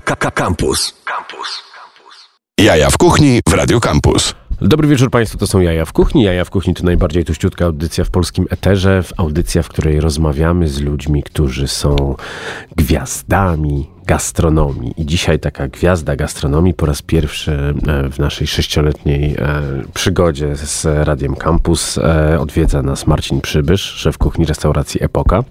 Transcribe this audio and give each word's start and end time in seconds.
Campus. 0.00 0.94
Campus. 1.04 1.62
Jaja 2.58 2.90
w 2.90 2.98
kuchni 2.98 3.40
w 3.48 3.52
Radio 3.52 3.80
Campus. 3.80 4.34
Dobry 4.60 4.88
wieczór 4.88 5.10
Państwu, 5.10 5.38
to 5.38 5.46
są 5.46 5.60
Jaja 5.60 5.84
w 5.84 5.92
Kuchni. 5.92 6.22
Jaja 6.22 6.44
w 6.44 6.50
Kuchni 6.50 6.74
to 6.74 6.84
najbardziej 6.84 7.24
tuściutka 7.24 7.64
audycja 7.64 8.04
w 8.04 8.10
polskim 8.10 8.46
eterze. 8.50 9.02
Audycja, 9.16 9.62
w 9.62 9.68
której 9.68 10.00
rozmawiamy 10.00 10.68
z 10.68 10.80
ludźmi, 10.80 11.22
którzy 11.22 11.68
są 11.68 12.16
gwiazdami 12.76 13.90
gastronomii. 14.06 14.94
I 14.96 15.06
dzisiaj 15.06 15.38
taka 15.38 15.68
gwiazda 15.68 16.16
gastronomii 16.16 16.74
po 16.74 16.86
raz 16.86 17.02
pierwszy 17.02 17.52
e, 17.52 18.08
w 18.10 18.18
naszej 18.18 18.46
sześcioletniej 18.46 19.34
e, 19.38 19.62
przygodzie 19.94 20.56
z 20.56 20.86
Radiem 21.06 21.36
Campus 21.36 21.98
e, 21.98 22.40
odwiedza 22.40 22.82
nas 22.82 23.06
Marcin 23.06 23.40
Przybysz, 23.40 23.82
szef 23.82 24.18
kuchni 24.18 24.44
restauracji 24.44 25.04
Epoka. 25.04 25.44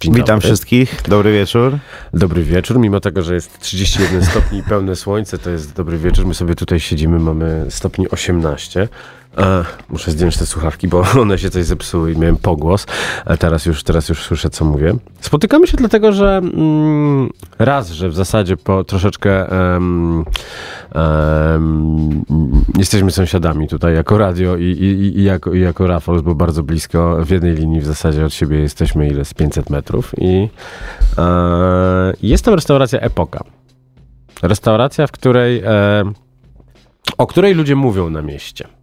Dzień 0.00 0.14
Witam 0.14 0.26
dobry. 0.26 0.48
wszystkich, 0.48 1.02
dobry 1.08 1.32
wieczór. 1.32 1.78
Dobry 2.14 2.42
wieczór, 2.42 2.78
mimo 2.78 3.00
tego, 3.00 3.22
że 3.22 3.34
jest 3.34 3.60
31 3.60 4.24
stopni 4.24 4.58
i 4.58 4.62
pełne 4.62 4.96
słońce, 4.96 5.38
to 5.38 5.50
jest 5.50 5.74
dobry 5.74 5.98
wieczór. 5.98 6.26
My 6.26 6.34
sobie 6.34 6.54
tutaj 6.54 6.80
siedzimy, 6.80 7.18
mamy 7.18 7.66
stopni 7.68 8.10
18. 8.10 8.88
E, 9.38 9.64
muszę 9.88 10.10
zdjąć 10.10 10.36
te 10.36 10.46
słuchawki, 10.46 10.88
bo 10.88 11.02
one 11.22 11.38
się 11.38 11.50
coś 11.50 11.64
zepsuły 11.64 12.12
i 12.12 12.18
miałem 12.18 12.36
pogłos. 12.36 12.86
A 13.24 13.36
teraz 13.36 13.66
już, 13.66 13.82
teraz 13.82 14.08
już 14.08 14.22
słyszę, 14.22 14.50
co 14.50 14.64
mówię. 14.64 14.94
Spotykamy 15.20 15.66
się 15.66 15.76
dlatego, 15.76 16.12
że 16.12 16.36
mm, 16.36 17.30
raz, 17.58 17.90
że 17.90 18.08
w 18.08 18.14
zasadzie 18.14 18.56
po 18.56 18.84
troszeczkę 18.84 19.48
jesteśmy 22.78 23.10
sąsiadami 23.10 23.68
tutaj 23.68 23.94
jako 23.94 24.18
radio 24.18 24.56
i, 24.56 24.64
i, 24.64 25.18
i, 25.18 25.24
jako, 25.24 25.54
i 25.54 25.60
jako 25.60 25.86
Rafał, 25.86 26.22
bo 26.22 26.34
bardzo 26.34 26.62
blisko 26.62 27.24
w 27.24 27.30
jednej 27.30 27.54
linii 27.54 27.80
w 27.80 27.86
zasadzie 27.86 28.24
od 28.24 28.34
siebie 28.34 28.58
jesteśmy 28.58 29.08
ile 29.08 29.24
z 29.24 29.34
500 29.34 29.70
metrów 29.70 30.12
i 30.18 30.48
e, 31.18 32.12
jest 32.22 32.44
tam 32.44 32.54
restauracja 32.54 33.00
Epoka. 33.00 33.44
Restauracja, 34.42 35.06
w 35.06 35.12
której 35.12 35.62
e, 35.64 36.04
o 37.18 37.26
której 37.26 37.54
ludzie 37.54 37.76
mówią 37.76 38.10
na 38.10 38.22
mieście 38.22 38.77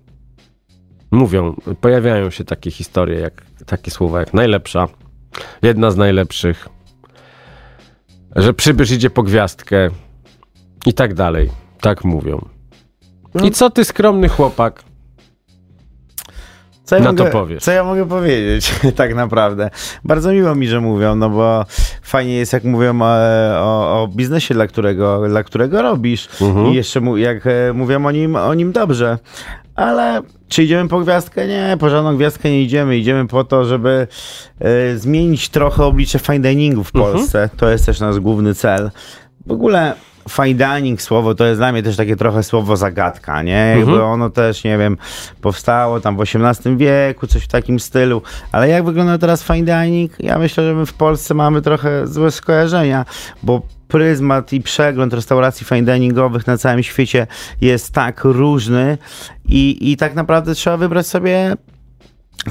mówią, 1.12 1.56
pojawiają 1.82 2.30
się 2.30 2.44
takie 2.44 2.72
historie, 2.72 3.20
jak 3.20 3.46
takie 3.66 3.92
słowa 3.92 4.20
jak 4.20 4.34
najlepsza, 4.34 4.88
jedna 5.62 5.92
z 5.92 5.98
najlepszych, 5.98 6.70
że 8.36 8.54
przybysz 8.54 8.92
idzie 8.92 9.10
po 9.10 9.24
gwiazdkę 9.24 9.90
i 10.86 10.94
tak 10.94 11.14
dalej. 11.14 11.50
Tak 11.82 12.04
mówią. 12.04 12.46
I 13.44 13.52
co 13.52 13.70
ty, 13.70 13.86
skromny 13.86 14.30
chłopak, 14.30 14.84
co 16.86 16.96
ja 16.96 17.02
na 17.02 17.12
mogę, 17.12 17.26
to 17.26 17.32
powiesz? 17.32 17.64
Co 17.64 17.72
ja 17.72 17.84
mogę 17.84 18.08
powiedzieć, 18.08 18.74
tak 18.96 19.16
naprawdę? 19.16 19.70
Bardzo 20.04 20.32
miło 20.32 20.56
mi, 20.56 20.68
że 20.68 20.82
mówią, 20.82 21.16
no 21.16 21.30
bo 21.30 21.66
fajnie 22.02 22.36
jest, 22.36 22.54
jak 22.54 22.64
mówią 22.64 23.02
o, 23.02 23.06
o, 23.58 24.04
o 24.04 24.08
biznesie, 24.08 24.54
dla 24.54 24.68
którego, 24.68 25.28
dla 25.28 25.44
którego 25.44 25.82
robisz. 25.82 26.30
Mhm. 26.42 26.68
I 26.68 26.76
jeszcze 26.76 27.02
jak 27.16 27.48
e, 27.48 27.74
mówią 27.74 28.06
o 28.06 28.12
nim, 28.12 28.36
o 28.36 28.54
nim 28.54 28.72
dobrze. 28.72 29.18
Ale 29.76 30.22
czy 30.48 30.64
idziemy 30.64 30.90
po 30.90 31.00
gwiazdkę? 31.00 31.48
Nie, 31.48 31.78
po 31.80 31.90
żadną 31.90 32.16
gwiazdkę 32.16 32.50
nie 32.50 32.62
idziemy. 32.62 32.98
Idziemy 32.98 33.28
po 33.28 33.44
to, 33.44 33.66
żeby 33.66 34.08
y, 34.94 35.00
zmienić 35.00 35.50
trochę 35.50 35.86
oblicze 35.86 36.20
fine 36.20 36.40
diningu 36.40 36.84
w 36.84 36.96
mhm. 36.96 37.14
Polsce. 37.14 37.42
Mhm. 37.42 37.60
To 37.60 37.70
jest 37.70 37.86
też 37.86 38.00
nasz 38.00 38.20
główny 38.20 38.56
cel. 38.56 38.92
W 39.46 39.52
ogóle 39.52 39.94
fine 40.30 40.54
dining 40.54 41.02
słowo 41.02 41.36
to 41.36 41.46
jest 41.46 41.60
dla 41.60 41.72
mnie 41.72 41.84
też 41.84 41.98
takie 41.98 42.16
trochę 42.16 42.44
słowo 42.44 42.78
zagadka, 42.78 43.42
nie? 43.42 43.76
Jakby 43.76 43.92
mhm. 43.92 44.10
ono 44.10 44.30
też, 44.30 44.64
nie 44.64 44.78
wiem, 44.78 44.98
powstało 45.42 46.00
tam 46.00 46.18
w 46.18 46.22
XVIII 46.22 46.78
wieku, 46.78 47.28
coś 47.28 47.44
w 47.44 47.48
takim 47.48 47.80
stylu. 47.80 48.22
Ale 48.52 48.70
jak 48.70 48.86
wygląda 48.86 49.18
teraz 49.18 49.44
fine 49.44 49.66
dining? 49.66 50.12
Ja 50.20 50.38
myślę, 50.38 50.64
że 50.64 50.74
my 50.74 50.86
w 50.86 50.94
Polsce 50.94 51.34
mamy 51.34 51.62
trochę 51.62 52.08
złe 52.08 52.32
skojarzenia, 52.32 53.06
bo 53.44 53.62
pryzmat 53.88 54.54
i 54.54 54.62
przegląd 54.62 55.14
restauracji 55.14 55.66
fine 55.66 55.94
diningowych 55.94 56.48
na 56.48 56.58
całym 56.58 56.84
świecie 56.84 57.28
jest 57.62 57.94
tak 57.94 58.24
różny 58.24 58.98
i, 59.46 59.92
i 59.92 59.98
tak 59.98 60.16
naprawdę 60.16 60.56
trzeba 60.56 60.78
wybrać 60.78 61.08
sobie 61.08 61.54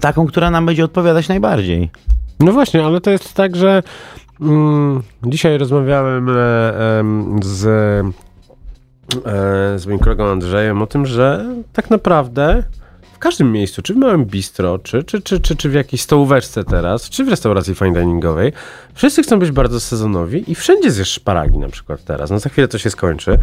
taką, 0.01 0.27
która 0.27 0.51
nam 0.51 0.67
będzie 0.67 0.85
odpowiadać 0.85 1.29
najbardziej. 1.29 1.91
No 2.41 2.53
właśnie, 2.53 2.85
ale 2.85 3.01
to 3.01 3.11
jest 3.11 3.35
tak, 3.35 3.57
że 3.57 3.83
mm, 4.41 5.03
dzisiaj 5.23 5.59
rozmawiałem 5.59 6.29
e, 6.29 6.33
e, 6.33 7.05
z, 7.43 7.67
e, 9.27 9.79
z 9.79 9.87
moim 9.87 9.99
kolegą 9.99 10.27
Andrzejem 10.27 10.83
o 10.83 10.87
tym, 10.87 11.07
że 11.07 11.47
tak 11.73 11.91
naprawdę 11.91 12.63
każdym 13.25 13.53
miejscu, 13.53 13.83
czy 13.83 13.95
w 13.95 13.97
małym 13.97 14.25
bistro, 14.25 14.79
czy, 14.79 15.05
czy, 15.05 15.23
czy, 15.23 15.41
czy, 15.41 15.57
czy 15.57 15.69
w 15.69 15.75
jakiejś 15.75 16.03
stołóweczce 16.03 16.65
teraz, 16.65 17.11
czy 17.11 17.25
w 17.25 17.29
restauracji 17.29 17.75
fine 17.75 18.01
diningowej, 18.01 18.53
wszyscy 18.95 19.23
chcą 19.23 19.39
być 19.39 19.51
bardzo 19.51 19.81
sezonowi 19.81 20.51
i 20.51 20.55
wszędzie 20.55 20.91
zjesz 20.91 21.11
szparagi 21.11 21.59
na 21.59 21.69
przykład 21.69 22.05
teraz. 22.05 22.31
No 22.31 22.39
za 22.39 22.51
chwilę 22.51 22.69
to 22.69 22.79
się 22.79 22.91
skończy, 22.91 23.39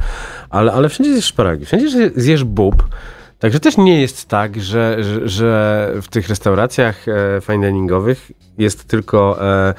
ale, 0.50 0.74
ale 0.74 0.90
wszędzie 0.90 1.14
zjesz 1.14 1.26
szparagi, 1.26 1.66
wszędzie 1.66 2.12
zjesz 2.16 2.44
bób. 2.44 2.88
Także 3.40 3.60
też 3.60 3.78
nie 3.78 4.02
jest 4.02 4.28
tak, 4.28 4.62
że, 4.62 5.04
że, 5.04 5.30
że 5.30 5.92
w 6.02 6.08
tych 6.08 6.30
restauracjach 6.30 7.08
e, 7.08 7.42
fine 7.42 7.68
diningowych 7.68 8.32
jest 8.58 8.88
tylko... 8.88 9.38
E, 9.42 9.74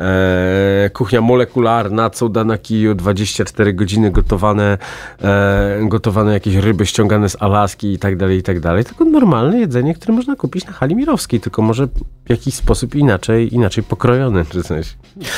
e, 0.00 0.90
kuchnia 0.90 1.20
molekularna, 1.20 2.10
cuda 2.10 2.44
na 2.44 2.58
kiju, 2.58 2.94
24 2.94 3.72
godziny 3.72 4.10
gotowane, 4.10 4.78
e, 5.22 5.80
gotowane 5.82 6.32
jakieś 6.32 6.54
ryby 6.54 6.86
ściągane 6.86 7.28
z 7.28 7.42
Alaski 7.42 7.92
i 7.92 7.98
tak 7.98 8.16
dalej, 8.16 8.38
i 8.38 8.42
tak 8.42 8.60
dalej. 8.60 8.84
Tylko 8.84 9.04
normalne 9.04 9.58
jedzenie, 9.60 9.94
które 9.94 10.14
można 10.14 10.36
kupić 10.36 10.66
na 10.66 10.72
hali 10.72 10.96
mirowskiej, 10.96 11.40
tylko 11.40 11.62
może 11.62 11.86
w 12.26 12.30
jakiś 12.30 12.54
sposób 12.54 12.94
inaczej, 12.94 13.54
inaczej 13.54 13.84
pokrojone, 13.84 14.44
czy 14.44 14.62
coś. 14.62 14.96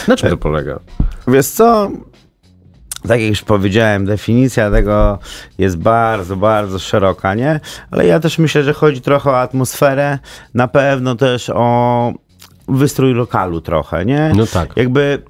Na 0.09 0.17
czym 0.17 0.31
to 0.31 0.37
polega? 0.37 0.79
Wiesz 1.29 1.47
co, 1.47 1.91
tak 3.09 3.21
jak 3.21 3.31
już 3.31 3.43
powiedziałem, 3.43 4.07
definicja 4.07 4.71
tego 4.71 5.19
jest 5.59 5.79
bardzo, 5.79 6.37
bardzo 6.37 6.79
szeroka, 6.79 7.35
nie? 7.35 7.61
Ale 7.91 8.07
ja 8.07 8.21
też 8.21 8.39
myślę, 8.39 8.63
że 8.63 8.73
chodzi 8.73 9.01
trochę 9.01 9.31
o 9.31 9.41
atmosferę, 9.41 10.19
na 10.55 10.69
pewno 10.69 11.15
też 11.15 11.51
o 11.55 12.13
wystrój 12.69 13.15
lokalu 13.15 13.61
trochę, 13.61 14.05
nie? 14.05 14.33
No 14.37 14.47
tak. 14.47 14.77
Jakby 14.77 15.23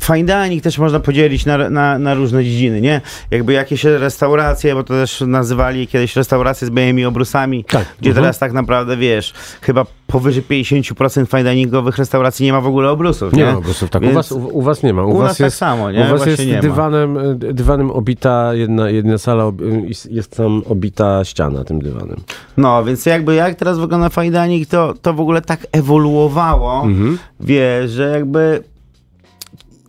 fine 0.00 0.24
dining 0.24 0.62
też 0.62 0.78
można 0.78 1.00
podzielić 1.00 1.46
na, 1.46 1.70
na, 1.70 1.98
na, 1.98 2.14
różne 2.14 2.44
dziedziny, 2.44 2.80
nie? 2.80 3.00
Jakby 3.30 3.52
jakieś 3.52 3.84
restauracje, 3.84 4.74
bo 4.74 4.84
to 4.84 4.94
też 4.94 5.20
nazywali 5.20 5.86
kiedyś 5.86 6.16
restauracje 6.16 6.66
z 6.66 6.70
białymi 6.70 7.04
obrusami, 7.04 7.64
tak. 7.64 7.86
gdzie 8.00 8.10
mhm. 8.10 8.24
teraz 8.24 8.38
tak 8.38 8.52
naprawdę, 8.52 8.96
wiesz, 8.96 9.32
chyba 9.60 9.86
powyżej 10.06 10.42
50% 10.42 11.26
fine 11.26 11.50
diningowych 11.50 11.98
restauracji 11.98 12.46
nie 12.46 12.52
ma 12.52 12.60
w 12.60 12.66
ogóle 12.66 12.90
obrusów, 12.90 13.32
nie? 13.32 13.38
Nie 13.38 13.52
ma 13.52 13.58
obrusów, 13.58 13.90
tak. 13.90 14.02
Więc 14.02 14.12
u, 14.12 14.16
was, 14.16 14.32
u, 14.32 14.58
u, 14.58 14.62
was 14.62 14.82
nie 14.82 14.94
ma. 14.94 15.04
U, 15.04 15.10
u 15.10 15.18
was 15.18 15.28
nas 15.28 15.38
tak 15.38 15.44
jest, 15.44 15.60
tak 15.60 15.68
samo, 15.68 15.90
nie? 15.90 15.98
U 15.98 16.02
was 16.02 16.24
Właśnie 16.24 16.44
jest 16.44 16.62
dywanem, 16.62 17.18
dywanem 17.38 17.90
obita 17.90 18.54
jedna, 18.54 18.90
jedna 18.90 19.18
sala, 19.18 19.52
jest 20.10 20.36
tam 20.36 20.62
obita 20.68 21.24
ściana 21.24 21.64
tym 21.64 21.82
dywanem. 21.82 22.16
No, 22.56 22.84
więc 22.84 23.06
jakby 23.06 23.34
jak 23.34 23.54
teraz 23.54 23.78
wygląda 23.78 24.08
fine 24.08 24.42
dining, 24.42 24.68
to, 24.68 24.94
to 25.02 25.14
w 25.14 25.20
ogóle 25.20 25.40
tak 25.40 25.66
ewoluowało, 25.72 26.82
mhm. 26.82 27.18
wie, 27.40 27.88
że 27.88 28.10
jakby 28.10 28.71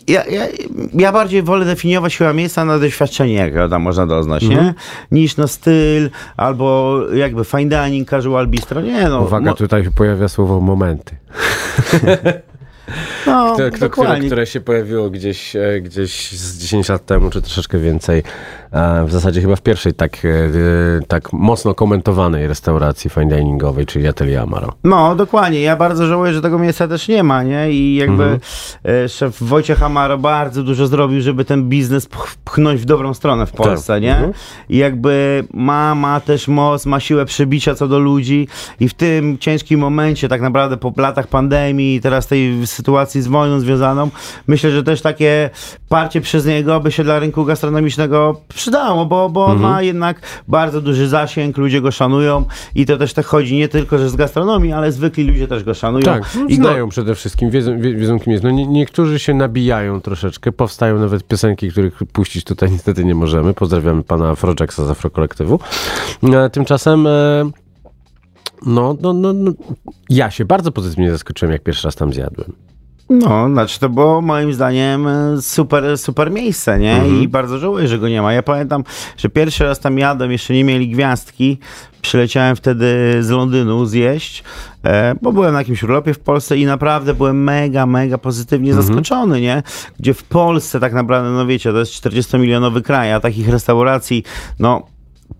ja, 0.08 0.25
ja, 0.25 0.47
ja 0.94 1.12
bardziej 1.12 1.44
wolę 1.44 1.66
definiować 1.66 2.18
chyba 2.18 2.34
miejsca 2.34 2.66
na 2.66 2.80
doświadczenie, 2.80 3.34
jak 3.34 3.69
tam 3.69 3.81
można 3.81 4.08
doznać, 4.08 4.44
nie? 4.44 4.58
Mhm. 4.58 4.74
Niż 5.12 5.38
na 5.38 5.47
styl, 5.47 6.09
albo 6.38 7.00
jakby 7.14 7.46
fine 7.46 7.69
dining, 7.69 8.09
casual 8.09 8.47
bistro, 8.47 8.81
nie 8.81 9.09
no. 9.09 9.22
Uwaga, 9.22 9.50
mo- 9.52 9.56
tutaj 9.58 9.84
się 9.84 9.91
pojawia 9.91 10.28
słowo 10.28 10.59
momenty. 10.62 11.16
No, 13.28 13.53
które, 13.53 13.72
które, 13.72 14.19
które, 14.19 14.46
się 14.46 14.62
pojawiło 14.62 15.09
gdzieś, 15.09 15.56
e, 15.56 15.81
gdzieś 15.81 16.31
z 16.31 16.58
10 16.58 16.90
lat 16.90 17.06
temu, 17.06 17.30
czy 17.30 17.41
troszeczkę 17.41 17.80
więcej. 17.80 18.24
W 19.06 19.11
zasadzie 19.11 19.41
chyba 19.41 19.56
w 19.56 19.61
pierwszej 19.61 19.94
tak, 19.94 20.25
e, 20.25 20.29
tak 21.07 21.34
mocno 21.34 21.75
komentowanej 21.75 22.47
restauracji 22.47 23.09
fine 23.09 23.25
diningowej, 23.25 23.85
czyli 23.85 24.07
Atelier 24.07 24.41
Amaro. 24.41 24.73
No, 24.84 25.16
dokładnie. 25.16 25.61
Ja 25.61 25.75
bardzo 25.75 26.07
żałuję, 26.07 26.34
że 26.34 26.41
tego 26.41 26.59
miejsca 26.59 26.88
też 26.88 27.07
nie 27.07 27.23
ma, 27.23 27.44
nie? 27.44 27.72
I 27.72 27.95
jakby 27.95 28.23
mhm. 28.23 28.39
E, 28.84 29.09
szef 29.09 29.44
Wojciech 29.44 29.84
Amaro 29.84 30.17
bardzo 30.17 30.63
dużo 30.63 30.88
zrobił, 30.88 31.22
żeby 31.22 31.45
ten 31.45 31.69
biznes 31.69 32.07
pchnąć 32.45 32.81
w 32.81 32.85
dobrą 32.85 33.13
stronę 33.13 33.45
w 33.45 33.51
tak. 33.51 33.58
Polsce, 33.58 33.93
tak. 33.93 34.03
nie? 34.03 34.16
Mhm. 34.16 34.34
I 34.70 34.78
jakby 34.78 35.43
ma, 35.53 35.96
ma 35.96 36.19
też 36.19 36.47
moc, 36.47 36.85
ma 36.85 36.99
siłę 36.99 37.26
przebicia 37.26 37.76
co 37.76 37.87
do 37.87 37.99
ludzi 37.99 38.47
i 38.79 38.90
w 38.90 38.93
tym 38.93 39.37
ciężkim 39.37 39.79
momencie, 39.79 40.28
tak 40.28 40.41
naprawdę 40.41 40.78
po 40.78 40.93
latach 40.97 41.28
pandemii 41.28 41.96
i 41.96 42.02
teraz 42.02 42.28
tej 42.28 42.67
sytuacji 42.67 43.22
z 43.22 43.28
wojną 43.28 43.59
związaną, 43.59 44.09
myślę, 44.47 44.72
że 44.72 44.84
też 44.84 45.02
takie 45.02 45.49
parcie 45.90 46.22
przez 46.22 46.46
niego 46.46 46.79
by 46.79 46.91
się 46.91 47.03
dla 47.03 47.19
rynku 47.19 47.46
gastronomicznego 47.46 48.41
przydało, 48.64 49.06
bo, 49.06 49.30
bo 49.30 49.52
mhm. 49.52 49.62
ma 49.62 49.82
jednak 49.82 50.22
bardzo 50.48 50.82
duży 50.82 51.08
zasięg, 51.08 51.58
ludzie 51.58 51.82
go 51.82 51.92
szanują 51.92 52.46
i 52.76 52.86
to 52.86 52.98
też 52.98 53.14
tak 53.14 53.26
chodzi 53.26 53.56
nie 53.56 53.68
tylko, 53.68 53.98
że 53.98 54.10
z 54.10 54.16
gastronomii, 54.16 54.74
ale 54.74 54.92
zwykli 54.92 55.24
ludzie 55.24 55.48
też 55.48 55.64
go 55.64 55.74
szanują. 55.74 56.06
Tak, 56.06 56.24
no, 56.36 56.46
I 56.48 56.56
znają 56.56 56.86
go... 56.86 56.92
przede 56.92 57.16
wszystkim, 57.16 57.50
wiedzą, 57.50 57.80
wiedzą 57.80 58.20
kim 58.20 58.32
jest. 58.34 58.44
No, 58.44 58.52
nie, 58.52 58.68
niektórzy 58.68 59.20
się 59.20 59.34
nabijają 59.34 60.02
troszeczkę, 60.02 60.52
powstają 60.52 61.00
nawet 61.00 61.28
piosenki, 61.28 61.72
których 61.72 61.98
puścić 62.14 62.44
tutaj 62.44 62.72
niestety 62.76 63.06
nie 63.06 63.16
możemy. 63.16 63.54
Pozdrawiamy 63.54 64.04
pana 64.04 64.30
Afrojacksa 64.30 64.86
z 64.86 64.90
Afrokolektywu. 64.90 65.60
E, 66.24 66.50
tymczasem 66.50 67.08
e, 67.08 67.52
no, 68.66 68.96
no, 69.02 69.14
no, 69.14 69.34
no, 69.34 69.52
ja 70.10 70.32
się 70.32 70.46
bardzo 70.46 70.72
pozytywnie 70.72 71.12
zaskoczyłem, 71.12 71.52
jak 71.52 71.64
pierwszy 71.64 71.88
raz 71.88 71.96
tam 71.96 72.14
zjadłem. 72.14 72.54
No, 73.20 73.50
znaczy 73.50 73.80
to 73.80 73.90
było 73.90 74.22
moim 74.22 74.54
zdaniem 74.54 75.08
e, 75.08 75.42
super, 75.42 75.98
super 75.98 76.32
miejsce, 76.32 76.80
nie? 76.80 76.94
Mhm. 76.96 77.22
I 77.22 77.28
bardzo 77.28 77.58
żałuję, 77.58 77.88
że 77.88 78.00
go 78.00 78.10
nie 78.10 78.22
ma. 78.22 78.34
Ja 78.34 78.44
pamiętam, 78.44 78.84
że 79.18 79.30
pierwszy 79.30 79.64
raz 79.64 79.80
tam 79.80 79.98
jadłem, 79.98 80.32
jeszcze 80.32 80.54
nie 80.54 80.64
mieli 80.64 80.90
gwiazdki. 80.90 81.58
Przyleciałem 82.02 82.56
wtedy 82.56 83.18
z 83.24 83.30
Londynu 83.30 83.86
zjeść, 83.86 84.44
e, 84.86 85.16
bo 85.22 85.32
byłem 85.34 85.54
na 85.54 85.60
jakimś 85.60 85.84
urlopie 85.84 86.14
w 86.14 86.20
Polsce 86.20 86.58
i 86.58 86.66
naprawdę 86.66 87.14
byłem 87.14 87.44
mega, 87.44 87.86
mega 87.86 88.18
pozytywnie 88.18 88.70
Mhm. 88.72 88.88
zaskoczony, 88.88 89.42
nie? 89.42 89.64
Gdzie 90.00 90.14
w 90.14 90.24
Polsce 90.24 90.80
tak 90.80 90.94
naprawdę, 90.94 91.30
no 91.30 91.46
wiecie, 91.46 91.72
to 91.72 91.80
jest 91.80 91.94
40-milionowy 91.94 92.82
kraj, 92.82 93.14
a 93.14 93.20
takich 93.20 93.50
restauracji, 93.50 94.24
no 94.60 94.84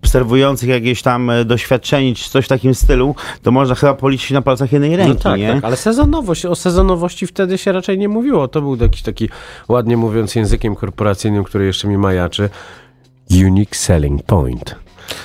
serwujących 0.08 0.68
jakieś 0.68 1.02
tam 1.02 1.30
e, 1.30 1.44
doświadczenie 1.44 2.14
czy 2.14 2.30
coś 2.30 2.44
w 2.44 2.48
takim 2.48 2.74
stylu, 2.74 3.14
to 3.42 3.50
można 3.50 3.74
chyba 3.74 3.94
policzyć 3.94 4.30
na 4.30 4.42
palcach 4.42 4.72
jednej 4.72 4.96
ręki, 4.96 5.12
No 5.14 5.20
tak, 5.20 5.40
nie? 5.40 5.52
tak, 5.54 5.64
ale 5.64 5.76
sezonowość, 5.76 6.46
o 6.46 6.54
sezonowości 6.56 7.26
wtedy 7.26 7.58
się 7.58 7.72
raczej 7.72 7.98
nie 7.98 8.08
mówiło. 8.08 8.48
To 8.48 8.60
był 8.60 8.76
jakiś 8.76 9.02
taki, 9.02 9.28
ładnie 9.68 9.96
mówiąc 9.96 10.34
językiem 10.34 10.74
korporacyjnym, 10.76 11.44
który 11.44 11.66
jeszcze 11.66 11.88
mi 11.88 11.98
majaczy, 11.98 12.48
unique 13.30 13.76
selling 13.76 14.22
point. 14.22 14.83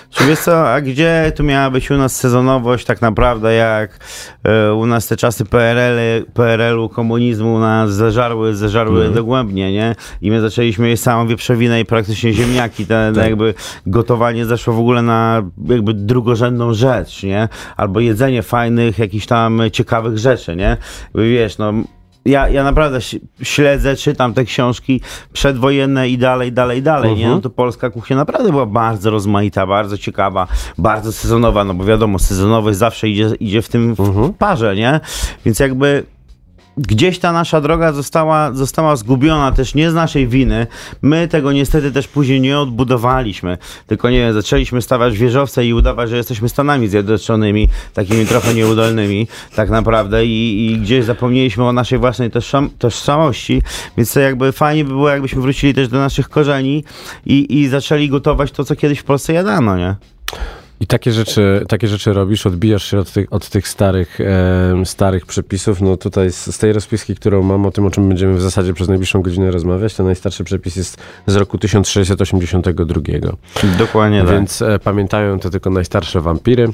Czy 0.10 0.26
wiesz 0.26 0.40
co, 0.40 0.70
a 0.70 0.82
gdzie 0.82 1.32
tu 1.36 1.44
miała 1.44 1.70
być 1.70 1.92
u 1.92 1.98
nas 1.98 2.16
sezonowość 2.16 2.86
tak 2.86 3.02
naprawdę, 3.02 3.54
jak 3.54 4.00
e, 4.44 4.74
u 4.74 4.86
nas 4.86 5.08
te 5.08 5.18
czasy 5.18 5.46
PRL, 5.46 6.26
PRL-u, 6.34 6.90
komunizmu 6.90 7.60
nas 7.60 7.94
zeżarły, 7.94 8.56
zeżarły 8.56 9.10
dogłębnie, 9.10 9.72
nie? 9.72 9.96
I 10.22 10.32
my 10.32 10.42
zaczęliśmy 10.42 10.90
jeść 10.90 11.04
samą 11.04 11.28
wieprzowinę 11.28 11.82
i 11.82 11.86
praktycznie 11.86 12.34
ziemniaki, 12.34 12.86
te, 12.86 13.12
Tak. 13.16 13.24
jakby 13.24 13.54
gotowanie 13.86 14.46
zeszło 14.46 14.74
w 14.74 14.80
ogóle 14.80 15.02
na 15.02 15.44
jakby 15.70 15.94
drugorzędną 15.94 16.74
rzecz, 16.74 17.24
nie? 17.24 17.50
Albo 17.78 18.00
jedzenie 18.00 18.44
fajnych, 18.44 19.00
jakichś 19.00 19.26
tam 19.26 19.62
ciekawych 19.74 20.18
rzeczy, 20.18 20.56
nie? 20.56 20.78
Jakby 21.04 21.30
wiesz, 21.30 21.58
no 21.58 21.74
ja, 22.30 22.50
ja 22.50 22.64
naprawdę 22.64 23.00
śledzę, 23.44 23.96
czytam 23.96 24.34
te 24.34 24.46
książki 24.46 25.02
przedwojenne 25.34 26.10
i 26.10 26.18
dalej, 26.18 26.52
dalej, 26.52 26.82
dalej, 26.84 27.10
nie? 27.16 27.16
Mhm. 27.26 27.36
No 27.36 27.42
to 27.42 27.50
polska 27.50 27.90
kuchnia 27.90 28.16
naprawdę 28.18 28.50
była 28.52 28.66
bardzo 28.66 29.10
rozmaita, 29.10 29.68
bardzo 29.68 29.98
ciekawa, 29.98 30.48
bardzo 30.78 31.12
sezonowa, 31.12 31.64
no 31.64 31.74
bo 31.74 31.84
wiadomo, 31.84 32.20
sezonowość 32.20 32.78
zawsze 32.78 33.10
idzie, 33.10 33.30
idzie 33.40 33.62
w 33.62 33.70
tym 33.70 33.96
w 33.96 34.00
Mhm. 34.00 34.34
parze, 34.34 34.76
nie? 34.76 35.00
Więc 35.46 35.60
jakby 35.60 36.04
gdzieś 36.80 37.20
ta 37.20 37.32
nasza 37.32 37.62
droga 37.62 37.94
została, 37.94 38.54
została 38.54 38.96
zgubiona 38.96 39.52
też 39.52 39.76
nie 39.76 39.92
z 39.92 39.94
naszej 39.94 40.28
winy. 40.28 40.68
My 41.02 41.28
tego 41.28 41.52
niestety 41.52 41.92
też 41.92 42.08
później 42.08 42.42
nie 42.42 42.60
odbudowaliśmy. 42.60 43.58
Tylko 43.88 44.10
nie 44.10 44.20
wiem, 44.20 44.34
zaczęliśmy 44.34 44.82
stawiać 44.82 45.18
wieżowce 45.18 45.66
i 45.66 45.74
udawać, 45.74 46.10
że 46.10 46.18
jesteśmy 46.18 46.50
Stanami 46.50 46.88
Zjednoczonymi, 46.88 47.68
takimi 47.94 48.26
trochę 48.26 48.54
nieudolnymi 48.54 49.28
tak 49.56 49.70
naprawdę 49.70 50.26
i, 50.26 50.66
i 50.66 50.78
gdzieś 50.78 51.06
zapomnieliśmy 51.06 51.64
o 51.66 51.74
naszej 51.74 52.00
własnej 52.00 52.32
tożsam, 52.32 52.70
tożsamości. 52.80 53.62
Więc 53.98 54.14
to 54.14 54.20
jakby 54.20 54.52
fajnie 54.52 54.84
by 54.84 54.90
było, 54.90 55.10
jakbyśmy 55.10 55.42
wrócili 55.42 55.74
też 55.74 55.88
do 55.88 55.98
naszych 55.98 56.30
korzeni 56.30 56.84
i, 57.26 57.60
i 57.60 57.68
zaczęli 57.68 58.10
gotować 58.10 58.52
to, 58.52 58.64
co 58.64 58.76
kiedyś 58.76 59.00
w 59.00 59.04
Polsce 59.04 59.34
jadano, 59.34 59.78
nie? 59.78 59.96
I 60.82 60.88
takie 60.88 61.12
rzeczy, 61.12 61.66
takie 61.68 61.88
rzeczy 61.88 62.14
robisz, 62.14 62.46
odbijasz 62.46 62.92
się 62.92 63.00
od 63.00 63.12
tych, 63.12 63.34
od 63.34 63.50
tych 63.50 63.68
starych, 63.68 64.20
em, 64.22 64.86
starych 64.86 65.26
przepisów. 65.26 65.82
No 65.82 65.98
tutaj 65.98 66.32
z, 66.32 66.56
z 66.56 66.58
tej 66.58 66.74
rozpiski, 66.74 67.16
którą 67.16 67.44
mam, 67.44 67.66
o 67.66 67.72
tym, 67.72 67.86
o 67.86 67.92
czym 67.92 68.08
będziemy 68.08 68.34
w 68.34 68.42
zasadzie 68.42 68.74
przez 68.74 68.88
najbliższą 68.88 69.22
godzinę 69.22 69.52
rozmawiać, 69.52 69.96
to 69.96 70.04
najstarszy 70.04 70.44
przepis 70.44 70.76
jest 70.76 70.98
z 71.28 71.36
roku 71.36 71.58
1682. 71.58 73.02
Dokładnie 73.78 74.22
tak. 74.22 74.30
Więc 74.32 74.62
e, 74.62 74.80
pamiętają 74.80 75.40
to 75.40 75.50
tylko 75.50 75.70
najstarsze 75.70 76.22
wampiry. 76.22 76.68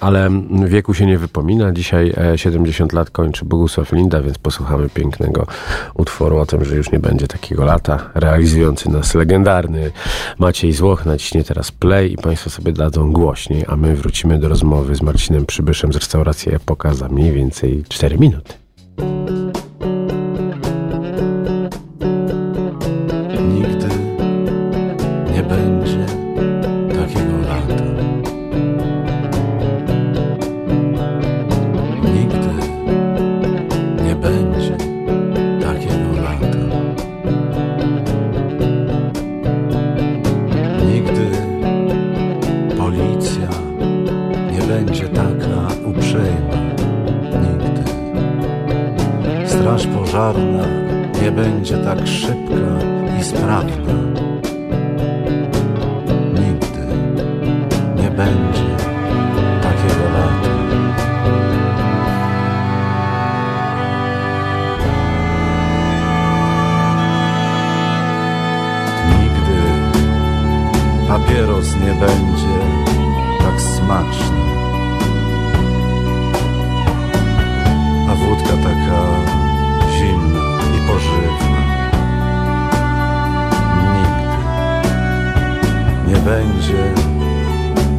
Ale 0.00 0.30
wieku 0.66 0.94
się 0.94 1.06
nie 1.06 1.18
wypomina. 1.18 1.72
Dzisiaj 1.72 2.12
e, 2.16 2.38
70 2.38 2.92
lat 2.92 3.10
kończy 3.10 3.44
Bogusław 3.44 3.92
Linda, 3.92 4.22
więc 4.22 4.38
posłuchamy 4.38 4.88
pięknego 4.88 5.46
utworu 5.94 6.38
o 6.38 6.46
tym, 6.46 6.64
że 6.64 6.76
już 6.76 6.92
nie 6.92 6.98
będzie 6.98 7.28
takiego 7.28 7.64
lata. 7.64 8.10
Realizujący 8.14 8.90
nas 8.90 9.14
legendarny 9.14 9.92
Maciej 10.38 10.72
Złoch 10.72 11.06
naciśnie 11.06 11.44
teraz 11.44 11.72
play 11.72 12.12
i 12.12 12.16
Państwo 12.16 12.50
sobie 12.50 12.72
dadzą 12.72 13.12
głośniej, 13.12 13.64
a 13.68 13.76
my 13.76 13.96
wrócimy 13.96 14.38
do 14.38 14.48
rozmowy 14.48 14.94
z 14.94 15.02
Marcinem 15.02 15.46
Przybyszem 15.46 15.92
z 15.92 15.96
restauracji 15.96 16.54
Epoka 16.54 16.94
za 16.94 17.08
mniej 17.08 17.32
więcej 17.32 17.84
4 17.88 18.18
minuty. 18.18 18.54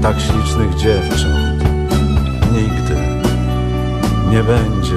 Tak 0.02 0.20
ślicznych 0.20 0.76
dziewcząt. 0.76 1.64
Nigdy 2.52 2.96
nie 4.32 4.44
będzie 4.44 4.96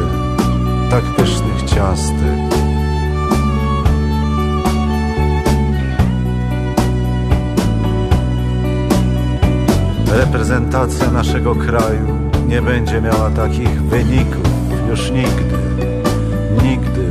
tak 0.90 1.04
pysznych 1.04 1.62
ciastek. 1.62 2.60
Reprezentacja 10.12 11.10
naszego 11.10 11.54
kraju 11.54 12.30
nie 12.48 12.62
będzie 12.62 13.00
miała 13.00 13.30
takich 13.30 13.82
wyników 13.82 14.50
już 14.90 15.10
nigdy. 15.10 15.58
Nigdy 16.62 17.08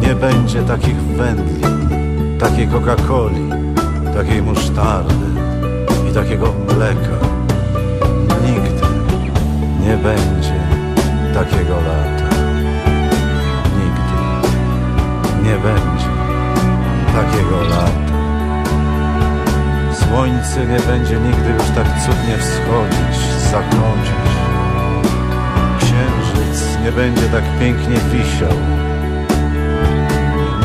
nie 0.00 0.14
będzie 0.14 0.62
takich 0.62 0.96
wędlin, 0.96 1.88
takiej 2.38 2.68
Coca-Coli, 2.68 3.48
takiej 4.14 4.42
musztardy 4.42 5.31
takiego 6.14 6.46
mleka. 6.52 7.16
Nigdy 8.44 8.86
nie 9.80 9.96
będzie 9.96 10.54
takiego 11.34 11.74
lata. 11.74 12.36
Nigdy 13.78 14.18
nie 15.42 15.56
będzie 15.58 16.10
takiego 17.14 17.62
lata. 17.62 18.12
Słońce 19.94 20.66
nie 20.66 20.80
będzie 20.80 21.20
nigdy 21.20 21.50
już 21.50 21.70
tak 21.74 21.86
cudnie 22.04 22.38
wschodzić, 22.38 23.18
zakończyć. 23.50 24.32
Księżyc 25.78 26.78
nie 26.84 26.92
będzie 26.92 27.28
tak 27.28 27.44
pięknie 27.60 27.96
wisiał. 27.96 28.58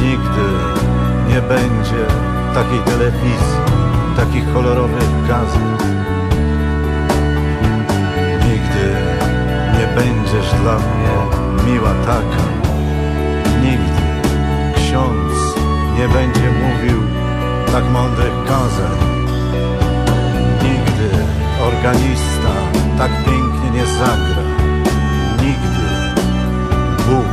Nigdy 0.01 0.47
nie 1.29 1.41
będzie 1.41 2.03
takiej 2.53 2.79
telewizji, 2.79 3.76
takich 4.17 4.53
kolorowych 4.53 5.27
gazet. 5.27 5.79
Nigdy 8.45 8.85
nie 9.77 9.87
będziesz 9.95 10.49
dla 10.61 10.75
mnie 10.75 11.15
miła 11.65 11.93
taka. 12.05 12.43
Nigdy 13.63 14.03
ksiądz 14.75 15.33
nie 15.97 16.07
będzie 16.07 16.47
mówił 16.61 17.01
tak 17.71 17.83
mądrych 17.91 18.33
kazań. 18.47 18.97
Nigdy 20.63 21.09
organista 21.67 22.53
tak 22.97 23.11
pięknie 23.25 23.69
nie 23.73 23.85
zagra. 23.85 24.43
Nigdy 25.41 25.87
Bóg 27.07 27.29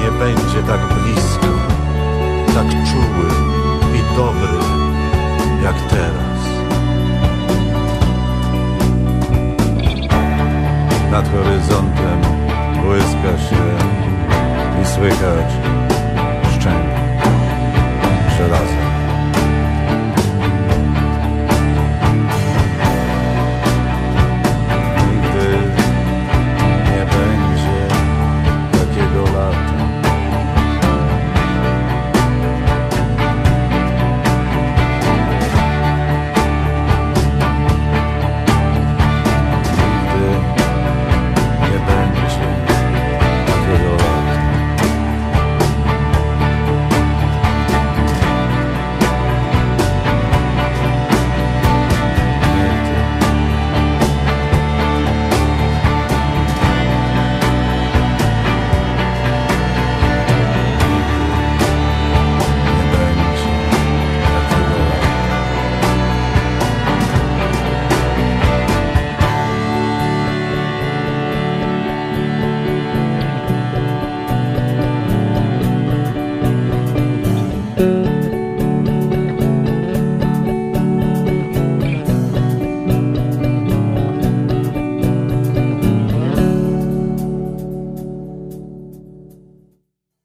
nie 0.00 0.10
będzie 0.18 0.62
tak 0.68 0.80
blisko, 0.94 1.52
tak 2.54 2.68
czuły 2.70 3.28
i 3.94 4.16
dobry 4.16 4.63
jak 5.64 5.80
teraz. 5.90 6.40
Nad 11.10 11.28
horyzontem 11.28 12.20
błyska 12.82 13.38
się 13.38 13.64
łykać 14.98 15.52
szczęk 15.58 15.93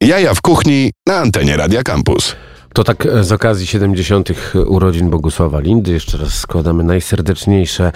Jaja 0.09 0.33
w 0.33 0.41
kuchni 0.41 0.91
na 1.07 1.15
antenie 1.17 1.57
Radia 1.57 1.83
Campus. 1.83 2.35
To 2.73 2.83
tak 2.83 3.05
e, 3.05 3.23
z 3.23 3.31
okazji 3.31 3.67
70. 3.67 4.29
urodzin 4.67 5.09
Bogusława 5.09 5.59
Lindy. 5.59 5.91
Jeszcze 5.91 6.17
raz 6.17 6.33
składamy 6.33 6.83
najserdeczniejsze 6.83 7.91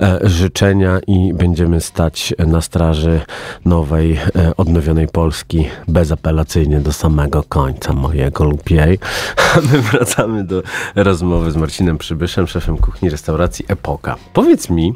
e, 0.00 0.18
życzenia 0.22 1.00
i 1.06 1.32
będziemy 1.34 1.80
stać 1.80 2.34
na 2.38 2.60
straży 2.60 3.20
nowej, 3.64 4.12
e, 4.12 4.56
odnowionej 4.56 5.08
Polski 5.08 5.68
bezapelacyjnie 5.88 6.80
do 6.80 6.92
samego 6.92 7.42
końca 7.42 7.92
mojego 7.92 8.44
lub 8.44 8.70
jej. 8.70 8.98
My 9.72 9.80
wracamy 9.80 10.44
do 10.44 10.62
rozmowy 10.94 11.50
z 11.50 11.56
Marcinem 11.56 11.98
Przybyszem, 11.98 12.46
szefem 12.46 12.76
kuchni 12.76 13.10
restauracji 13.10 13.64
Epoka. 13.68 14.16
Powiedz 14.32 14.70
mi, 14.70 14.94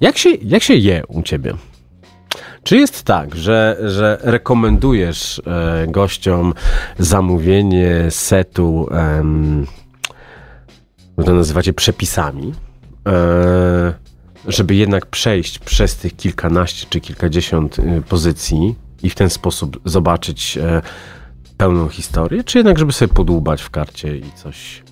jak, 0.00 0.18
się, 0.18 0.30
jak 0.30 0.62
się 0.62 0.74
je 0.74 1.02
u 1.08 1.22
ciebie? 1.22 1.54
Czy 2.64 2.76
jest 2.76 3.02
tak, 3.02 3.34
że, 3.34 3.76
że 3.84 4.18
rekomendujesz 4.20 5.42
e, 5.46 5.86
gościom 5.88 6.54
zamówienie 6.98 8.06
setu, 8.10 8.88
em, 8.90 9.66
to 11.24 11.34
nazywacie 11.34 11.72
przepisami, 11.72 12.54
e, 13.08 13.94
żeby 14.48 14.74
jednak 14.74 15.06
przejść 15.06 15.58
przez 15.58 15.96
tych 15.96 16.16
kilkanaście 16.16 16.86
czy 16.90 17.00
kilkadziesiąt 17.00 17.78
y, 17.78 18.02
pozycji 18.08 18.74
i 19.02 19.10
w 19.10 19.14
ten 19.14 19.30
sposób 19.30 19.80
zobaczyć 19.84 20.58
e, 20.58 20.82
pełną 21.56 21.88
historię, 21.88 22.44
czy 22.44 22.58
jednak 22.58 22.78
żeby 22.78 22.92
sobie 22.92 23.14
podłubać 23.14 23.62
w 23.62 23.70
karcie 23.70 24.16
i 24.16 24.32
coś 24.34 24.82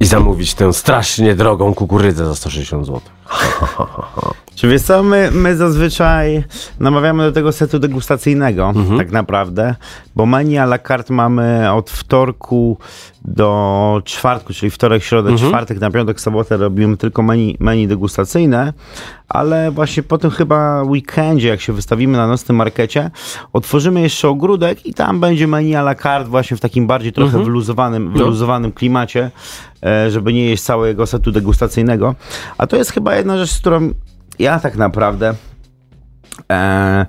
i 0.00 0.04
zamówić 0.04 0.54
tę 0.54 0.72
strasznie 0.72 1.34
drogą 1.34 1.74
kukurydzę 1.74 2.26
za 2.26 2.34
160 2.34 2.86
zł? 2.86 3.00
Czy 4.54 4.68
wiesz 4.68 4.82
co, 4.82 5.02
my, 5.02 5.30
my 5.32 5.56
zazwyczaj 5.56 6.44
namawiamy 6.80 7.22
do 7.22 7.32
tego 7.32 7.52
setu 7.52 7.78
degustacyjnego, 7.78 8.64
Mhm. 8.76 8.98
tak 8.98 9.10
naprawdę, 9.12 9.74
bo 10.16 10.26
menu 10.26 10.58
à 10.58 10.62
la 10.66 10.78
carte 10.78 11.14
mamy 11.14 11.72
od 11.72 11.90
wtorku 11.90 12.78
do 13.24 14.02
czwartku, 14.04 14.52
czyli 14.52 14.70
wtorek, 14.70 15.02
środę, 15.02 15.30
Mhm. 15.30 15.50
czwartek, 15.50 15.80
na 15.80 15.90
piątek, 15.90 16.20
sobotę 16.20 16.56
robimy 16.56 16.96
tylko 16.96 17.22
menu, 17.22 17.56
menu 17.60 17.86
degustacyjne, 17.88 18.72
ale 19.28 19.70
właśnie 19.70 20.02
po 20.02 20.18
tym 20.18 20.30
chyba 20.30 20.82
weekendzie, 20.82 21.48
jak 21.48 21.60
się 21.60 21.72
wystawimy 21.72 22.16
na 22.18 22.26
nocnym 22.26 22.56
markecie, 22.56 23.10
otworzymy 23.52 24.00
jeszcze 24.00 24.28
ogródek 24.28 24.86
i 24.86 24.94
tam 24.94 25.20
będzie 25.20 25.46
menu 25.46 25.74
à 25.74 25.80
la 25.80 25.94
carte 25.94 26.30
właśnie 26.30 26.56
w 26.56 26.60
takim 26.60 26.86
bardziej 26.86 27.12
trochę 27.12 27.28
Mhm. 27.28 27.44
wyluzowanym, 27.44 28.04
No. 28.04 28.18
wyluzowanym 28.18 28.72
klimacie, 28.72 29.30
e, 29.86 30.10
żeby 30.10 30.32
nie 30.32 30.44
jeść 30.44 30.62
całego 30.62 31.06
setu 31.06 31.32
degustacyjnego. 31.32 32.14
A 32.58 32.66
to 32.66 32.76
jest 32.76 32.90
chyba 32.92 33.14
jedna 33.14 33.38
rzecz, 33.38 33.50
z 33.50 33.58
którą 33.60 33.90
ja 34.38 34.60
tak 34.60 34.76
naprawdę 34.76 35.34
e, 36.52 37.06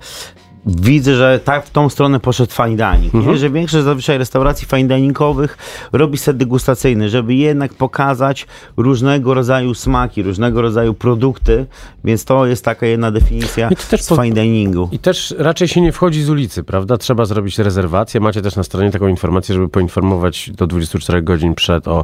widzę, 0.65 1.15
że 1.15 1.39
tak 1.43 1.65
w 1.65 1.69
tą 1.69 1.89
stronę 1.89 2.19
poszedł 2.19 2.51
fine 2.51 2.75
dining. 2.75 3.15
Mhm. 3.15 3.37
Że 3.37 3.49
większość 3.49 3.83
zazwyczaj 3.83 4.17
restauracji 4.17 4.67
fine 4.67 4.95
diningowych 4.95 5.57
robi 5.91 6.17
set 6.17 6.37
degustacyjny, 6.37 7.09
żeby 7.09 7.33
jednak 7.33 7.73
pokazać 7.73 8.47
różnego 8.77 9.33
rodzaju 9.33 9.73
smaki, 9.73 10.23
różnego 10.23 10.61
rodzaju 10.61 10.93
produkty, 10.93 11.65
więc 12.03 12.25
to 12.25 12.45
jest 12.45 12.65
taka 12.65 12.85
jedna 12.85 13.11
definicja 13.11 13.69
I 13.69 13.75
też 13.75 14.07
po- 14.07 14.15
fine 14.15 14.35
diningu. 14.35 14.89
I 14.91 14.99
też 14.99 15.35
raczej 15.37 15.67
się 15.67 15.81
nie 15.81 15.91
wchodzi 15.91 16.23
z 16.23 16.29
ulicy, 16.29 16.63
prawda? 16.63 16.97
Trzeba 16.97 17.25
zrobić 17.25 17.59
rezerwację. 17.59 18.19
Macie 18.19 18.41
też 18.41 18.55
na 18.55 18.63
stronie 18.63 18.91
taką 18.91 19.07
informację, 19.07 19.55
żeby 19.55 19.69
poinformować 19.69 20.51
do 20.51 20.67
24 20.67 21.21
godzin 21.21 21.55
przed 21.55 21.87
o 21.87 22.03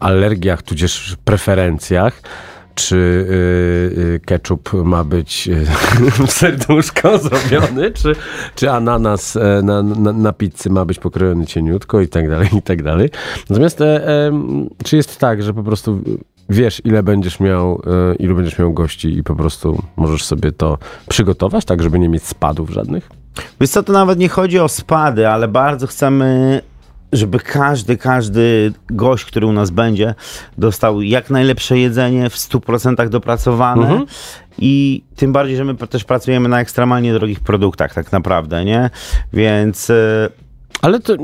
alergiach, 0.00 0.62
tudzież 0.62 1.16
preferencjach. 1.24 2.22
Czy 2.74 2.96
y, 2.96 4.00
y, 4.00 4.20
ketchup 4.26 4.72
ma 4.72 5.04
być 5.04 5.48
y, 5.48 5.66
w 6.26 6.30
serduszko 6.32 7.18
zrobiony, 7.18 7.90
czy, 7.90 8.12
czy 8.54 8.70
ananas 8.70 9.36
e, 9.36 9.62
na, 9.62 9.82
na, 9.82 10.12
na 10.12 10.32
pizzy 10.32 10.70
ma 10.70 10.84
być 10.84 10.98
pokrojony 10.98 11.46
cieniutko 11.46 12.00
i 12.00 12.08
tak 12.08 12.28
dalej, 12.28 12.48
i 12.58 12.62
tak 12.62 12.82
dalej. 12.82 13.10
Natomiast 13.50 13.80
e, 13.80 14.00
czy 14.84 14.96
jest 14.96 15.18
tak, 15.18 15.42
że 15.42 15.54
po 15.54 15.62
prostu 15.62 16.02
wiesz, 16.50 16.82
ile 16.84 17.02
będziesz 17.02 17.40
miał, 17.40 17.82
e, 18.12 18.14
ilu 18.14 18.36
będziesz 18.36 18.58
miał 18.58 18.72
gości 18.72 19.18
i 19.18 19.22
po 19.22 19.34
prostu 19.34 19.82
możesz 19.96 20.24
sobie 20.24 20.52
to 20.52 20.78
przygotować, 21.08 21.64
tak, 21.64 21.82
żeby 21.82 21.98
nie 21.98 22.08
mieć 22.08 22.22
spadów 22.22 22.70
żadnych? 22.70 23.10
Wiesz 23.60 23.70
co, 23.70 23.82
to 23.82 23.92
nawet 23.92 24.18
nie 24.18 24.28
chodzi 24.28 24.58
o 24.58 24.68
spady, 24.68 25.28
ale 25.28 25.48
bardzo 25.48 25.86
chcemy, 25.86 26.60
żeby 27.12 27.38
każdy, 27.38 27.96
każdy 27.96 28.72
gość, 28.90 29.24
który 29.24 29.46
u 29.46 29.52
nas 29.52 29.70
będzie, 29.70 30.14
dostał 30.58 31.02
jak 31.02 31.30
najlepsze 31.30 31.78
jedzenie, 31.78 32.30
w 32.30 32.34
100% 32.36 33.08
dopracowane. 33.08 33.82
Mhm. 33.82 34.06
I 34.58 35.04
tym 35.16 35.32
bardziej, 35.32 35.56
że 35.56 35.64
my 35.64 35.74
też 35.74 36.04
pracujemy 36.04 36.48
na 36.48 36.60
ekstremalnie 36.60 37.12
drogich 37.12 37.40
produktach, 37.40 37.94
tak 37.94 38.12
naprawdę, 38.12 38.64
nie? 38.64 38.90
Więc 39.32 39.90
e, 39.90 40.28
Ale 40.82 41.00
to 41.00 41.16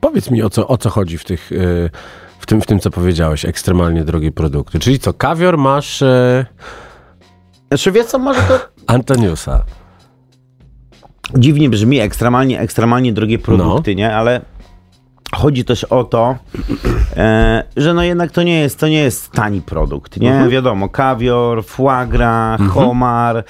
powiedz 0.00 0.30
mi, 0.30 0.42
o 0.42 0.50
co, 0.50 0.68
o 0.68 0.76
co 0.78 0.90
chodzi 0.90 1.18
w 1.18 1.24
tych... 1.24 1.52
e, 1.52 1.90
W 2.38 2.46
tym, 2.46 2.60
w 2.60 2.66
tym, 2.66 2.78
co 2.80 2.90
powiedziałeś, 2.90 3.44
ekstremalnie 3.44 4.04
drogie 4.04 4.32
produkty. 4.32 4.78
Czyli 4.78 4.98
co, 4.98 5.12
kawior 5.14 5.58
masz 5.58 6.02
e, 6.02 6.46
znaczy, 7.68 7.92
wiesz 7.92 8.06
co, 8.06 8.18
może 8.18 8.40
to 8.40 8.58
Antoniusa. 8.94 9.64
dziwnie 11.38 11.70
brzmi, 11.70 11.98
ekstremalnie, 12.00 12.60
ekstremalnie 12.60 13.12
drogie 13.12 13.36
No. 13.38 13.44
produkty, 13.44 13.94
nie? 13.94 14.14
Ale 14.14 14.40
chodzi 15.34 15.64
też 15.64 15.84
o 15.84 16.04
to, 16.04 16.36
e, 17.16 17.64
że 17.76 17.94
no 17.94 18.02
jednak 18.02 18.32
to 18.32 18.42
nie 18.42 18.60
jest, 18.60 18.78
to 18.80 18.88
nie 18.88 18.98
jest 19.02 19.30
tani 19.32 19.60
produkt, 19.62 20.16
nie? 20.20 20.30
Mhm. 20.32 20.50
Wiadomo, 20.50 20.88
kawior, 20.88 21.64
foie 21.64 22.06
gras, 22.06 22.60
homar 22.70 23.36
e, 23.36 23.42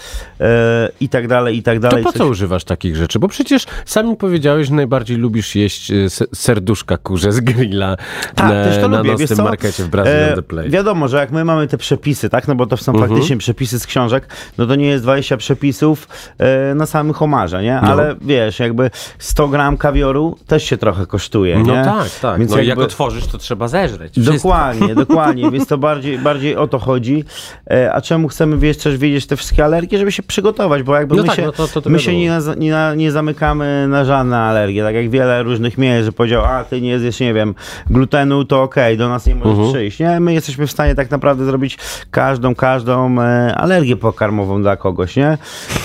i 1.00 1.08
tak 1.08 1.28
dalej, 1.28 1.56
i 1.56 1.62
tak 1.62 1.74
To 1.76 1.80
dalej. 1.80 2.04
po 2.04 2.12
Coś- 2.12 2.18
co 2.18 2.26
używasz 2.26 2.64
takich 2.64 2.96
rzeczy? 2.96 3.18
Bo 3.18 3.28
przecież 3.28 3.66
sami 3.84 4.16
powiedziałeś, 4.16 4.68
że 4.68 4.74
najbardziej 4.74 5.16
lubisz 5.16 5.54
jeść 5.54 5.90
e, 5.90 6.10
se- 6.10 6.24
serduszka 6.34 6.96
kurze 6.96 7.32
z 7.32 7.40
grilla 7.40 7.96
Tak, 8.34 8.48
na, 8.48 8.64
też 8.64 8.78
to 8.82 8.88
na 8.88 8.98
lubię, 8.98 9.10
nocnym 9.10 9.44
markecie 9.44 9.82
w 9.84 9.88
Brazil 9.88 10.12
E, 10.12 10.32
the 10.34 10.42
Plate. 10.42 10.68
Wiadomo, 10.68 11.08
że 11.08 11.16
jak 11.16 11.30
my 11.30 11.44
mamy 11.44 11.66
te 11.68 11.78
przepisy, 11.78 12.30
tak, 12.30 12.48
no 12.48 12.54
bo 12.54 12.66
to 12.66 12.76
są 12.76 12.92
Mhm. 12.92 13.10
faktycznie 13.10 13.36
przepisy 13.36 13.78
z 13.78 13.86
książek, 13.86 14.28
no 14.58 14.66
to 14.66 14.74
nie 14.74 14.86
jest 14.86 15.04
20 15.04 15.36
przepisów 15.36 16.08
e, 16.38 16.74
na 16.74 16.86
samym 16.86 17.12
homarze, 17.14 17.62
nie? 17.62 17.78
No. 17.82 17.88
Ale 17.88 18.14
wiesz, 18.20 18.58
jakby 18.58 18.90
100 19.18 19.48
gram 19.48 19.76
kawioru 19.76 20.38
też 20.46 20.64
się 20.64 20.76
trochę 20.76 21.06
kosztuje, 21.06 21.62
No 21.76 21.84
tak, 21.84 22.10
tak. 22.22 22.38
Więc 22.38 22.50
no 22.50 22.56
i 22.56 22.60
jak 22.60 22.68
jakby- 22.68 22.84
otworzysz, 22.84 23.26
to 23.26 23.38
trzeba 23.38 23.68
zeżreć. 23.68 24.12
Wszystko. 24.12 24.32
Dokładnie, 24.34 24.94
dokładnie, 25.04 25.50
więc 25.50 25.66
to 25.66 25.78
bardziej, 25.78 26.18
bardziej 26.18 26.56
o 26.56 26.66
to 26.68 26.78
chodzi. 26.78 27.24
E, 27.70 27.92
A 27.92 28.00
czemu 28.00 28.28
chcemy 28.28 28.58
wiesz, 28.58 28.76
też 28.76 28.96
wiedzieć 28.98 29.26
te 29.26 29.36
wszystkie 29.36 29.64
alergie, 29.64 29.98
żeby 29.98 30.12
się 30.12 30.22
przygotować, 30.22 30.82
bo 30.82 30.94
jakby 30.94 31.16
No 31.16 31.22
my, 31.22 31.28
tak, 31.28 31.36
się, 31.36 31.42
no 31.42 31.52
to- 31.52 31.68
to- 31.68 31.82
to 31.82 31.90
my 31.90 31.98
się 31.98 32.16
nie, 32.16 32.38
nie, 32.56 32.76
nie 32.96 33.12
zamykamy 33.12 33.86
na 33.88 34.04
żadne 34.04 34.38
alergie, 34.38 34.82
tak 34.82 34.94
jak 34.94 35.10
wiele 35.10 35.42
różnych 35.42 35.78
miejsc, 35.78 36.04
że 36.06 36.12
powiedział, 36.12 36.44
a 36.44 36.64
ty 36.64 36.80
nie 36.80 36.98
zjesz, 36.98 37.20
nie 37.20 37.34
wiem, 37.34 37.54
glutenu, 37.90 38.44
to 38.44 38.62
okej, 38.62 38.96
do 38.96 39.08
nas 39.08 39.26
nie 39.26 39.34
możesz 39.34 39.50
Mhm. 39.52 39.68
przyjść, 39.72 39.98
nie? 39.98 40.20
My 40.20 40.32
jesteśmy 40.34 40.66
w 40.66 40.70
stanie 40.70 40.94
tak 40.94 41.10
naprawdę 41.10 41.44
zrobić 41.44 41.78
każdą, 42.10 42.54
każdą 42.54 43.20
e, 43.20 43.54
alergię 43.56 43.96
pokarmową 43.96 44.62
dla 44.62 44.76
kogoś, 44.76 45.16
nie? 45.16 45.38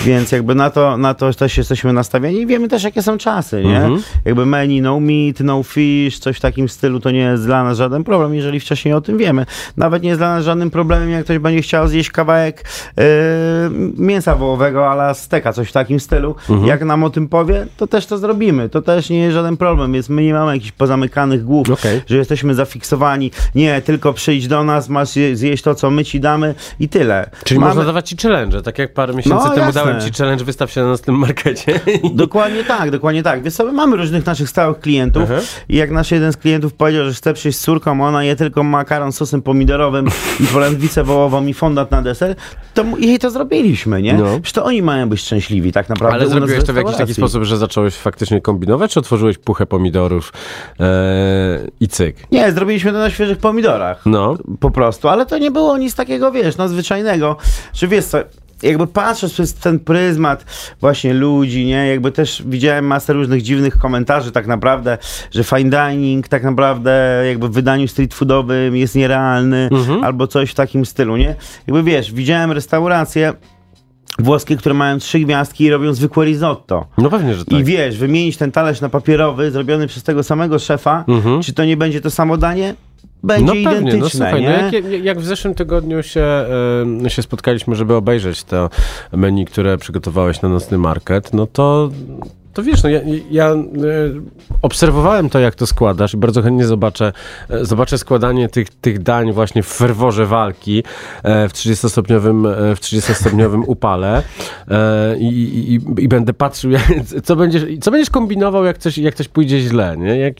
Więc 0.04 0.32
jakby 0.32 0.54
na 0.54 0.70
to, 0.70 0.96
na 0.96 1.14
to 1.14 1.32
też 1.32 1.56
jesteśmy 1.58 1.92
nastawieni 1.92 2.40
i 2.40 2.46
wiemy 2.46 2.68
też, 2.68 2.82
jakie 2.84 3.02
są 3.02 3.18
czasy, 3.18 3.62
nie? 3.64 3.76
Mhm. 3.76 4.02
Jakby 4.24 4.46
menu 4.46 4.80
no 4.82 5.00
meat, 5.00 5.40
no 5.40 5.62
fish, 5.62 5.75
coś 6.20 6.36
w 6.36 6.40
takim 6.40 6.68
stylu, 6.68 7.00
to 7.00 7.10
nie 7.10 7.18
jest 7.20 7.46
dla 7.46 7.64
nas 7.64 7.78
żaden 7.78 8.04
problem, 8.04 8.34
jeżeli 8.34 8.60
wcześniej 8.60 8.94
o 8.94 9.00
tym 9.00 9.18
wiemy. 9.18 9.46
Nawet 9.76 10.02
nie 10.02 10.08
jest 10.08 10.20
dla 10.20 10.34
nas 10.34 10.44
żadnym 10.44 10.70
problemem, 10.70 11.10
jak 11.10 11.24
ktoś 11.24 11.38
będzie 11.38 11.62
chciał 11.62 11.88
zjeść 11.88 12.10
kawałek 12.10 12.64
yy, 12.96 13.04
mięsa 13.96 14.34
wołowego 14.34 14.90
ala 14.90 15.14
steka, 15.14 15.52
coś 15.52 15.68
w 15.68 15.72
takim 15.72 16.00
stylu. 16.00 16.34
Mhm. 16.50 16.68
Jak 16.68 16.84
nam 16.84 17.04
o 17.04 17.10
tym 17.10 17.28
powie, 17.28 17.66
to 17.76 17.86
też 17.86 18.06
to 18.06 18.18
zrobimy. 18.18 18.68
To 18.68 18.82
też 18.82 19.10
nie 19.10 19.18
jest 19.18 19.34
żaden 19.34 19.56
problem, 19.56 19.92
więc 19.92 20.08
my 20.08 20.22
nie 20.22 20.32
mamy 20.34 20.52
jakichś 20.54 20.72
pozamykanych 20.72 21.44
głów, 21.44 21.70
Okej. 21.70 22.02
że 22.06 22.16
jesteśmy 22.16 22.54
zafiksowani. 22.54 23.30
Nie, 23.54 23.82
tylko 23.82 24.12
przyjdź 24.12 24.48
do 24.48 24.64
nas, 24.64 24.88
masz 24.88 25.16
je- 25.16 25.36
zjeść 25.36 25.62
to, 25.62 25.74
co 25.74 25.90
my 25.90 26.04
ci 26.04 26.20
damy 26.20 26.54
i 26.80 26.88
tyle. 26.88 27.30
Czyli 27.44 27.60
mamy... 27.60 27.70
można 27.70 27.84
dawać 27.84 28.08
ci 28.08 28.16
challenge, 28.16 28.62
tak 28.62 28.78
jak 28.78 28.94
parę 28.94 29.14
miesięcy 29.14 29.44
No, 29.44 29.50
temu 29.50 29.66
jasne. 29.66 29.84
dałem 29.84 30.00
ci 30.00 30.10
challenge, 30.18 30.44
wystaw 30.44 30.70
się 30.72 30.80
na 30.80 30.86
następnym 30.88 31.16
markecie. 31.18 31.80
Dokładnie 32.14 32.64
tak, 32.64 32.90
dokładnie 32.90 33.22
tak. 33.22 33.42
Wiesz 33.42 33.54
sobie, 33.54 33.72
mamy 33.72 33.96
różnych 33.96 34.26
naszych 34.26 34.48
stałych 34.48 34.80
klientów. 34.80 35.28
I 35.68 35.76
jak 35.76 35.90
nasz 35.90 36.10
jeden 36.10 36.32
z 36.32 36.36
klientów 36.36 36.74
powiedział, 36.74 37.04
że 37.04 37.14
chce 37.14 37.34
przyjść 37.34 37.58
z 37.58 37.62
córką, 37.62 38.04
ona 38.04 38.24
je 38.24 38.36
tylko 38.36 38.62
makaron 38.62 39.12
z 39.12 39.16
sosem 39.16 39.42
pomidorowym 39.42 40.08
i 40.44 40.46
polędwicę 40.46 41.04
wołową 41.04 41.46
i 41.46 41.54
fondant 41.54 41.90
na 41.90 42.02
deser, 42.02 42.34
to 42.74 42.84
jej 42.98 43.18
to 43.18 43.30
zrobiliśmy, 43.30 44.02
nie? 44.02 44.12
No. 44.12 44.24
Przecież 44.24 44.52
to 44.52 44.64
oni 44.64 44.82
mają 44.82 45.08
być 45.08 45.20
szczęśliwi 45.20 45.72
tak 45.72 45.88
naprawdę. 45.88 46.16
Ale 46.16 46.28
zrobiłeś 46.28 46.64
to 46.64 46.72
w 46.72 46.76
jakiś 46.76 46.96
taki 46.96 47.14
sposób, 47.14 47.44
że 47.44 47.56
zacząłeś 47.56 47.94
faktycznie 47.94 48.40
kombinować, 48.40 48.92
czy 48.92 49.00
otworzyłeś 49.00 49.38
puchę 49.38 49.66
pomidorów 49.66 50.32
e, 50.80 51.66
i 51.80 51.88
cyk? 51.88 52.16
Nie, 52.32 52.52
zrobiliśmy 52.52 52.92
to 52.92 52.98
na 52.98 53.10
świeżych 53.10 53.38
pomidorach. 53.38 54.02
No. 54.06 54.36
Po 54.60 54.70
prostu, 54.70 55.08
ale 55.08 55.26
to 55.26 55.38
nie 55.38 55.50
było 55.50 55.78
nic 55.78 55.94
takiego, 55.94 56.32
wiesz, 56.32 56.56
nadzwyczajnego, 56.56 57.36
że 57.72 57.88
wiesz 57.88 58.04
co, 58.04 58.18
jakby 58.62 58.86
patrząc 58.86 59.32
przez 59.32 59.54
ten 59.54 59.78
pryzmat 59.78 60.44
właśnie 60.80 61.14
ludzi, 61.14 61.66
nie, 61.66 61.86
jakby 61.86 62.12
też 62.12 62.42
widziałem 62.46 62.86
masę 62.86 63.12
różnych 63.12 63.42
dziwnych 63.42 63.78
komentarzy 63.78 64.32
tak 64.32 64.46
naprawdę, 64.46 64.98
że 65.30 65.44
fine 65.44 65.70
dining 65.70 66.28
tak 66.28 66.44
naprawdę 66.44 67.22
jakby 67.28 67.48
w 67.48 67.52
wydaniu 67.52 67.88
street 67.88 68.14
foodowym 68.14 68.76
jest 68.76 68.94
nierealny, 68.94 69.68
albo 70.02 70.26
coś 70.26 70.50
w 70.50 70.54
takim 70.54 70.86
stylu, 70.86 71.16
nie? 71.16 71.34
Jakby 71.66 71.82
wiesz, 71.82 72.12
widziałem 72.12 72.52
restauracje 72.52 73.32
włoskie, 74.18 74.56
które 74.56 74.74
mają 74.74 74.98
trzy 74.98 75.18
gwiazdki 75.20 75.64
i 75.64 75.70
robią 75.70 75.94
zwykłe 75.94 76.24
risotto. 76.24 76.86
No 76.98 77.10
pewnie, 77.10 77.34
że 77.34 77.44
tak. 77.44 77.58
I 77.58 77.64
wiesz, 77.64 77.98
wymienić 77.98 78.36
ten 78.36 78.52
talerz 78.52 78.80
na 78.80 78.88
papierowy, 78.88 79.50
zrobiony 79.50 79.86
przez 79.86 80.02
tego 80.02 80.22
samego 80.22 80.58
szefa, 80.58 81.04
czy 81.42 81.52
to 81.52 81.64
nie 81.64 81.76
będzie 81.76 82.00
to 82.00 82.10
samo 82.10 82.36
danie? 82.36 82.74
Będzie 83.22 83.44
no 83.44 83.70
pewnie, 83.70 83.90
no 83.90 83.96
identyczne, 83.96 84.30
słuchaj, 84.30 84.42
nie? 84.42 84.48
no 84.48 84.76
jak, 84.90 85.04
jak, 85.04 85.20
w 85.20 85.24
zeszłym 85.24 85.54
tygodniu 85.54 86.02
się, 86.02 86.44
e, 87.04 87.10
się 87.10 87.22
spotkaliśmy, 87.22 87.74
żeby 87.74 87.94
obejrzeć 87.94 88.44
to 88.44 88.70
menu, 89.12 89.44
które 89.44 89.78
przygotowałeś 89.78 90.42
na 90.42 90.48
nocny 90.48 90.78
market, 90.78 91.32
no 91.32 91.46
to, 91.46 91.90
to 92.56 92.62
wiesz, 92.62 92.82
no 92.82 92.88
ja, 92.88 93.00
ja 93.30 93.46
e, 93.46 93.56
obserwowałem 94.62 95.30
to, 95.30 95.38
jak 95.38 95.54
to 95.54 95.66
składasz 95.66 96.14
i 96.14 96.16
bardzo 96.16 96.42
chętnie 96.42 96.66
zobaczę, 96.66 97.12
e, 97.50 97.64
zobaczę 97.64 97.98
składanie 97.98 98.48
tych, 98.48 98.70
tych 98.70 99.02
dań 99.02 99.32
właśnie 99.32 99.62
w 99.62 99.66
ferworze 99.66 100.26
walki 100.26 100.82
e, 101.22 101.48
w 101.48 101.52
30-stopniowym, 101.52 102.46
e, 102.46 102.76
w 102.76 102.80
30-stopniowym 102.80 103.62
upale 103.74 104.22
i, 105.18 105.26
i, 105.26 106.02
i, 106.02 106.08
będę 106.08 106.32
patrzył, 106.32 106.70
co, 107.24 107.36
będziesz, 107.36 107.62
co 107.80 107.90
będziesz 107.90 108.10
kombinował, 108.10 108.64
jak 108.64 108.78
coś, 108.78 108.98
jak 108.98 109.14
coś 109.14 109.28
pójdzie 109.28 109.60
źle, 109.60 109.96
nie? 109.96 110.18
Jak, 110.18 110.34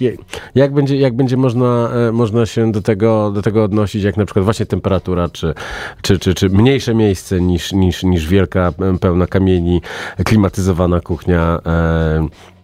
jak, 0.55 0.73
będzie, 0.73 0.97
jak 0.97 1.17
będzie 1.17 1.37
można, 1.37 1.91
można 2.13 2.47
się 2.47 2.73
do 2.73 2.83
tego, 2.83 3.31
do 3.31 3.43
tego 3.43 3.65
odnosić, 3.65 4.03
jak 4.03 4.17
na 4.17 4.25
przykład 4.25 4.45
właśnie 4.45 4.67
temperatura, 4.67 5.29
czy, 5.29 5.55
czy, 6.03 6.19
czy, 6.19 6.35
czy 6.35 6.49
mniejsze 6.49 6.95
miejsce 6.95 7.41
niż, 7.41 7.73
niż, 7.73 8.03
niż 8.03 8.29
wielka, 8.29 8.73
pełna 9.01 9.27
kamieni, 9.27 9.83
klimatyzowana 10.25 11.01
kuchnia. 11.01 11.61
E, 12.07 12.56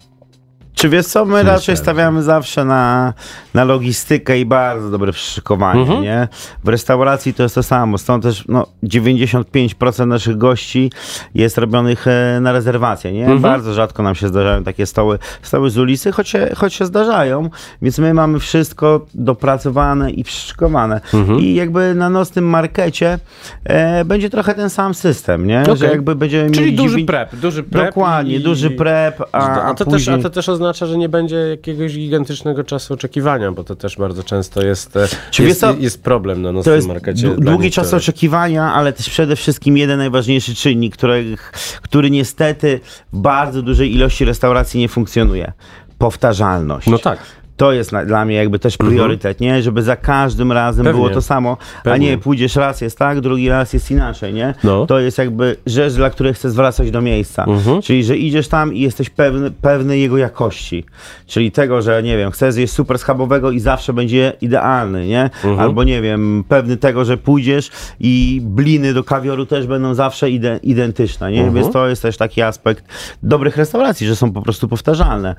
Czy 0.82 0.88
wiesz 0.88 1.06
co, 1.06 1.24
my 1.24 1.42
raczej 1.42 1.76
stawiamy 1.76 2.22
zawsze 2.22 2.64
na, 2.64 3.14
na 3.54 3.64
logistykę 3.64 4.38
i 4.40 4.46
bardzo 4.46 4.90
dobre 4.90 5.12
przyszykowanie, 5.12 5.80
Mhm. 5.80 6.02
nie? 6.02 6.28
W 6.64 6.68
restauracji 6.68 7.34
to 7.34 7.42
jest 7.42 7.54
to 7.54 7.62
samo, 7.62 7.98
stąd 7.98 8.22
też 8.22 8.44
no, 8.48 8.66
95% 8.84 10.06
naszych 10.06 10.38
gości 10.38 10.90
jest 11.34 11.58
robionych 11.58 12.06
e, 12.06 12.38
na 12.40 12.52
rezerwację, 12.52 13.12
nie? 13.12 13.20
Mhm. 13.22 13.40
Bardzo 13.40 13.74
rzadko 13.74 14.02
nam 14.02 14.14
się 14.14 14.28
zdarzają 14.28 14.64
takie 14.64 14.86
stoły, 14.86 15.18
stoły 15.42 15.70
z 15.70 15.78
ulicy, 15.78 16.12
choć 16.12 16.28
się, 16.28 16.48
choć 16.56 16.74
się 16.74 16.84
zdarzają, 16.86 17.50
więc 17.82 17.98
my 17.98 18.14
mamy 18.14 18.38
wszystko 18.38 19.06
dopracowane 19.14 20.10
i 20.10 20.24
przyszykowane. 20.24 21.00
Mhm. 21.14 21.40
I 21.40 21.54
jakby 21.54 21.94
na 21.94 22.10
nocnym 22.10 22.44
markecie 22.48 23.18
e, 23.64 24.04
będzie 24.04 24.30
trochę 24.30 24.54
ten 24.54 24.70
sam 24.70 24.94
system, 24.94 25.46
nie? 25.46 25.64
Że 25.64 25.72
Okej. 25.72 25.88
jakby 25.90 26.14
będziemy 26.14 26.50
czyli 26.50 26.64
mieli 26.66 26.76
duży 26.76 27.04
prep, 27.04 27.36
duży 27.36 27.62
prep. 27.62 27.86
Dokładnie, 27.86 28.34
i- 28.36 28.40
duży 28.42 28.70
prep, 28.70 29.20
a, 29.32 29.38
A, 29.38 29.62
a 29.62 29.74
to 29.74 29.84
później... 29.84 30.16
też, 30.16 30.24
a 30.24 30.28
to 30.28 30.30
też 30.34 30.48
oznacza, 30.48 30.71
że 30.86 30.98
nie 30.98 31.08
będzie 31.08 31.36
jakiegoś 31.36 31.94
gigantycznego 31.96 32.64
czasu 32.64 32.94
oczekiwania, 32.94 33.52
bo 33.52 33.64
to 33.64 33.76
też 33.76 33.96
bardzo 33.96 34.24
często 34.24 34.62
jest, 34.62 34.96
e, 34.96 35.08
jest, 35.38 35.60
co? 35.60 35.74
jest 35.78 36.02
problem 36.02 36.42
na 36.42 36.48
To 36.48 36.52
nocnym 36.52 36.74
jest 36.74 36.88
markecie. 36.88 37.28
długi 37.38 37.70
czas 37.70 37.94
oczekiwania, 37.94 38.72
ale 38.72 38.92
też 38.92 39.10
przede 39.10 39.36
wszystkim 39.36 39.76
jeden 39.76 39.98
najważniejszy 39.98 40.54
czynnik, 40.54 40.96
który, 40.96 41.36
który 41.82 42.10
niestety 42.10 42.80
w 43.12 43.18
bardzo 43.18 43.62
dużej 43.62 43.94
ilości 43.94 44.24
restauracji 44.24 44.80
nie 44.80 44.88
funkcjonuje. 44.88 45.52
Powtarzalność. 45.98 46.86
No 46.86 46.98
tak. 46.98 47.18
To 47.56 47.72
jest 47.72 47.92
na, 47.92 48.04
dla 48.04 48.24
mnie 48.24 48.34
jakby 48.34 48.58
też 48.58 48.76
priorytet, 48.76 49.40
nie? 49.40 49.62
Żeby 49.62 49.82
za 49.82 49.96
każdym 49.96 50.52
razem 50.52 50.84
Pewnie. 50.84 51.00
było 51.00 51.14
to 51.14 51.22
samo, 51.22 51.56
a 51.80 51.82
Pewnie. 51.82 52.10
nie 52.10 52.18
pójdziesz 52.18 52.56
raz 52.56 52.80
jest 52.80 52.98
tak, 52.98 53.20
drugi 53.20 53.48
raz 53.48 53.72
jest 53.72 53.90
inaczej, 53.90 54.34
nie? 54.34 54.54
No. 54.64 54.86
To 54.86 54.98
jest 55.00 55.18
jakby 55.18 55.56
rzecz, 55.66 55.92
dla 55.94 56.10
której 56.10 56.34
chcesz 56.34 56.52
wracać 56.52 56.90
do 56.90 57.00
miejsca. 57.00 57.44
Mhm. 57.44 57.82
Czyli, 57.82 58.04
że 58.04 58.16
idziesz 58.16 58.48
tam 58.48 58.74
i 58.74 58.80
jesteś 58.80 59.10
pewny, 59.10 59.50
pewny 59.50 59.98
jego 59.98 60.18
jakości. 60.18 60.84
Czyli 61.26 61.52
tego, 61.52 61.82
że 61.82 62.02
nie 62.02 62.16
wiem, 62.16 62.30
chcesz 62.30 62.54
zjeść 62.54 62.72
super 62.72 62.98
schabowego 62.98 63.50
i 63.50 63.60
zawsze 63.60 63.92
będzie 63.92 64.32
idealny, 64.40 65.06
nie? 65.06 65.22
Mhm. 65.22 65.60
Albo 65.60 65.84
nie 65.84 66.02
wiem, 66.02 66.44
pewny 66.48 66.76
tego, 66.76 67.04
że 67.04 67.16
pójdziesz 67.16 67.70
i 68.00 68.40
bliny 68.44 68.94
do 68.94 69.04
kawioru 69.04 69.46
też 69.46 69.66
będą 69.66 69.94
zawsze 69.94 70.30
ide, 70.30 70.60
identyczne, 70.62 71.32
nie? 71.32 71.38
Mhm. 71.38 71.54
Więc 71.54 71.72
to 71.72 71.88
jest 71.88 72.02
też 72.02 72.16
taki 72.16 72.42
aspekt 72.42 72.84
dobrych 73.22 73.56
restauracji, 73.56 74.06
że 74.06 74.16
są 74.16 74.32
po 74.32 74.42
prostu 74.42 74.68
powtarzalne. 74.68 75.34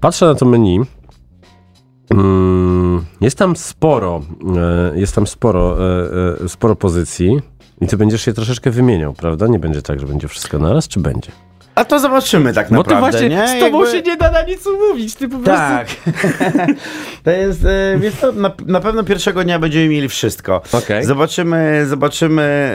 Patrzę 0.00 0.26
na 0.26 0.34
to 0.34 0.46
menu. 0.46 0.80
Mm, 2.10 3.04
Jest 3.20 3.38
tam 3.38 3.56
sporo, 3.56 4.20
e, 4.94 4.98
jest 4.98 5.14
tam 5.14 5.26
sporo, 5.26 5.76
e, 6.40 6.44
e, 6.44 6.48
sporo 6.48 6.76
pozycji 6.76 7.40
i 7.80 7.86
ty 7.86 7.96
będziesz 7.96 8.22
się 8.22 8.32
troszeczkę 8.32 8.70
wymieniał, 8.70 9.12
prawda? 9.12 9.46
Nie 9.46 9.58
będzie 9.58 9.82
tak, 9.82 10.00
że 10.00 10.06
będzie 10.06 10.28
wszystko 10.28 10.58
naraz, 10.58 10.88
czy 10.88 11.00
będzie? 11.00 11.32
A 11.74 11.84
to 11.84 11.98
zobaczymy 12.00 12.52
tak 12.52 12.70
Bo 12.70 12.76
naprawdę, 12.76 13.06
ty 13.06 13.28
właśnie 13.28 13.28
nie? 13.28 13.48
z 13.48 13.60
tobą 13.64 13.84
Jakby- 13.84 13.98
się 13.98 14.02
nie 14.10 14.16
da 14.16 14.30
na 14.30 14.42
nic 14.42 14.66
umówić, 14.66 15.14
ty 15.14 15.28
po 15.28 15.38
prostu... 15.38 15.50
Tak. 15.52 15.88
to 17.24 17.30
jest, 17.30 17.66
wiesz 17.98 18.14
co, 18.14 18.32
na, 18.32 18.50
na 18.66 18.80
pewno 18.80 19.04
pierwszego 19.04 19.44
dnia 19.44 19.58
będziemy 19.58 19.88
mieli 19.88 20.08
wszystko. 20.08 20.62
Okej. 20.72 21.04
Zobaczymy, 21.04 21.86
zobaczymy 21.88 22.70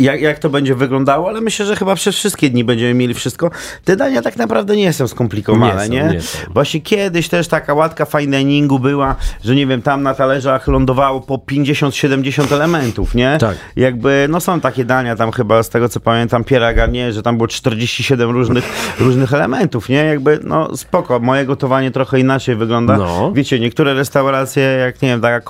jak, 0.00 0.20
jak 0.20 0.38
to 0.38 0.50
będzie 0.50 0.74
wyglądało, 0.74 1.28
ale 1.28 1.40
myślę, 1.40 1.66
że 1.66 1.76
chyba 1.76 1.94
przez 1.94 2.16
wszystkie 2.16 2.50
dni 2.50 2.64
będziemy 2.64 2.94
mieli 2.94 3.14
wszystko. 3.14 3.50
Te 3.84 3.96
dania 3.96 4.22
tak 4.22 4.36
naprawdę 4.36 4.76
nie 4.76 4.92
są 4.92 5.08
skomplikowane, 5.08 5.88
Nie 5.88 5.96
nie? 5.96 6.08
są, 6.08 6.12
nie 6.14 6.20
są. 6.20 6.38
Właśnie 6.54 6.80
kiedyś 6.80 7.28
też 7.28 7.48
taka 7.48 7.74
łatka 7.74 8.04
fine 8.04 8.38
diningu 8.38 8.78
była, 8.78 9.16
że 9.44 9.54
nie 9.54 9.66
wiem, 9.66 9.82
tam 9.82 10.02
na 10.02 10.14
talerzach 10.14 10.68
lądowało 10.68 11.20
po 11.20 11.34
50-70 11.34 12.54
elementów, 12.54 13.14
nie? 13.14 13.38
Tak. 13.40 13.56
Jakby, 13.76 14.26
no 14.30 14.40
są 14.40 14.60
takie 14.60 14.84
dania 14.84 15.16
tam 15.16 15.32
chyba, 15.32 15.62
z 15.62 15.68
tego 15.68 15.88
co 15.88 16.00
pamiętam, 16.00 16.44
Piera 16.44 16.74
Garnier, 16.74 17.12
że 17.12 17.22
tam 17.22 17.36
było 17.36 17.48
47 17.48 18.30
różnych, 18.30 18.64
różnych 18.98 19.34
elementów, 19.34 19.88
nie? 19.88 19.96
Jakby, 20.04 20.40
no 20.44 20.76
spoko, 20.76 21.20
moje 21.20 21.46
gotowanie 21.46 21.90
trochę 21.90 22.20
inaczej 22.20 22.56
wygląda. 22.56 22.96
No. 22.96 23.32
Wiecie, 23.32 23.60
niektóre 23.60 23.94
restauracje, 23.94 24.62
jak 24.62 25.02
nie 25.02 25.08
wiem, 25.08 25.20
taka 25.20 25.40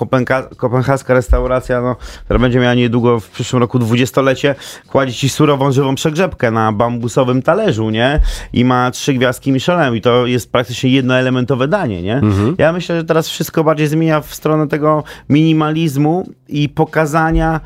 kopenhaska 0.56 1.14
restauracja, 1.14 1.80
no, 1.80 1.96
która 2.24 2.38
będzie 2.38 2.60
miała 2.60 2.74
niedługo 2.74 3.20
w 3.20 3.28
przyszłym 3.28 3.60
roku 3.62 3.78
dwudziestolecie, 3.78 4.39
kładzie 4.88 5.12
ci 5.12 5.29
surową, 5.29 5.72
żywą 5.72 5.94
przegrzebkę 5.94 6.50
na 6.50 6.72
bambusowym 6.72 7.42
talerzu, 7.42 7.90
nie? 7.90 8.20
I 8.53 8.64
ma 8.64 8.90
trzy 8.90 9.14
gwiazdki 9.14 9.53
Michelin 9.53 9.94
i 9.94 10.00
to 10.00 10.26
jest 10.26 10.53
praktycznie 10.53 10.90
jednoelementowe 10.90 11.68
danie, 11.68 12.03
nie? 12.03 12.20
Ja 12.59 12.72
myślę, 12.72 12.96
że 12.96 13.05
teraz 13.05 13.29
wszystko 13.29 13.64
bardziej 13.64 13.87
zmienia 13.87 14.20
w 14.20 14.35
stronę 14.35 14.68
tego 14.68 15.05
minimalizmu 15.29 16.29
i 16.48 16.68
pokazania 16.68 17.61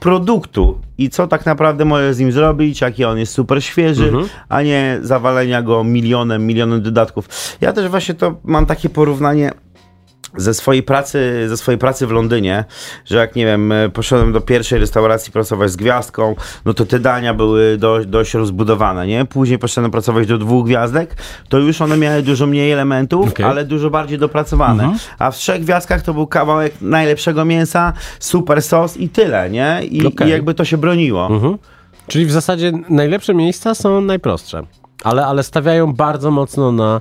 produktu 0.00 0.80
i 0.98 1.10
co 1.10 1.26
tak 1.26 1.46
naprawdę 1.46 1.84
możesz 1.84 2.14
z 2.16 2.18
nim 2.18 2.32
zrobić, 2.32 2.80
jaki 2.80 3.04
on 3.04 3.18
jest 3.18 3.32
super 3.32 3.64
świeży, 3.64 4.04
Mhm. 4.04 4.28
a 4.48 4.62
nie 4.62 4.98
zawalenia 5.02 5.62
go 5.62 5.84
milionem, 5.84 6.46
milionem 6.46 6.82
dodatków. 6.82 7.28
Ja 7.60 7.72
też 7.72 7.88
właśnie 7.88 8.14
to 8.14 8.34
mam 8.44 8.66
takie 8.66 8.88
porównanie 8.88 9.50
ze 10.36 10.54
swojej 10.54 10.82
pracy, 10.82 11.44
ze 11.48 11.56
swojej 11.56 11.78
pracy 11.78 12.06
w 12.06 12.10
Londynie, 12.10 12.64
że 13.04 13.16
jak 13.16 13.36
nie 13.36 13.46
wiem, 13.46 13.72
poszedłem 13.92 14.32
do 14.32 14.40
pierwszej 14.40 14.78
restauracji 14.78 15.32
pracować 15.32 15.70
z 15.70 15.76
gwiazdką, 15.76 16.34
no 16.64 16.74
to 16.74 16.86
te 16.86 16.98
dania 16.98 17.34
były 17.34 17.76
do, 17.76 18.04
dość 18.04 18.34
rozbudowane, 18.34 19.06
nie? 19.06 19.24
Później 19.24 19.58
poszedłem 19.58 19.90
pracować 19.90 20.26
do 20.26 20.38
dwóch 20.38 20.66
gwiazdek, 20.66 21.16
to 21.48 21.58
już 21.58 21.80
one 21.80 21.96
miały 21.96 22.22
dużo 22.22 22.46
mniej 22.46 22.72
elementów, 22.72 23.28
Okej. 23.28 23.46
ale 23.46 23.64
dużo 23.64 23.90
bardziej 23.90 24.18
dopracowane. 24.18 24.94
A 25.18 25.30
w 25.30 25.36
trzech 25.36 25.62
gwiazdkach 25.62 26.02
to 26.02 26.14
był 26.14 26.26
kawałek 26.26 26.74
najlepszego 26.80 27.44
mięsa, 27.44 27.92
super 28.18 28.62
sos 28.62 28.96
i 28.96 29.08
tyle, 29.08 29.50
nie? 29.50 29.80
I, 29.90 30.06
Okej. 30.06 30.28
i 30.28 30.30
jakby 30.30 30.54
to 30.54 30.64
się 30.64 30.78
broniło. 30.78 31.26
Mhm. 31.26 31.58
Czyli 32.06 32.26
w 32.26 32.32
zasadzie 32.32 32.72
najlepsze 32.88 33.34
miejsca 33.34 33.74
są 33.74 34.00
najprostsze. 34.00 34.62
Ale, 35.04 35.26
ale 35.26 35.42
stawiają 35.42 35.92
bardzo 35.92 36.30
mocno 36.30 36.72
na, 36.72 37.00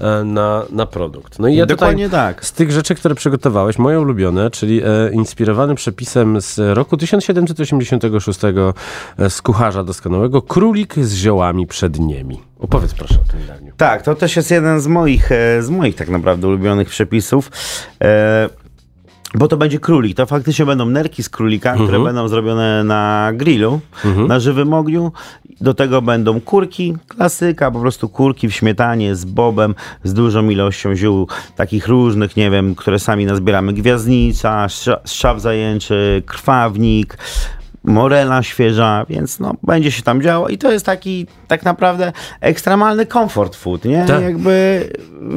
e, 0.00 0.24
na, 0.24 0.62
na 0.70 0.86
produkt. 0.86 1.38
No 1.38 1.48
i 1.48 1.56
ja 1.56 1.66
Dokładnie 1.66 2.04
tutaj 2.04 2.34
tak. 2.34 2.44
z 2.44 2.52
tych 2.52 2.72
rzeczy, 2.72 2.94
które 2.94 3.14
przygotowałeś, 3.14 3.78
moje 3.78 4.00
ulubione, 4.00 4.50
czyli 4.50 4.82
e, 4.82 5.12
inspirowany 5.12 5.74
przepisem 5.74 6.40
z 6.40 6.58
roku 6.58 6.96
1786 6.96 8.40
e, 9.18 9.30
z 9.30 9.42
kucharza 9.42 9.84
doskonałego, 9.84 10.42
królik 10.42 10.94
z 10.94 11.14
ziołami 11.14 11.66
przed 11.66 11.98
niemi. 11.98 12.40
Opowiedz 12.58 12.94
proszę 12.94 13.14
o 13.14 13.32
tym 13.32 13.46
daniu. 13.46 13.72
Tak, 13.76 14.02
to 14.02 14.14
też 14.14 14.36
jest 14.36 14.50
jeden 14.50 14.80
z 14.80 14.86
moich, 14.86 15.32
e, 15.32 15.62
z 15.62 15.70
moich 15.70 15.96
tak 15.96 16.08
naprawdę 16.08 16.48
ulubionych 16.48 16.88
przepisów. 16.88 17.50
E, 18.02 18.61
bo 19.34 19.48
to 19.48 19.56
będzie 19.56 19.78
królik. 19.78 20.16
To 20.16 20.26
faktycznie 20.26 20.66
będą 20.66 20.86
nerki 20.86 21.22
z 21.22 21.28
królika, 21.28 21.74
które 21.74 21.98
będą 22.04 22.28
zrobione 22.28 22.84
na 22.84 23.30
grillu, 23.34 23.80
na 24.28 24.40
żywym 24.40 24.74
ogniu. 24.74 25.12
Do 25.60 25.74
tego 25.74 26.02
będą 26.02 26.40
kurki, 26.40 26.94
klasyka, 27.08 27.70
po 27.70 27.80
prostu 27.80 28.08
kurki 28.08 28.48
w 28.48 28.54
śmietanie 28.54 29.14
z 29.14 29.24
bobem, 29.24 29.74
z 30.04 30.14
dużą 30.14 30.48
ilością 30.48 30.94
ziół, 30.94 31.28
takich 31.56 31.88
różnych, 31.88 32.36
nie 32.36 32.50
wiem, 32.50 32.74
które 32.74 32.98
sami 32.98 33.26
nazbieramy. 33.26 33.72
Gwiazdnica, 33.72 34.66
strza- 34.66 35.00
strzał 35.04 35.38
zajęczy, 35.40 36.22
krwawnik, 36.26 37.18
morela 37.84 38.42
świeża, 38.42 39.06
więc 39.08 39.40
no, 39.40 39.54
będzie 39.62 39.90
się 39.92 40.02
tam 40.02 40.22
działo 40.22 40.48
i 40.48 40.58
to 40.58 40.72
jest 40.72 40.86
taki 40.86 41.26
tak 41.48 41.64
naprawdę 41.64 42.12
ekstremalny 42.40 43.06
comfort 43.06 43.56
food, 43.56 43.84
nie? 43.84 44.04
Tak. 44.06 44.22
Jakby, 44.22 44.88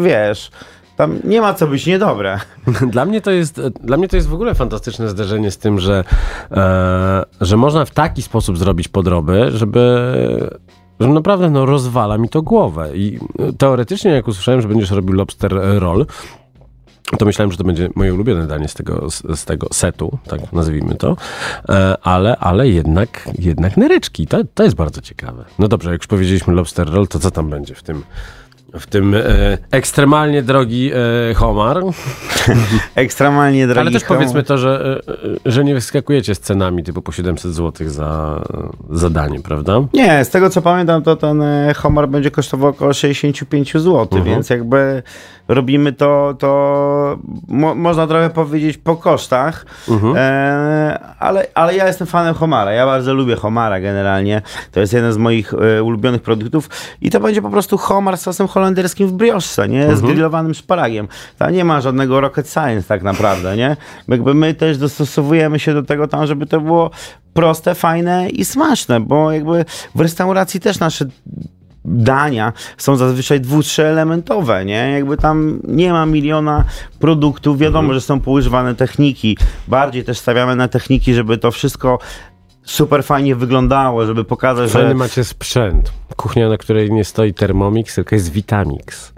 wiesz, 0.02 0.52
tam 0.96 1.20
nie 1.24 1.42
ma 1.42 1.54
co 1.54 1.68
być 1.68 1.86
niedobre. 1.86 2.40
Dla 2.92 3.06
mnie 3.06 3.22
to 3.22 3.32
jest, 3.32 3.62
dla 3.62 3.98
mnie 3.98 4.08
to 4.08 4.16
jest 4.16 4.28
w 4.28 4.34
ogóle 4.34 4.56
fantastyczne 4.56 5.10
zderzenie 5.10 5.52
z 5.52 5.58
tym, 5.58 5.80
że, 5.80 6.04
e, 6.52 7.24
że 7.42 7.58
można 7.58 7.86
w 7.86 7.92
taki 7.92 8.22
sposób 8.22 8.58
zrobić 8.58 8.88
podroby, 8.88 9.52
żeby 9.52 10.10
że 11.00 11.08
naprawdę 11.08 11.50
no, 11.50 11.66
rozwala 11.66 12.18
mi 12.18 12.30
to 12.30 12.42
głowę. 12.42 12.90
I 12.98 13.20
teoretycznie, 13.58 14.12
jak 14.12 14.28
usłyszałem, 14.28 14.62
że 14.62 14.68
będziesz 14.68 14.92
robił 14.92 15.16
lobster 15.16 15.54
roll, 15.80 16.06
to 17.20 17.26
myślałem, 17.26 17.52
że 17.52 17.58
to 17.58 17.64
będzie 17.64 17.90
moje 17.96 18.14
ulubione 18.14 18.48
danie 18.48 18.68
z 18.68 18.74
tego, 18.74 19.10
z, 19.10 19.40
z 19.40 19.46
tego 19.46 19.68
setu, 19.74 20.18
tak 20.28 20.54
nazwijmy 20.54 20.96
to, 20.96 21.18
e, 21.70 21.98
ale, 22.02 22.38
ale 22.38 22.70
jednak, 22.70 23.30
jednak 23.40 23.78
nereczki, 23.78 24.28
to, 24.28 24.38
to 24.54 24.64
jest 24.64 24.76
bardzo 24.76 25.02
ciekawe. 25.02 25.46
No 25.60 25.68
dobrze, 25.68 25.92
jak 25.92 26.02
już 26.02 26.08
powiedzieliśmy 26.08 26.54
lobster 26.54 26.90
roll, 26.90 27.08
to 27.08 27.20
co 27.20 27.32
tam 27.32 27.50
będzie 27.50 27.76
w 27.76 27.84
tym, 27.84 28.04
w 28.80 28.88
tym 28.88 29.16
e, 29.16 29.22
ekstremalnie 29.72 30.44
drogi 30.44 30.92
e, 31.30 31.34
homar? 31.34 31.84
Ekstremalnie 32.96 33.68
drogi. 33.68 33.80
Ale 33.80 33.92
też 33.92 34.04
homar. 34.04 34.20
powiedzmy 34.20 34.44
to, 34.44 34.58
że, 34.58 35.02
e, 35.46 35.52
że 35.52 35.64
nie 35.64 35.74
wyskakujecie 35.74 36.36
z 36.36 36.40
cenami 36.40 36.84
typu 36.84 37.02
po 37.02 37.12
700 37.12 37.54
zł 37.54 37.90
za, 37.90 38.42
za 38.90 39.10
danie, 39.10 39.40
prawda? 39.40 39.82
Nie, 39.94 40.26
z 40.26 40.30
tego 40.30 40.50
co 40.50 40.62
pamiętam, 40.62 41.04
to 41.04 41.16
ten 41.16 41.42
e, 41.42 41.74
homar 41.78 42.08
będzie 42.10 42.32
kosztował 42.32 42.70
około 42.70 42.94
65 42.94 43.74
zł, 43.74 44.00
Mhm. 44.12 44.24
więc 44.26 44.50
jakby 44.50 45.04
robimy 45.48 45.94
to, 45.94 46.36
to 46.40 47.18
mo, 47.48 47.76
można 47.76 48.08
trochę 48.08 48.30
powiedzieć 48.30 48.78
po 48.78 48.96
kosztach, 48.96 49.66
Mhm. 49.90 50.14
e, 50.18 51.00
ale, 51.20 51.48
ale 51.54 51.76
ja 51.76 51.88
jestem 51.88 52.08
fanem 52.08 52.34
homara. 52.34 52.72
Ja 52.72 52.86
bardzo 52.86 53.14
lubię 53.14 53.36
homara 53.36 53.80
generalnie. 53.80 54.42
To 54.72 54.80
jest 54.80 54.94
jeden 54.94 55.14
z 55.14 55.18
moich 55.18 55.54
e, 55.54 55.84
ulubionych 55.84 56.22
produktów 56.22 56.70
i 57.02 57.10
to 57.10 57.20
będzie 57.20 57.42
po 57.42 57.50
prostu 57.50 57.78
homar 57.78 58.18
z 58.18 58.22
sosem 58.22 58.48
holenderskim 58.48 59.08
w 59.08 59.12
brioche, 59.12 59.68
nie? 59.70 59.80
Mhm. 59.82 59.98
Z 59.98 60.02
grillowanym 60.02 60.54
szparagiem. 60.54 61.08
Tam 61.38 61.54
nie 61.54 61.66
ma 61.66 61.82
żadnego 61.82 62.22
rocket 62.22 62.50
science 62.50 62.88
tak 62.88 63.04
naprawdę, 63.04 63.58
nie? 63.58 63.78
Jakby 64.08 64.34
my 64.34 64.54
też 64.54 64.78
dostosowujemy 64.78 65.60
się 65.60 65.74
do 65.74 65.84
tego 65.84 66.08
tam, 66.08 66.28
żeby 66.28 66.46
to 66.46 66.62
było 66.62 66.90
proste, 67.34 67.76
fajne 67.76 68.30
i 68.30 68.46
smaczne, 68.46 69.00
bo 69.00 69.32
jakby 69.32 69.66
w 69.96 70.00
restauracji 70.02 70.60
też 70.60 70.80
nasze 70.80 71.06
dania 71.86 72.54
są 72.78 72.96
zazwyczaj 72.96 73.42
dwu, 73.42 73.62
elementowe, 73.78 74.66
nie? 74.66 74.92
Jakby 74.92 75.18
tam 75.18 75.60
nie 75.64 75.92
ma 75.92 76.06
miliona 76.06 76.64
produktów, 77.00 77.60
wiadomo, 77.60 77.94
że 77.94 78.02
są 78.02 78.20
poużywane 78.20 78.76
techniki, 78.76 79.38
bardziej 79.68 80.04
też 80.04 80.18
stawiamy 80.18 80.56
na 80.56 80.68
techniki, 80.68 81.14
żeby 81.14 81.38
to 81.38 81.52
wszystko 81.52 82.00
super 82.64 83.04
fajnie 83.04 83.36
wyglądało, 83.36 84.06
żeby 84.06 84.24
pokazać, 84.24 84.72
Fajny 84.72 84.88
że 84.88 84.96
macie 84.96 85.24
sprzęt. 85.24 85.92
Kuchnia, 86.16 86.50
na 86.50 86.58
której 86.58 86.92
nie 86.92 87.06
stoi 87.06 87.34
Thermomix, 87.34 87.96
tylko 87.96 88.16
jest 88.16 88.32
Vitamix. 88.32 89.14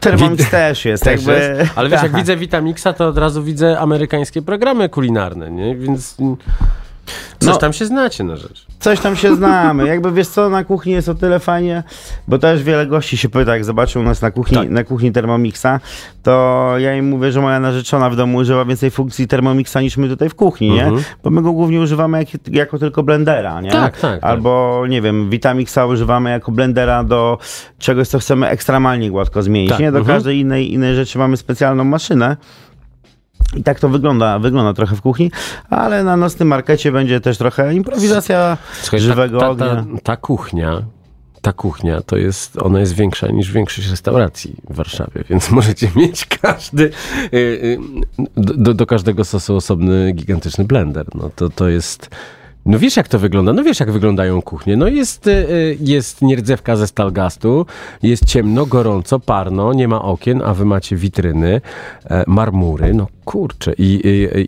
Thermomix 0.00 0.50
też 0.50 0.84
jest, 0.84 1.04
Też 1.04 1.26
jakby... 1.26 1.58
jest. 1.58 1.72
Ale 1.76 1.88
wiesz, 1.88 2.02
jak 2.02 2.16
widzę 2.20 2.36
Vitamixa, 2.36 2.86
to 2.96 3.08
od 3.08 3.18
razu 3.18 3.42
widzę 3.42 3.78
amerykańskie 3.78 4.42
programy 4.42 4.88
kulinarne, 4.88 5.50
nie? 5.50 5.76
Więc 5.76 6.16
coś 7.38 7.48
No. 7.48 7.56
tam 7.56 7.72
się 7.72 7.86
znacie 7.86 8.24
na 8.24 8.36
rzecz. 8.36 8.66
Coś 8.80 9.00
tam 9.00 9.16
się 9.16 9.36
znamy. 9.36 9.86
Jakby 9.86 10.12
wiesz 10.12 10.28
co, 10.28 10.48
na 10.48 10.64
kuchni 10.64 10.92
jest 10.92 11.08
o 11.08 11.14
tyle 11.14 11.40
fajnie, 11.40 11.82
bo 12.28 12.38
też 12.38 12.62
wiele 12.62 12.86
gości 12.86 13.16
się 13.16 13.28
pyta, 13.28 13.52
jak 13.54 13.64
zobaczył 13.64 14.02
nas 14.02 14.22
na 14.22 14.30
kuchni, 14.30 14.56
Tak. 14.58 14.70
na 14.70 14.84
kuchni 14.84 15.12
Thermomixa, 15.12 15.80
to 16.22 16.74
ja 16.78 16.96
im 16.96 17.08
mówię, 17.08 17.32
że 17.32 17.40
moja 17.40 17.60
narzeczona 17.60 18.10
w 18.10 18.16
domu 18.16 18.38
używa 18.38 18.64
więcej 18.64 18.90
funkcji 18.90 19.28
Thermomixa 19.28 19.76
niż 19.80 19.96
my 19.96 20.08
tutaj 20.08 20.28
w 20.28 20.34
kuchni, 20.34 20.70
nie? 20.70 20.90
Bo 21.24 21.30
my 21.30 21.42
go 21.42 21.52
głównie 21.52 21.80
używamy 21.80 22.18
jak, 22.18 22.28
jako 22.50 22.78
tylko 22.78 23.02
blendera, 23.02 23.60
nie? 23.60 23.70
Tak, 23.70 23.98
tak, 23.98 24.20
tak. 24.20 24.30
Albo, 24.30 24.84
nie 24.88 25.02
wiem, 25.02 25.30
Vitamixa 25.30 25.86
używamy 25.88 26.30
jako 26.30 26.52
blendera 26.52 27.04
do 27.04 27.38
czegoś, 27.78 28.08
co 28.08 28.18
chcemy 28.18 28.48
ekstremalnie 28.48 29.10
gładko 29.10 29.42
zmienić, 29.42 29.70
Tak, 29.70 29.80
nie? 29.80 29.92
Do 29.92 29.98
mhm. 29.98 30.16
każdej 30.16 30.38
innej, 30.38 30.72
innej 30.72 30.94
rzeczy 30.94 31.18
mamy 31.18 31.36
specjalną 31.36 31.84
maszynę. 31.84 32.36
I 33.56 33.62
tak 33.62 33.80
to 33.80 33.88
wygląda, 33.88 34.38
wygląda 34.38 34.72
trochę 34.74 34.96
w 34.96 35.00
kuchni, 35.00 35.30
ale 35.70 36.04
na 36.04 36.16
nocnym 36.16 36.48
markecie 36.48 36.92
będzie 36.92 37.20
też 37.20 37.38
trochę 37.38 37.74
improwizacja 37.74 38.56
Słuchaj, 38.82 39.00
żywego 39.00 39.40
ta, 39.40 39.46
ta, 39.46 39.50
ognia. 39.50 39.66
ta, 39.74 40.00
ta 40.02 40.16
kuchnia, 40.16 40.82
ta 41.44 41.52
kuchnia 41.52 42.00
to 42.00 42.16
jest, 42.16 42.62
ona 42.62 42.80
jest 42.80 42.94
większa 42.94 43.26
niż 43.26 43.52
większość 43.52 43.90
restauracji 43.90 44.56
w 44.70 44.74
Warszawie, 44.74 45.24
więc 45.30 45.50
możecie 45.50 45.90
mieć 45.96 46.26
każdy, 46.26 46.90
y, 47.34 47.36
y, 47.36 47.78
do, 48.36 48.74
do 48.74 48.86
każdego 48.86 49.24
sosu 49.24 49.56
osobny 49.56 50.12
gigantyczny 50.12 50.64
blender. 50.64 51.06
No 51.14 51.30
to, 51.36 51.50
to 51.50 51.68
jest... 51.68 52.10
No 52.66 52.78
wiesz 52.78 52.96
jak 52.96 53.08
to 53.08 53.18
wygląda? 53.18 53.52
No 53.52 53.62
wiesz 53.62 53.80
jak 53.80 53.92
wyglądają 53.92 54.42
kuchnie. 54.42 54.76
No 54.76 54.88
jest, 54.88 55.26
y, 55.26 55.76
jest 55.80 56.22
nierdzewka 56.22 56.76
ze 56.76 56.86
stalgastu, 56.86 57.66
jest 58.02 58.24
ciemno, 58.24 58.66
gorąco, 58.66 59.20
parno, 59.20 59.72
nie 59.72 59.88
ma 59.88 60.02
okien, 60.02 60.42
a 60.44 60.54
wy 60.54 60.64
macie 60.64 60.96
witryny, 60.96 61.60
e, 62.04 62.24
marmury, 62.26 62.94
no 62.94 63.06
kurczę 63.24 63.72
i, 63.78 64.00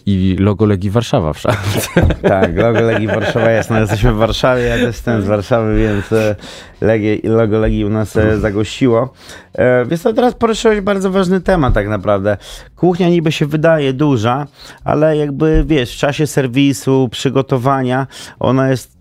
i, 0.06 0.32
i 0.32 0.36
logo 0.36 0.66
Legii 0.66 0.90
Warszawa 0.90 1.32
w 1.32 1.38
szafce. 1.38 2.06
Tak, 2.22 2.56
logo 2.56 2.80
Legii 2.80 3.06
Warszawa 3.06 3.50
jest. 3.50 3.70
No, 3.70 3.80
jesteśmy 3.80 4.12
w 4.12 4.16
Warszawie, 4.16 4.62
ja 4.62 4.74
też 4.74 4.86
jestem 4.86 5.22
z 5.22 5.26
Warszawy, 5.26 5.78
więc 5.78 6.12
e, 6.12 6.36
Legie, 6.80 7.18
logo 7.24 7.58
Legii 7.58 7.84
u 7.84 7.88
nas 7.88 8.16
e, 8.16 8.38
zagościło. 8.38 9.12
E, 9.54 9.84
Więc 9.84 10.02
to 10.02 10.12
teraz 10.12 10.34
poruszyłeś 10.34 10.80
bardzo 10.80 11.10
ważny 11.10 11.40
temat 11.40 11.74
tak 11.74 11.88
naprawdę. 11.88 12.36
Kuchnia 12.76 13.08
niby 13.08 13.32
się 13.32 13.46
wydaje 13.46 13.92
duża, 13.92 14.46
ale 14.84 15.16
jakby 15.16 15.64
wiesz, 15.66 15.94
w 15.94 15.98
czasie 15.98 16.26
serwisu, 16.26 17.08
przygotowania, 17.12 18.06
ona 18.38 18.70
jest 18.70 18.95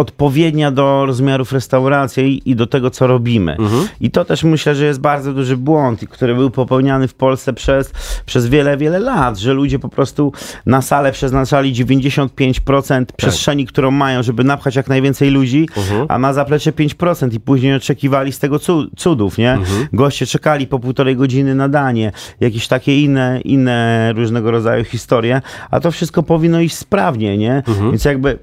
odpowiednia 0.00 0.70
do 0.70 1.06
rozmiarów 1.06 1.52
restauracji 1.52 2.42
i 2.50 2.56
do 2.56 2.66
tego, 2.66 2.90
co 2.90 3.06
robimy. 3.06 3.56
I 4.00 4.10
to 4.10 4.24
też 4.24 4.44
myślę, 4.44 4.74
że 4.74 4.84
jest 4.84 5.00
bardzo 5.00 5.32
duży 5.32 5.56
błąd, 5.56 6.00
który 6.10 6.34
był 6.34 6.50
popełniany 6.50 7.08
w 7.08 7.14
Polsce 7.14 7.52
przez, 7.52 7.92
przez 8.26 8.46
wiele, 8.46 8.76
wiele 8.76 8.98
lat, 8.98 9.38
że 9.38 9.52
ludzie 9.54 9.78
po 9.78 9.88
prostu 9.88 10.32
na 10.66 10.82
salę 10.82 11.12
przeznaczali 11.12 11.72
95% 11.74 13.04
przestrzeni, 13.16 13.66
którą 13.66 13.90
mają, 13.90 14.22
żeby 14.22 14.44
napchać 14.44 14.76
jak 14.76 14.88
najwięcej 14.88 15.30
ludzi, 15.30 15.68
a 16.08 16.18
na 16.18 16.32
zaplecze 16.32 16.72
5% 16.72 17.34
i 17.34 17.40
później 17.40 17.74
oczekiwali 17.74 18.32
z 18.32 18.38
tego 18.38 18.58
cu- 18.58 18.90
cudów, 18.96 19.38
nie? 19.38 19.58
Goście 19.92 20.26
czekali 20.26 20.66
po 20.66 20.78
półtorej 20.78 21.16
godziny 21.16 21.54
na 21.54 21.68
danie, 21.68 22.12
jakieś 22.40 22.68
takie 22.68 23.02
inne, 23.02 23.40
inne 23.40 24.12
różnego 24.16 24.50
rodzaju 24.50 24.84
historie, 24.84 25.42
a 25.70 25.80
to 25.80 25.90
wszystko 25.90 26.22
powinno 26.22 26.60
iść 26.60 26.76
sprawnie, 26.76 27.38
nie? 27.38 27.62
Więc 27.90 28.04
jakby 28.04 28.38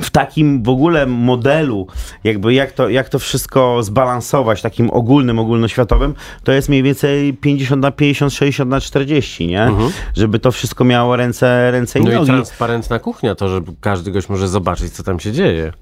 w 0.00 0.10
takim 0.10 0.62
w 0.62 0.68
ogóle 0.68 1.06
modelu, 1.06 1.86
jakby 2.24 2.54
jak 2.54 2.72
to, 2.72 2.88
jak 2.88 3.08
to 3.08 3.18
wszystko 3.18 3.82
zbalansować, 3.82 4.62
takim 4.62 4.90
ogólnym, 4.90 5.38
ogólnoświatowym, 5.38 6.14
to 6.44 6.52
jest 6.52 6.68
mniej 6.68 6.82
więcej 6.82 7.34
50 7.34 7.82
na 7.82 7.90
50, 7.90 8.32
60 8.32 8.70
na 8.70 8.80
40, 8.80 9.46
nie? 9.46 9.70
Żeby 10.16 10.38
to 10.38 10.52
wszystko 10.52 10.84
miało 10.84 11.16
ręce, 11.16 11.70
ręce 11.70 11.98
i 11.98 12.02
Mhm. 12.02 12.16
No 12.18 12.22
i 12.24 12.26
nogi. 12.26 12.36
transparentna 12.42 12.98
kuchnia, 12.98 13.34
to, 13.34 13.48
że 13.48 13.60
każdy 13.80 14.10
gość 14.10 14.28
może 14.28 14.48
zobaczyć, 14.48 14.92
co 14.92 15.02
tam 15.02 15.20
się 15.20 15.32
dzieje. 15.32 15.72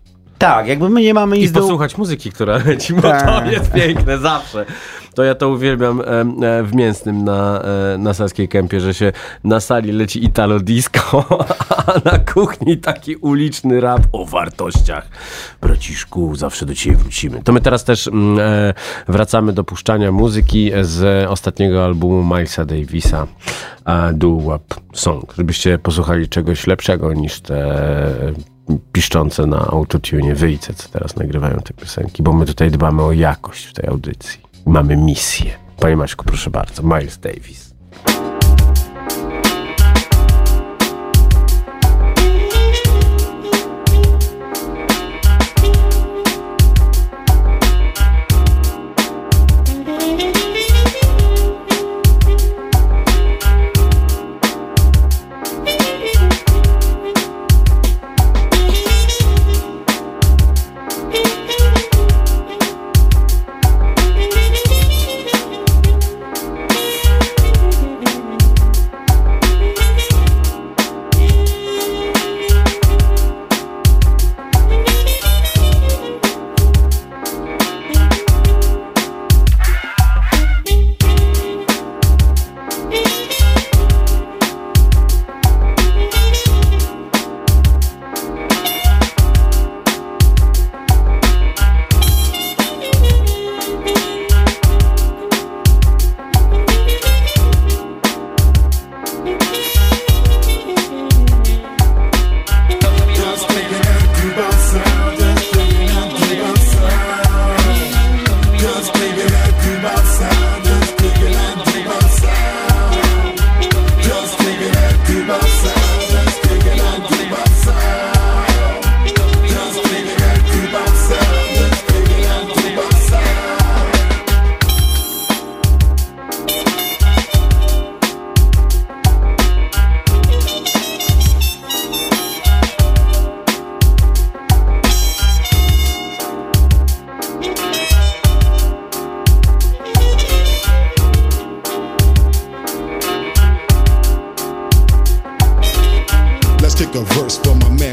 Tak, 0.43 0.67
jakby 0.69 0.89
my 0.89 1.01
nie 1.03 1.15
mamy 1.15 1.37
I 1.37 1.41
nic 1.41 1.53
do... 1.53 1.61
posłuchać 1.61 1.99
muzyki, 1.99 2.33
która 2.33 2.59
leci, 2.67 2.95
bo 2.95 3.03
to 3.03 3.09
Tak. 3.09 3.53
jest 3.53 3.73
piękne 3.73 4.19
zawsze. 4.19 4.67
To 5.15 5.25
ja 5.25 5.35
to 5.35 5.49
uwielbiam 5.49 6.03
w 6.65 6.75
Mięsnym 6.75 7.25
na, 7.25 7.63
e, 7.95 7.99
na 7.99 8.15
Saskiej 8.15 8.49
Kępie, 8.49 8.81
że 8.81 8.95
się 8.95 9.13
na 9.45 9.61
sali 9.61 9.93
leci 9.93 10.25
Italo 10.25 10.61
Disco, 10.61 11.25
a 11.87 11.93
na 12.05 12.19
kuchni 12.19 12.79
taki 12.79 13.17
uliczny 13.17 13.81
rap 13.81 14.03
o 14.13 14.25
wartościach. 14.25 15.09
Braciszku, 15.61 16.37
zawsze 16.37 16.67
do 16.67 16.75
ciebie 16.75 16.97
wrócimy. 16.97 17.43
To 17.43 17.53
my 17.53 17.61
teraz 17.61 17.85
też 17.85 18.09
mm, 18.09 18.39
e, 18.39 18.75
wracamy 19.09 19.53
do 19.53 19.65
puszczania 19.65 20.13
muzyki 20.13 20.71
z 20.81 21.27
ostatniego 21.29 21.85
albumu 21.85 22.35
Milesa 22.35 22.65
Davisa 22.65 23.27
e, 23.87 24.13
Do 24.13 24.37
Wap 24.37 24.75
Song, 24.95 25.35
żebyście 25.37 25.79
posłuchali 25.79 26.29
czegoś 26.29 26.67
lepszego 26.67 27.13
niż 27.13 27.41
te 27.41 27.63
piszczące 28.93 29.47
na 29.47 29.59
autotune 29.59 30.35
wyjce, 30.35 30.75
co 30.75 30.89
teraz 30.89 31.17
nagrywają 31.17 31.57
te 31.57 31.75
piosenki, 31.75 32.23
bo 32.23 32.33
my 32.33 32.47
tutaj 32.47 32.71
dbamy 32.71 33.03
o 33.03 33.13
jakość 33.13 33.65
w 33.65 33.73
tej 33.73 33.89
audycji. 33.89 34.41
Mamy 34.67 34.97
misję. 34.97 35.51
Panie 35.81 35.97
Maćku, 35.97 36.25
proszę 36.25 36.51
bardzo, 36.51 36.83
Miles 36.83 37.19
Davis. 37.19 37.72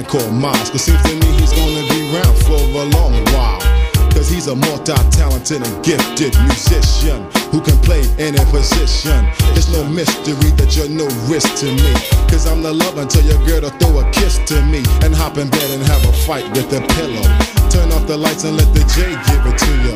Called 0.09 0.33
Miles. 0.33 0.69
Cause 0.71 0.89
seems 0.89 1.01
to 1.03 1.13
me 1.13 1.29
he's 1.37 1.53
gonna 1.53 1.85
be 1.93 2.09
around 2.09 2.35
for 2.49 2.57
a 2.57 2.85
long 2.97 3.13
while. 3.29 3.61
Cause 4.09 4.27
he's 4.27 4.47
a 4.47 4.55
multi-talented 4.55 5.61
and 5.61 5.85
gifted 5.85 6.33
musician 6.49 7.29
who 7.53 7.61
can 7.61 7.77
play 7.85 8.01
any 8.17 8.41
position. 8.49 9.21
It's 9.53 9.69
no 9.69 9.85
mystery 9.85 10.49
that 10.57 10.73
you're 10.75 10.89
no 10.89 11.05
risk 11.29 11.47
to 11.61 11.69
me. 11.69 11.93
Cause 12.27 12.49
I'm 12.49 12.63
the 12.63 12.73
love 12.73 12.97
until 12.97 13.23
your 13.23 13.39
girl 13.45 13.69
to 13.69 13.71
throw 13.77 14.01
a 14.01 14.05
kiss 14.11 14.41
to 14.49 14.57
me 14.65 14.81
and 15.05 15.13
hop 15.13 15.37
in 15.37 15.47
bed 15.47 15.69
and 15.71 15.83
have 15.85 16.03
a 16.03 16.13
fight 16.25 16.45
with 16.57 16.67
the 16.73 16.81
pillow. 16.97 17.25
Turn 17.69 17.93
off 17.93 18.07
the 18.07 18.17
lights 18.17 18.43
and 18.43 18.57
let 18.57 18.73
the 18.73 18.81
J 18.89 19.13
give 19.29 19.45
it 19.45 19.57
to 19.61 19.73
you. 19.85 19.93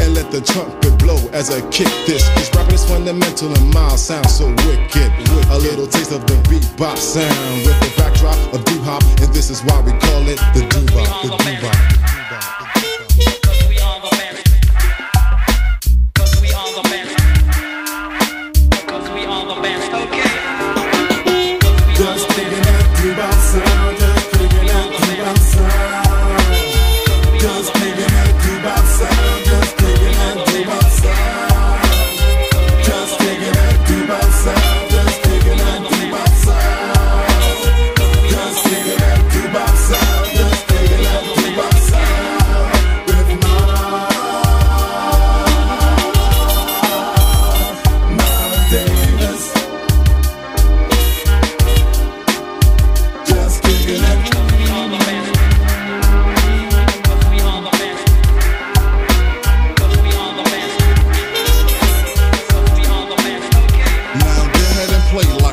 And 0.00 0.14
let 0.16 0.32
the 0.32 0.40
trumpet 0.40 0.96
blow 0.98 1.20
as 1.36 1.52
I 1.52 1.60
kick 1.68 1.92
this. 2.08 2.24
Cause 2.32 2.48
rapping 2.56 2.74
is 2.74 2.84
fundamental 2.88 3.52
and 3.52 3.74
Miles 3.74 4.00
sounds 4.00 4.32
so 4.32 4.48
wicked. 4.64 5.12
A 5.52 5.58
little 5.58 5.86
taste 5.86 6.12
of 6.12 6.24
the 6.26 6.34
bebop 6.48 6.96
sound 6.96 7.66
with 7.66 7.78
the 7.84 7.92
backdrop 8.22 8.54
of 8.54 8.64
doo 8.64 8.80
hop. 8.82 9.02
And 9.20 9.32
this 9.34 9.50
is 9.50 9.62
why 9.64 9.80
we 9.80 9.92
call 9.92 10.28
it 10.28 10.38
the 10.54 10.66
doo. 10.68 10.80
The 10.86 12.14
doo. 12.14 12.19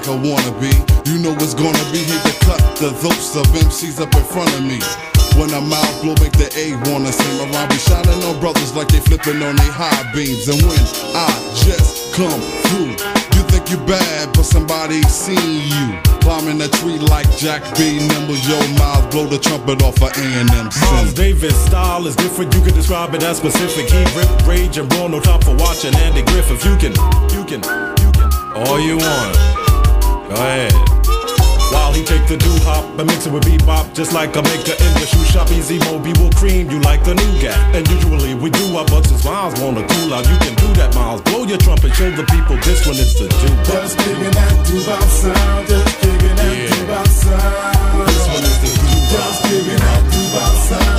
Like 0.08 0.16
a 0.16 0.28
wannabe. 0.28 1.08
You 1.08 1.20
know 1.20 1.34
it's 1.34 1.54
gonna 1.54 1.84
be 1.92 2.00
hate 2.00 2.24
to 2.24 2.46
cut 2.46 2.60
the 2.80 2.92
throats 3.00 3.36
of 3.36 3.46
MCs 3.48 4.00
up 4.00 4.14
in 4.16 4.24
front 4.24 4.52
of 4.56 4.64
me. 4.64 4.80
When 5.40 5.54
I'm 5.54 5.72
out, 5.72 6.02
blow 6.02 6.16
make 6.24 6.34
the 6.34 6.50
A 6.56 6.76
wanna 6.90 7.12
sing 7.12 7.40
around. 7.40 7.70
Be 7.70 7.78
shining 7.78 8.24
on 8.24 8.40
brothers 8.40 8.76
like 8.76 8.88
they 8.88 9.00
flipping 9.00 9.42
on 9.44 9.56
they 9.56 9.70
high 9.70 10.04
beams. 10.14 10.48
And 10.48 10.62
when 10.64 10.80
I 11.16 11.28
just 11.56 12.14
come 12.14 12.40
through, 12.68 12.96
you 13.36 13.44
think 13.52 13.70
you 13.70 13.78
bad, 13.86 14.34
but 14.34 14.44
somebody 14.44 15.02
seen 15.04 15.68
you. 15.68 16.00
Climbing 16.22 16.62
a 16.62 16.68
tree 16.80 17.00
like 17.00 17.30
Jack 17.38 17.64
B. 17.78 18.00
Nimble, 18.00 18.40
yo, 18.48 18.60
Miles, 18.80 19.06
blow 19.12 19.28
the 19.28 19.40
trumpet 19.40 19.82
off 19.84 20.02
of 20.02 20.12
A&M 20.16 20.48
Miles 20.48 21.14
Davis 21.14 21.56
style 21.66 22.08
is 22.08 22.16
different. 22.16 22.54
You 22.54 22.62
can 22.62 22.74
describe 22.74 23.14
it 23.14 23.24
as 23.24 23.38
specific. 23.38 23.90
He 23.90 24.04
rip, 24.16 24.30
rage, 24.48 24.78
and 24.78 24.90
brawl. 24.90 25.10
No 25.10 25.20
time 25.20 25.42
for 25.42 25.56
watching 25.56 25.96
Andy 25.96 26.24
Griffith. 26.24 26.64
You 26.66 26.76
can, 26.78 26.94
you 27.32 27.44
can, 27.46 27.62
you 28.00 28.12
can. 28.12 28.32
All 28.56 28.80
you 28.80 28.98
want. 28.98 29.57
Go 30.28 30.36
ahead. 30.36 30.74
While 31.72 31.94
he 31.94 32.04
take 32.04 32.28
the 32.28 32.38
doo 32.38 32.58
hop 32.64 32.84
and 33.00 33.08
mix 33.08 33.26
it 33.26 33.32
with 33.32 33.44
bebop, 33.44 33.94
just 33.94 34.14
like 34.14 34.36
a 34.36 34.42
maker 34.42 34.76
in 34.76 34.92
the 35.00 35.06
shoe 35.08 35.24
shop. 35.32 35.52
Easy 35.52 35.80
Moby 35.88 36.12
will 36.20 36.32
cream 36.32 36.70
you 36.70 36.80
like 36.82 37.04
the 37.04 37.16
nougat. 37.16 37.56
And 37.76 37.88
usually 37.88 38.36
we 38.36 38.50
do 38.50 38.76
our 38.76 38.86
but 38.86 39.06
since 39.06 39.24
Miles 39.24 39.60
wanna 39.60 39.88
cool 39.88 40.14
out, 40.14 40.28
you 40.28 40.38
can 40.40 40.56
do 40.56 40.68
that, 40.80 40.94
Miles. 40.96 41.22
Blow 41.22 41.44
your 41.44 41.58
trumpet, 41.58 41.94
show 41.96 42.12
the 42.12 42.24
people 42.28 42.56
this 42.64 42.86
one 42.86 42.96
is 42.96 43.14
the 43.16 43.28
doo 43.28 43.56
Just 43.72 43.98
kicking 44.00 44.32
that 44.32 44.56
doo-bop 44.68 45.04
sound, 45.04 45.68
just 45.68 46.00
kicking 46.00 46.36
that 46.36 46.56
Yeah. 46.56 46.76
doo-bop 46.76 47.08
sound. 47.08 48.08
This 48.08 48.28
one 48.28 48.44
is 48.44 48.58
the 48.64 48.72
doo-bop. 48.80 49.12
Just 49.12 49.44
kicking 49.44 49.80
that 49.80 50.97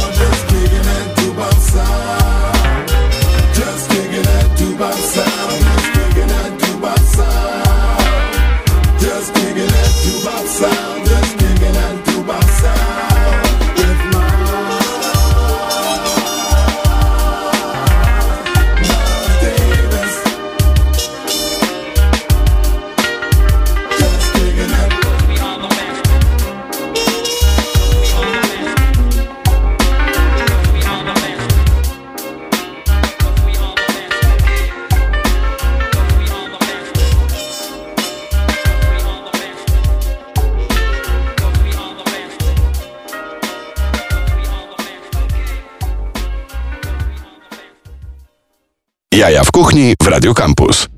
Jaja 49.19 49.45
w 49.45 49.51
kuchni 49.51 49.95
w 50.03 50.07
Radio 50.07 50.35
Campus. 50.35 50.98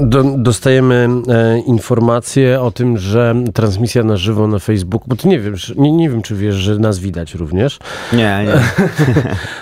Do, 0.00 0.24
dostajemy 0.24 1.08
e, 1.28 1.58
informację 1.58 2.60
o 2.60 2.70
tym, 2.70 2.98
że 2.98 3.34
transmisja 3.54 4.04
na 4.04 4.16
żywo 4.16 4.46
na 4.46 4.58
Facebooku, 4.58 5.08
bo 5.08 5.16
ty 5.16 5.28
nie 5.28 5.40
wiem, 5.40 5.54
nie, 5.76 5.92
nie 5.92 6.10
wiem, 6.10 6.22
czy 6.22 6.34
wiesz, 6.34 6.54
że 6.54 6.78
nas 6.78 6.98
widać 6.98 7.34
również, 7.34 7.78
Nie, 8.12 8.18
nie. 8.18 8.54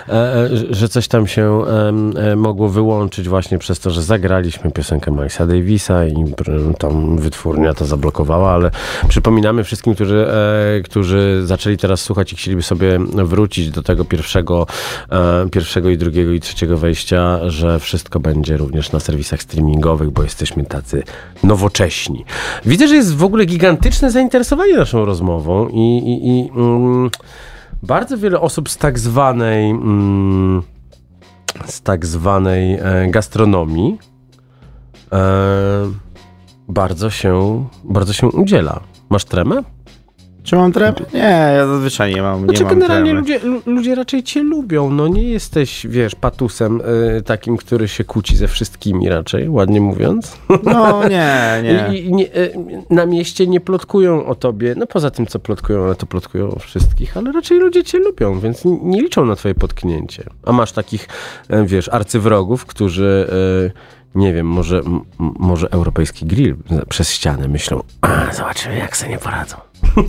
e, 0.09 0.35
e, 0.35 0.49
że- 0.69 0.89
coś 0.89 1.07
tam 1.07 1.27
się 1.27 1.61
e, 2.15 2.35
mogło 2.35 2.69
wyłączyć 2.69 3.29
właśnie 3.29 3.57
przez 3.57 3.79
to, 3.79 3.89
że 3.89 4.01
zagraliśmy 4.01 4.71
piosenkę 4.71 5.11
Milesa 5.11 5.47
Davisa 5.47 6.05
i 6.05 6.33
tam 6.77 7.17
wytwórnia 7.17 7.73
to 7.73 7.85
zablokowała, 7.85 8.51
ale 8.51 8.71
przypominamy 9.07 9.63
wszystkim, 9.63 9.95
którzy, 9.95 10.27
którzy 10.83 11.41
zaczęli 11.45 11.77
teraz 11.77 12.01
słuchać 12.01 12.33
i 12.33 12.35
chcieliby 12.35 12.61
sobie 12.63 12.99
wrócić 13.13 13.69
do 13.71 13.83
tego 13.83 14.05
pierwszego, 14.05 14.67
pierwszego 15.51 15.89
i 15.89 15.97
drugiego 15.97 16.31
i 16.31 16.39
trzeciego 16.39 16.77
wejścia, 16.77 17.49
że 17.49 17.79
wszystko 17.79 18.19
będzie 18.19 18.57
również 18.57 18.91
na 18.91 18.99
serwisach 18.99 19.43
streamingowych, 19.49 20.09
bo 20.09 20.23
jesteśmy 20.23 20.63
tacy 20.63 21.03
nowocześni. 21.43 22.25
Widzę, 22.65 22.87
że 22.87 22.95
jest 22.95 23.15
w 23.15 23.23
ogóle 23.23 23.45
gigantyczne 23.45 24.11
zainteresowanie 24.11 24.77
naszą 24.77 25.05
rozmową 25.05 25.67
i, 25.67 25.97
i, 25.97 26.29
i 26.29 26.49
mm, 26.49 27.09
bardzo 27.83 28.17
wiele 28.17 28.39
osób 28.39 28.69
z 28.69 28.77
tak 28.77 28.99
zwanej 28.99 29.69
mm, 29.69 30.63
z 31.65 31.81
tak 31.81 32.05
zwanej 32.05 32.73
e, 32.73 33.07
gastronomii 33.09 33.97
e, 35.11 35.19
bardzo 36.67 37.09
się 37.09 37.65
bardzo 37.83 38.13
się 38.13 38.27
udziela. 38.27 38.79
Masz 39.09 39.25
tremę? 39.25 39.63
Czy 40.43 40.55
mam 40.55 40.71
tremę? 40.71 40.95
Nie, 41.13 41.53
ja 41.57 41.67
zazwyczaj 41.67 42.15
nie 42.15 42.21
mam, 42.21 42.39
nie 42.41 42.45
Znaczy 42.45 42.63
mam 42.63 42.73
generalnie 42.73 43.13
ludzie, 43.13 43.39
lu- 43.39 43.61
ludzie 43.65 43.95
raczej 43.95 44.23
cię 44.23 44.43
lubią, 44.43 44.89
no 44.89 45.07
nie 45.07 45.23
jesteś, 45.23 45.87
wiesz, 45.89 46.15
patusem 46.15 46.81
y, 47.17 47.21
takim, 47.21 47.57
który 47.57 47.87
się 47.87 48.03
kłóci 48.03 48.37
ze 48.37 48.47
wszystkimi 48.47 49.09
raczej, 49.09 49.49
ładnie 49.49 49.81
mówiąc. 49.81 50.37
No 50.63 51.07
nie, 51.09 51.33
nie. 51.63 51.97
I, 51.97 52.13
nie, 52.13 52.25
y, 52.35 52.53
na 52.89 53.05
mieście 53.05 53.47
nie 53.47 53.59
plotkują 53.61 54.25
o 54.25 54.35
tobie, 54.35 54.73
no 54.77 54.87
poza 54.87 55.11
tym, 55.11 55.27
co 55.27 55.39
plotkują, 55.39 55.83
ale 55.83 55.95
to 55.95 56.05
plotkują 56.05 56.51
o 56.51 56.59
wszystkich, 56.59 57.17
ale 57.17 57.31
raczej 57.31 57.59
ludzie 57.59 57.83
cię 57.83 57.99
lubią, 57.99 58.39
więc 58.39 58.65
nie 58.65 59.01
liczą 59.01 59.25
na 59.25 59.35
twoje 59.35 59.55
potknięcie. 59.55 60.23
A 60.45 60.51
masz 60.51 60.71
takich, 60.71 61.07
y, 61.53 61.65
wiesz, 61.65 61.89
arcywrogów, 61.89 62.65
którzy, 62.65 63.27
y, 63.67 63.71
nie 64.15 64.33
wiem, 64.33 64.47
może, 64.47 64.81
może 65.19 65.67
europejski 65.71 66.25
grill 66.25 66.55
przez 66.89 67.11
ścianę 67.11 67.47
myślą, 67.47 67.83
a, 68.01 68.33
zobaczymy, 68.33 68.77
jak 68.77 68.97
sobie 68.97 69.11
nie 69.11 69.17
poradzą. 69.17 69.55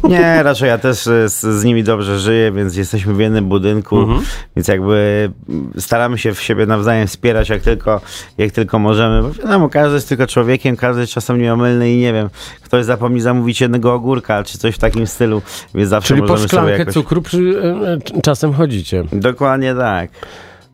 Nie, 0.09 0.43
raczej 0.43 0.69
ja 0.69 0.79
też 0.79 1.07
e, 1.07 1.29
z, 1.29 1.41
z 1.41 1.65
nimi 1.65 1.85
dobrze 1.85 2.19
żyję, 2.19 2.53
więc 2.53 2.77
jesteśmy 2.77 3.15
w 3.15 3.21
jednym 3.21 3.45
budynku, 3.49 3.99
Mhm. 3.99 4.21
więc 4.57 4.69
jakby 4.69 5.31
staramy 5.79 6.19
się 6.19 6.35
w 6.35 6.43
siebie 6.43 6.67
nawzajem 6.67 7.07
wspierać 7.07 7.49
jak 7.49 7.63
tylko, 7.63 8.01
jak 8.39 8.53
tylko 8.53 8.79
możemy. 8.79 9.23
Bo 9.23 9.31
wiadomo, 9.31 9.69
każdy 9.69 9.95
jest 9.95 10.09
tylko 10.09 10.27
człowiekiem, 10.27 10.77
każdy 10.77 11.01
jest 11.01 11.13
czasem 11.13 11.43
nieomylny 11.43 11.93
i 11.93 11.97
nie 11.99 12.13
wiem, 12.13 12.31
ktoś 12.65 12.85
zapomni 12.85 13.21
zamówić 13.21 13.61
jednego 13.61 13.95
ogórka, 13.95 14.45
czy 14.45 14.59
coś 14.59 14.75
w 14.75 14.79
takim 14.79 15.07
stylu, 15.07 15.43
więc 15.75 15.89
zawsze 15.89 16.09
Czyli 16.09 16.21
po 16.21 16.27
możemy 16.29 16.49
sobie 16.49 16.61
szklankę 16.61 16.79
jakoś... 16.79 16.95
cukru 16.95 17.23
przy, 17.23 17.39
y, 17.39 18.19
y, 18.19 18.23
czasem 18.23 18.53
chodzicie. 18.53 19.05
Dokładnie 19.13 19.75
tak. 19.75 20.11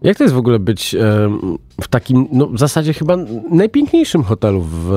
Jak 0.02 0.16
to 0.16 0.24
jest 0.24 0.34
w 0.34 0.38
ogóle 0.38 0.58
być 0.58 0.96
w 1.80 1.88
takim, 1.88 2.28
no 2.32 2.46
w 2.46 2.58
zasadzie 2.58 2.92
chyba 2.92 3.16
najpiękniejszym 3.50 4.22
hotelu 4.22 4.60
w, 4.60 4.90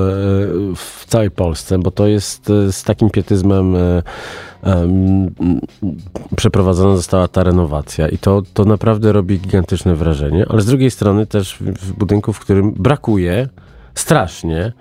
w 0.76 1.06
całej 1.06 1.32
Polsce, 1.32 1.80
bo 1.80 1.92
to 1.92 2.08
jest 2.08 2.50
e, 2.50 2.72
z 2.72 2.84
takim 2.84 3.10
pietyzmem 3.10 3.76
e, 3.76 4.04
przeprowadzona 6.36 6.96
została 6.96 7.28
ta 7.28 7.44
renowacja 7.44 8.08
i 8.08 8.18
to, 8.18 8.42
to 8.54 8.66
naprawdę 8.66 9.12
robi 9.12 9.40
gigantyczne 9.40 9.96
wrażenie, 9.96 10.46
ale 10.50 10.62
z 10.62 10.66
drugiej 10.66 10.92
strony 10.92 11.28
też 11.28 11.58
w 11.60 11.94
budynku, 11.94 12.34
w 12.34 12.40
którym 12.40 12.72
brakuje 12.72 13.50
strasznie 13.96 14.74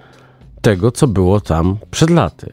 tego, 0.61 0.93
co 0.93 1.07
było 1.07 1.41
tam 1.41 1.77
przed 1.91 2.11
laty. 2.11 2.53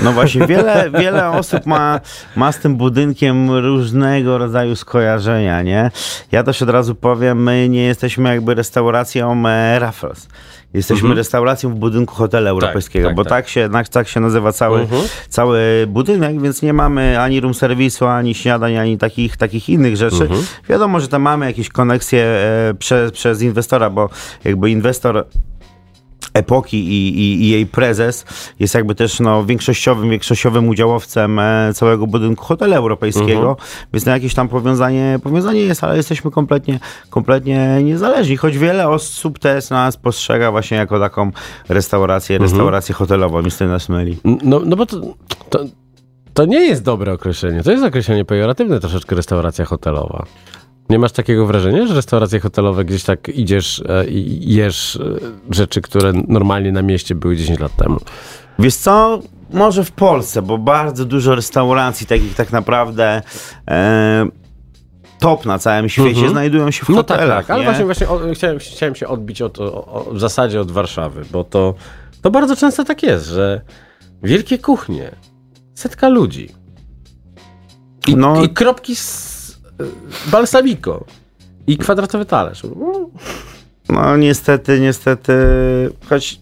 No 0.00 0.12
właśnie, 0.12 0.46
wiele, 0.46 0.90
wiele 1.00 1.30
osób 1.30 1.66
ma, 1.66 2.00
ma 2.36 2.52
z 2.52 2.58
tym 2.58 2.76
budynkiem 2.76 3.50
różnego 3.50 4.38
rodzaju 4.38 4.76
skojarzenia, 4.76 5.62
nie? 5.62 5.90
Ja 6.32 6.42
też 6.42 6.62
od 6.62 6.70
razu 6.70 6.94
powiem, 6.94 7.42
my 7.42 7.68
nie 7.68 7.82
jesteśmy 7.82 8.28
jakby 8.28 8.54
restauracją 8.54 9.48
e, 9.48 9.78
Raffles. 9.78 10.28
Jesteśmy 10.74 11.14
restauracją 11.14 11.70
w 11.70 11.74
budynku 11.74 12.14
hotelu 12.14 12.48
europejskiego, 12.48 13.08
tak, 13.08 13.16
bo 13.16 13.24
tak. 13.24 13.30
tak. 13.30 13.48
się, 13.48 13.68
tak, 13.72 13.88
tak 13.88 14.08
się 14.08 14.20
nazywa 14.20 14.52
cały, 14.52 14.80
Mhm. 14.80 15.02
cały 15.28 15.60
budynek, 15.88 16.40
więc 16.40 16.62
nie 16.62 16.72
mamy 16.72 17.20
ani 17.20 17.40
room 17.40 17.54
serwisu, 17.54 18.06
ani 18.06 18.34
śniadań, 18.34 18.76
ani 18.76 18.98
takich, 18.98 19.36
takich 19.36 19.68
innych 19.68 19.96
rzeczy. 19.96 20.28
Wiadomo, 20.68 21.00
że 21.00 21.08
tam 21.08 21.22
mamy 21.22 21.46
jakieś 21.46 21.68
koneksje 21.68 22.24
e, 22.24 22.74
przez, 22.78 23.12
przez 23.12 23.42
inwestora, 23.42 23.90
bo 23.90 24.08
jakby 24.44 24.70
inwestor 24.70 25.26
epoki 26.34 26.76
i, 26.76 27.18
i, 27.18 27.42
i 27.42 27.48
jej 27.48 27.66
prezes 27.66 28.24
jest 28.60 28.74
jakby 28.74 28.94
też 28.94 29.20
no, 29.20 29.44
większościowym, 29.44 30.10
większościowym 30.10 30.68
udziałowcem 30.68 31.38
e, 31.38 31.70
całego 31.74 32.06
budynku 32.06 32.44
hotelu 32.44 32.74
europejskiego, 32.74 33.56
więc 33.92 34.06
no, 34.06 34.12
jakieś 34.12 34.34
tam 34.34 34.48
powiązanie, 34.48 35.18
powiązanie 35.22 35.60
jest, 35.60 35.84
ale 35.84 35.96
jesteśmy 35.96 36.30
kompletnie, 36.30 36.78
kompletnie 37.10 37.82
niezależni, 37.82 38.36
choć 38.36 38.58
wiele 38.58 38.88
osób 38.88 39.38
też 39.38 39.70
nas 39.70 39.96
postrzega 39.96 40.50
właśnie 40.50 40.76
jako 40.76 41.00
taką 41.00 41.30
restaurację, 41.68 42.38
restaurację 42.38 42.94
hotelową, 42.94 43.42
niestety 43.42 43.70
nas 43.70 43.88
myli. 43.88 44.16
No, 44.24 44.60
no 44.66 44.76
bo 44.76 44.86
to, 44.86 45.00
to, 45.50 45.58
to 46.34 46.44
nie 46.44 46.60
jest 46.60 46.82
dobre 46.82 47.12
określenie. 47.12 47.62
To 47.62 47.70
jest 47.70 47.84
określenie 47.84 48.24
pejoratywne 48.24 48.80
troszeczkę 48.80 49.16
restauracja 49.16 49.64
hotelowa. 49.64 50.26
Nie 50.88 50.98
masz 50.98 51.12
takiego 51.12 51.46
wrażenia, 51.46 51.86
że 51.86 51.94
restauracje 51.94 52.40
hotelowe 52.40 52.84
gdzieś 52.84 53.04
tak 53.04 53.28
idziesz 53.28 53.82
e, 53.88 54.06
i 54.06 54.54
jesz 54.54 54.96
e, 54.96 55.00
rzeczy, 55.50 55.80
które 55.80 56.12
normalnie 56.28 56.72
na 56.72 56.82
mieście 56.82 57.14
były 57.14 57.36
10 57.36 57.60
lat 57.60 57.76
temu? 57.76 57.96
Wiesz 58.58 58.74
co? 58.76 59.20
Może 59.52 59.84
w 59.84 59.92
Polsce, 59.92 60.42
bo 60.42 60.58
bardzo 60.58 61.04
dużo 61.04 61.34
restauracji 61.34 62.06
takich 62.06 62.34
tak 62.34 62.52
naprawdę 62.52 63.22
e, 63.70 64.26
top 65.18 65.46
na 65.46 65.58
całym 65.58 65.88
świecie 65.88 66.28
znajdują 66.28 66.70
się 66.70 66.84
w 66.84 66.88
No 66.88 67.02
tak, 67.04 67.18
hotelach. 67.18 67.46
tak, 67.46 67.50
ale 67.50 67.60
nie? 67.60 67.64
właśnie, 67.64 67.84
właśnie 67.84 68.08
o, 68.08 68.20
chciałem, 68.34 68.58
chciałem 68.58 68.94
się 68.94 69.08
odbić 69.08 69.42
od, 69.42 69.58
o, 69.60 69.84
o, 69.86 70.10
w 70.12 70.20
zasadzie 70.20 70.60
od 70.60 70.70
Warszawy, 70.70 71.22
bo 71.32 71.44
to, 71.44 71.74
to 72.22 72.30
bardzo 72.30 72.56
często 72.56 72.84
tak 72.84 73.02
jest, 73.02 73.26
że 73.26 73.60
wielkie 74.22 74.58
kuchnie, 74.58 75.10
setka 75.74 76.08
ludzi 76.08 76.48
i, 78.06 78.16
No. 78.16 78.42
i 78.42 78.48
kropki 78.48 78.96
z 78.96 79.33
balsamico 80.26 81.04
i 81.66 81.78
kwadratowy 81.78 82.24
talerz. 82.24 82.62
No 83.88 84.16
niestety, 84.16 84.80
niestety, 84.80 85.32
choć 86.08 86.40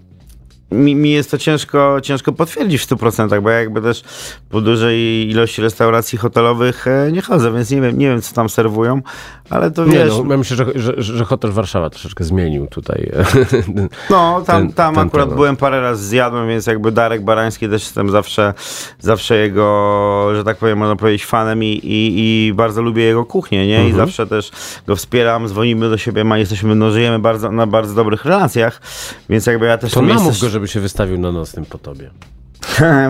mi, 0.72 0.94
mi 0.94 1.11
jest 1.11 1.30
to 1.30 1.38
ciężko, 1.38 1.98
ciężko 2.02 2.32
potwierdzić 2.32 2.82
w 2.82 2.87
100%, 2.88 3.42
bo 3.42 3.50
ja 3.50 3.58
jakby 3.58 3.82
też 3.82 4.04
po 4.50 4.61
dużej 4.61 5.30
ilości 5.30 5.62
restauracji 5.62 6.18
hotelowych 6.18 6.87
e, 6.87 7.12
nie 7.12 7.22
chodzę, 7.22 7.52
więc 7.52 7.70
nie 7.70 7.80
wiem, 7.80 7.98
nie 7.98 8.08
wiem 8.08 8.22
co 8.22 8.35
tam 8.35 8.48
serwują, 8.48 9.02
ale 9.50 9.70
to 9.70 9.85
Nie, 9.85 9.92
wiesz, 9.92 10.08
no, 10.08 10.24
no, 10.24 10.30
ja 10.30 10.37
myślę, 10.38 10.56
że, 10.56 10.66
że, 10.74 11.02
że 11.02 11.24
hotel 11.24 11.52
Warszawa 11.52 11.90
troszeczkę 11.90 12.24
zmienił 12.24 12.66
tutaj. 12.66 13.12
tam, 14.46 14.62
ten- 14.62 14.72
tam 14.72 14.94
ten 14.94 15.06
akurat 15.06 15.35
byłem 15.35 15.56
parę 15.56 15.80
razy 15.80 16.06
zjadłem, 16.06 16.48
więc 16.48 16.66
jakby 16.66 16.92
Darek 16.92 17.24
Barański 17.24 17.68
też 17.68 17.82
jestem 17.82 18.11
zawsze, 18.11 18.54
zawsze 19.00 19.37
jego, 19.37 20.28
że 20.35 20.44
tak 20.44 20.56
powiem, 20.56 20.78
można 20.78 20.96
powiedzieć 20.96 21.26
fanem 21.26 21.64
i, 21.64 21.66
i, 21.66 22.46
i 22.48 22.52
bardzo 22.54 22.82
lubię 22.82 23.02
jego 23.02 23.24
kuchnię, 23.24 23.66
nie? 23.66 23.76
Mhm. 23.76 23.94
I 23.94 23.96
zawsze 23.96 24.26
też 24.26 24.50
go 24.87 24.96
wspieram, 24.96 25.48
dzwonimy 25.48 25.90
do 25.90 25.98
siebie, 25.98 26.24
ma, 26.24 26.38
jesteśmy, 26.38 26.74
no 26.74 26.90
żyjemy 26.90 27.18
bardzo, 27.18 27.52
na 27.52 27.66
bardzo 27.66 27.94
dobrych 27.94 28.24
relacjach, 28.24 28.80
więc 29.28 29.46
jakby 29.46 29.66
ja 29.66 29.78
też 29.78 29.92
To 29.92 30.02
namów 30.02 30.40
go, 30.40 30.48
żeby 30.48 30.62
się 30.66 30.81
wystawił 30.81 31.18
na 31.18 31.33
nocnym 31.33 31.64
po 31.64 31.79
tobie. 31.79 32.11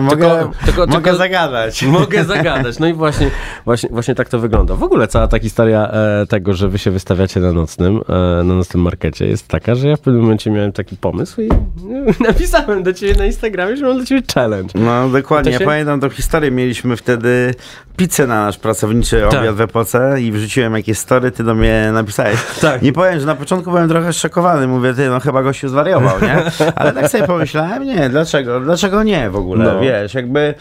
Mogę, 0.01 0.49
tylko- 0.65 0.87
mogę 0.87 0.93
tylko- 1.01 1.15
zagadać. 1.15 1.83
Mogę 1.83 2.23
zagadać. 2.25 2.79
No 2.79 2.87
i 2.87 2.93
właśnie, 2.93 3.29
właśnie, 3.65 3.89
właśnie 3.91 4.15
tak 4.15 4.29
to 4.29 4.39
wygląda. 4.39 4.75
W 4.75 4.83
ogóle 4.83 5.07
cała 5.07 5.27
ta 5.27 5.39
historia 5.39 5.87
e, 5.91 6.25
tego, 6.29 6.53
że 6.53 6.69
wy 6.69 6.77
się 6.77 6.91
wystawiacie 6.91 7.39
na 7.39 7.51
nocnym, 7.53 8.01
e, 8.09 8.43
na 8.43 8.53
nocnym 8.53 8.83
markecie 8.83 9.27
jest 9.27 9.47
taka, 9.47 9.75
że 9.75 9.87
ja 9.87 9.95
w 9.95 9.99
pewnym 9.99 10.21
momencie 10.23 10.51
miałem 10.51 10.71
taki 10.71 10.97
pomysł 10.97 11.41
i 11.41 11.49
napisałem 12.27 12.83
do 12.83 12.93
ciebie 12.93 13.15
na 13.15 13.25
Instagramie, 13.25 13.77
że 13.77 13.85
mam 13.85 13.97
dla 13.97 14.05
ciebie 14.05 14.21
challenge. 14.33 14.69
No 14.75 15.09
dokładnie, 15.09 15.53
się- 15.53 15.59
ja 15.59 15.65
pamiętam 15.65 15.99
tą 15.99 16.09
historię, 16.09 16.51
mieliśmy 16.51 16.95
wtedy 16.97 17.53
pizzę 17.97 18.27
na 18.27 18.45
nasz 18.45 18.57
pracowniczy 18.57 19.23
Tak. 19.31 19.39
obiad 19.41 19.55
w 19.55 19.61
epoce 19.61 20.15
i 20.21 20.31
wrzuciłem 20.31 20.73
jakieś 20.75 20.97
story, 20.97 21.31
ty 21.31 21.43
do 21.43 21.55
mnie 21.55 21.89
napisałeś. 21.93 22.37
Tak. 22.61 22.81
Nie 22.81 22.93
powiem, 22.93 23.19
że 23.19 23.25
na 23.25 23.35
początku 23.35 23.71
byłem 23.71 23.89
trochę 23.89 24.13
szokowany, 24.13 24.67
mówię, 24.67 24.93
ty, 24.93 25.09
no 25.09 25.19
chyba 25.19 25.43
gościu 25.43 25.69
zwariował, 25.69 26.21
nie? 26.21 26.35
Ale 26.75 26.91
tak 26.91 27.09
sobie 27.09 27.27
pomyślałem, 27.27 27.83
nie, 27.83 28.09
dlaczego, 28.09 28.59
dlaczego 28.59 29.03
nie 29.03 29.29
w 29.29 29.35
ogóle, 29.35 29.52
No. 29.57 29.79
wiesz, 29.81 30.13
jakby 30.13 30.53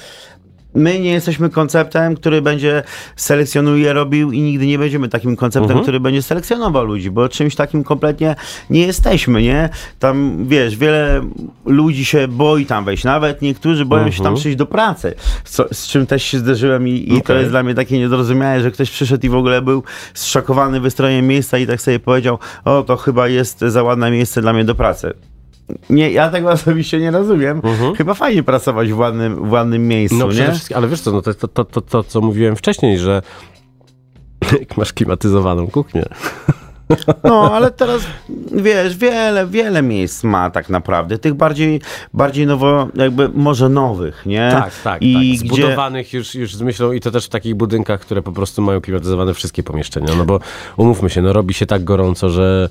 my 0.75 1.01
nie 1.01 1.11
jesteśmy 1.13 1.51
konceptem, 1.51 2.15
który 2.17 2.43
będzie 2.43 2.83
selekcjonuje, 3.17 3.93
robił 3.93 4.33
i 4.33 4.41
nigdy 4.43 4.67
nie 4.67 4.79
będziemy 4.79 5.09
takim 5.09 5.37
konceptem, 5.37 5.71
Mhm. 5.71 5.83
który 5.83 6.01
będzie 6.01 6.23
selekcjonował 6.23 6.85
ludzi, 6.85 7.11
bo 7.11 7.29
czymś 7.29 7.55
takim 7.55 7.85
kompletnie 7.85 8.35
nie 8.71 8.87
jesteśmy, 8.87 9.43
nie? 9.43 9.69
Tam, 9.99 10.37
wiesz, 10.49 10.77
wiele 10.77 11.21
ludzi 11.67 12.05
się 12.05 12.29
boi 12.29 12.67
tam 12.67 12.85
wejść, 12.85 13.05
nawet 13.05 13.43
niektórzy 13.43 13.85
boją 13.85 14.11
się 14.11 14.23
tam 14.23 14.35
przyjść 14.35 14.59
do 14.59 14.67
pracy, 14.67 15.15
co, 15.45 15.65
z 15.73 15.87
czym 15.87 16.07
też 16.07 16.23
się 16.23 16.39
zderzyłem 16.39 16.89
i, 16.89 16.93
i 17.15 17.23
to 17.23 17.35
jest 17.35 17.51
dla 17.51 17.63
mnie 17.63 17.75
takie 17.75 17.99
niedorozumiałe, 17.99 18.61
że 18.61 18.71
ktoś 18.71 18.91
przyszedł 18.91 19.27
i 19.27 19.29
w 19.31 19.35
ogóle 19.35 19.63
był 19.63 19.83
zszokowany 20.15 20.81
wystrojem 20.81 21.27
miejsca 21.27 21.59
i 21.59 21.67
tak 21.67 21.81
sobie 21.81 22.01
powiedział, 22.01 22.39
o, 22.65 22.83
to 22.83 22.97
chyba 22.97 23.29
jest 23.29 23.61
za 23.61 23.83
ładne 23.83 24.11
miejsce 24.11 24.41
dla 24.43 24.53
mnie 24.53 24.65
do 24.65 24.75
pracy. 24.75 25.13
Nie, 25.91 26.11
ja 26.11 26.31
tego 26.31 26.51
osobiście 26.51 26.99
nie 26.99 27.11
rozumiem. 27.11 27.63
Chyba 27.97 28.15
fajnie 28.15 28.43
pracować 28.43 28.93
w 28.93 28.99
ładnym, 28.99 29.49
w 29.49 29.53
ładnym 29.53 29.89
miejscu, 29.89 30.19
No 30.19 30.33
nie? 30.33 30.53
ale 30.75 30.89
wiesz 30.89 31.01
co, 31.01 31.13
no 31.13 31.23
to, 31.23 31.35
to, 31.35 31.49
to, 31.49 31.65
to, 31.65 31.81
to 31.81 32.05
co 32.05 32.21
mówiłem 32.21 32.57
wcześniej, 32.57 32.99
że 32.99 33.23
jak 34.61 34.77
masz 34.77 34.93
klimatyzowaną 34.93 35.67
kuchnię. 35.67 36.05
No, 37.25 37.53
ale 37.55 37.71
teraz, 37.71 38.03
wiesz, 38.53 38.97
wiele, 38.97 39.47
wiele 39.47 39.83
miejsc 39.83 40.25
ma 40.25 40.51
tak 40.51 40.69
naprawdę. 40.69 41.19
Tych 41.19 41.35
bardziej, 41.35 41.81
bardziej 42.15 42.47
nowo, 42.47 42.89
jakby 42.95 43.29
może 43.29 43.69
nowych, 43.69 44.27
nie? 44.27 44.49
Tak, 44.53 44.73
tak, 44.85 45.03
I 45.03 45.15
tak. 45.15 45.49
gdzie... 45.49 45.63
Zbudowanych 45.63 46.13
już, 46.13 46.35
już 46.35 46.55
z 46.55 46.63
myślą 46.63 46.93
i 46.93 47.01
to 47.01 47.11
też 47.11 47.27
w 47.27 47.29
takich 47.29 47.55
budynkach, 47.55 48.01
które 48.01 48.23
po 48.23 48.33
prostu 48.33 48.63
mają 48.63 48.81
klimatyzowane 48.81 49.35
wszystkie 49.35 49.63
pomieszczenia, 49.63 50.15
no 50.19 50.25
bo 50.25 50.41
umówmy 50.77 51.11
się, 51.11 51.23
no 51.23 51.33
robi 51.33 51.55
się 51.55 51.67
tak 51.67 51.85
gorąco, 51.85 52.31
że, 52.31 52.69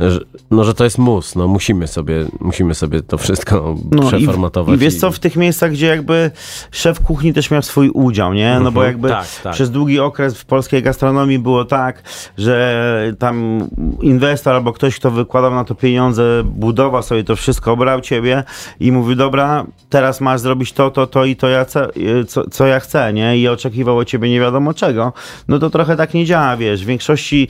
że, 0.00 0.20
no, 0.50 0.64
że 0.64 0.74
to 0.74 0.84
jest 0.84 0.98
mus, 0.98 1.34
no 1.34 1.48
musimy 1.48 1.86
sobie, 1.86 2.24
musimy 2.40 2.74
sobie 2.74 3.02
to 3.02 3.18
wszystko 3.18 3.76
No 3.90 4.02
i, 4.02 4.06
przeformatować. 4.06 4.74
I 4.74 4.78
wiesz 4.78 4.96
co, 4.96 5.10
w 5.10 5.18
tych 5.18 5.36
miejscach, 5.36 5.70
gdzie 5.72 5.86
jakby 5.86 6.30
szef 6.70 7.00
kuchni 7.00 7.32
też 7.32 7.50
miał 7.50 7.62
swój 7.62 7.88
udział, 7.88 8.34
nie? 8.34 8.60
No 8.62 8.72
bo 8.72 8.80
Mhm, 8.80 8.86
jakby 8.86 9.08
tak, 9.08 9.26
tak. 9.42 9.52
przez 9.52 9.70
długi 9.70 10.00
okres 10.00 10.38
w 10.38 10.44
polskiej 10.44 10.82
gastronomii 10.82 11.38
było 11.38 11.64
tak, 11.64 12.02
że 12.38 12.82
tam 13.18 13.61
inwestor 14.00 14.54
albo 14.54 14.72
ktoś, 14.72 14.96
kto 14.96 15.10
wykładał 15.10 15.54
na 15.54 15.64
to 15.64 15.74
pieniądze, 15.74 16.42
budował 16.44 17.02
sobie 17.02 17.24
to 17.24 17.36
wszystko, 17.36 17.72
obrał 17.72 18.00
ciebie 18.00 18.44
i 18.80 18.92
mówił, 18.92 19.14
dobra, 19.16 19.66
teraz 19.90 20.20
masz 20.20 20.40
zrobić 20.40 20.72
to, 20.72 20.90
to, 20.90 21.06
to 21.06 21.24
i 21.24 21.36
to, 21.36 21.48
ja 21.48 21.64
chcę, 21.64 21.88
co, 22.28 22.50
co 22.50 22.66
ja 22.66 22.80
chcę, 22.80 23.12
nie? 23.12 23.38
I 23.38 23.48
oczekiwał 23.48 23.98
od 23.98 24.08
ciebie 24.08 24.30
nie 24.30 24.40
wiadomo 24.40 24.74
czego. 24.74 25.12
No 25.48 25.58
to 25.58 25.70
trochę 25.70 25.96
tak 25.96 26.14
nie 26.14 26.26
działa, 26.26 26.56
wiesz. 26.56 26.82
W 26.82 26.86
większości 26.86 27.48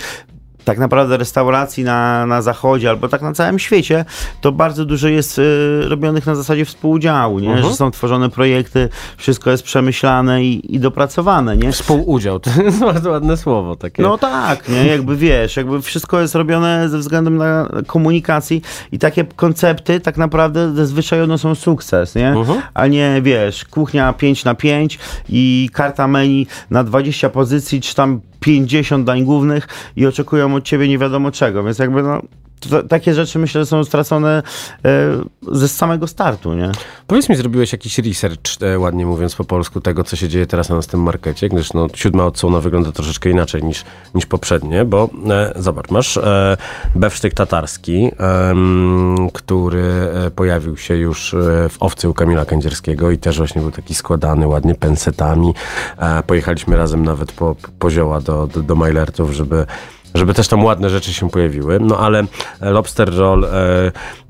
tak 0.64 0.78
naprawdę 0.78 1.16
restauracji 1.16 1.84
na, 1.84 2.26
na 2.26 2.42
zachodzie 2.42 2.90
albo 2.90 3.08
tak 3.08 3.22
na 3.22 3.32
całym 3.32 3.58
świecie, 3.58 4.04
to 4.40 4.52
bardzo 4.52 4.84
dużo 4.84 5.08
jest 5.08 5.38
y, 5.38 5.82
robionych 5.88 6.26
na 6.26 6.34
zasadzie 6.34 6.64
współudziału, 6.64 7.38
nie? 7.38 7.48
Mhm. 7.48 7.68
że 7.68 7.76
są 7.76 7.90
tworzone 7.90 8.30
projekty, 8.30 8.88
wszystko 9.16 9.50
jest 9.50 9.62
przemyślane 9.62 10.44
i, 10.44 10.74
i 10.74 10.80
dopracowane. 10.80 11.56
Nie? 11.56 11.72
Współudział, 11.72 12.40
to 12.40 12.62
jest 12.62 12.78
bardzo 12.92 13.10
ładne 13.10 13.36
słowo 13.36 13.76
takie. 13.76 14.02
No 14.02 14.18
tak, 14.18 14.68
nie? 14.68 14.86
jakby 14.86 15.16
wiesz, 15.16 15.56
jakby 15.56 15.82
wszystko 15.82 16.20
jest 16.20 16.34
robione 16.34 16.88
ze 16.88 16.98
względem 16.98 17.36
na 17.36 17.68
komunikacji 17.86 18.62
i 18.92 18.98
takie 18.98 19.24
koncepty 19.24 20.00
tak 20.00 20.16
naprawdę 20.16 20.74
zazwyczaj 20.74 21.22
one 21.22 21.38
są 21.38 21.54
sukces, 21.54 22.14
nie? 22.14 22.28
Mhm. 22.28 22.62
A 22.74 22.86
nie, 22.86 23.20
wiesz, 23.22 23.64
kuchnia 23.64 24.12
5 24.12 24.44
na 24.44 24.54
5 24.54 24.98
i 25.28 25.70
karta 25.72 26.08
menu 26.08 26.46
na 26.70 26.84
20 26.84 27.30
pozycji, 27.30 27.80
czy 27.80 27.94
tam 27.94 28.20
50 28.42 29.06
dań 29.06 29.24
głównych 29.24 29.68
i 29.96 30.06
oczekują 30.06 30.54
od 30.54 30.64
ciebie 30.64 30.88
nie 30.88 30.98
wiadomo 30.98 31.30
czego, 31.30 31.64
więc 31.64 31.78
jakby 31.78 32.02
no 32.02 32.22
to, 32.70 32.82
takie 32.82 33.14
rzeczy 33.14 33.38
myślę, 33.38 33.60
że 33.60 33.66
są 33.66 33.84
stracone 33.84 34.42
e, 34.84 35.18
ze 35.52 35.68
samego 35.68 36.06
startu, 36.06 36.54
nie? 36.54 36.72
Powiedz 37.06 37.28
mi, 37.28 37.36
zrobiłeś 37.36 37.72
jakiś 37.72 37.98
research, 37.98 38.62
e, 38.62 38.78
ładnie 38.78 39.06
mówiąc 39.06 39.34
po 39.34 39.44
polsku, 39.44 39.80
tego, 39.80 40.04
co 40.04 40.16
się 40.16 40.28
dzieje 40.28 40.46
teraz 40.46 40.68
na 40.68 40.76
naszym 40.76 41.02
markecie, 41.02 41.48
gdyż 41.48 41.72
no, 41.72 41.86
siódma 41.94 42.26
odsłona 42.26 42.60
wygląda 42.60 42.92
troszeczkę 42.92 43.30
inaczej 43.30 43.62
niż, 43.62 43.84
niż 44.14 44.26
poprzednie, 44.26 44.84
bo 44.84 45.08
e, 45.30 45.52
zobacz, 45.56 45.90
masz 45.90 46.16
e, 46.16 46.56
bewsztyk 46.94 47.34
tatarski, 47.34 48.10
em, 48.18 49.30
który 49.32 49.82
e, 49.82 50.30
pojawił 50.30 50.76
się 50.76 50.96
już 50.96 51.34
e, 51.34 51.68
w 51.68 51.76
owcy 51.80 52.08
u 52.08 52.14
Kamila 52.14 52.44
Kędzierskiego 52.44 53.10
i 53.10 53.18
też 53.18 53.38
właśnie 53.38 53.60
był 53.60 53.70
taki 53.70 53.94
składany 53.94 54.46
ładnie 54.46 54.74
pensetami. 54.74 55.54
E, 55.98 56.22
pojechaliśmy 56.22 56.76
razem 56.76 57.04
nawet 57.04 57.32
po, 57.32 57.56
po 57.78 57.90
zioła 57.90 58.20
do, 58.20 58.46
do, 58.46 58.62
do 58.62 58.74
Majlertów, 58.74 59.32
żeby 59.32 59.66
żeby 60.14 60.34
też 60.34 60.48
tam 60.48 60.64
ładne 60.64 60.90
rzeczy 60.90 61.12
się 61.12 61.30
pojawiły. 61.30 61.80
No 61.80 61.98
ale 61.98 62.24
lobster 62.60 63.14
roll 63.14 63.44
e, 63.44 63.48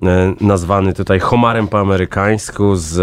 e, 0.02 0.34
nazwany 0.40 0.92
tutaj 0.92 1.20
homarem 1.20 1.68
po 1.68 1.80
amerykańsku 1.80 2.76
z 2.76 2.98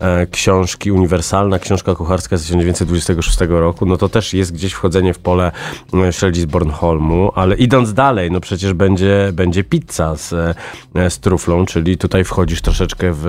e, 0.00 0.26
książki 0.26 0.92
Uniwersalna, 0.92 1.58
książka 1.58 1.94
kucharska 1.94 2.36
z 2.36 2.42
1926 2.42 3.38
roku, 3.48 3.86
no 3.86 3.96
to 3.96 4.08
też 4.08 4.34
jest 4.34 4.52
gdzieś 4.52 4.72
wchodzenie 4.72 5.14
w 5.14 5.18
pole 5.18 5.52
e, 5.94 6.12
z 6.32 6.44
Bornholmu, 6.44 7.32
ale 7.34 7.56
idąc 7.56 7.94
dalej, 7.94 8.30
no 8.30 8.40
przecież 8.40 8.72
będzie, 8.72 9.30
będzie 9.32 9.64
pizza 9.64 10.16
z, 10.16 10.32
e, 10.94 11.10
z 11.10 11.18
truflą, 11.18 11.66
czyli 11.66 11.98
tutaj 11.98 12.24
wchodzisz 12.24 12.60
troszeczkę 12.62 13.12
w, 13.12 13.26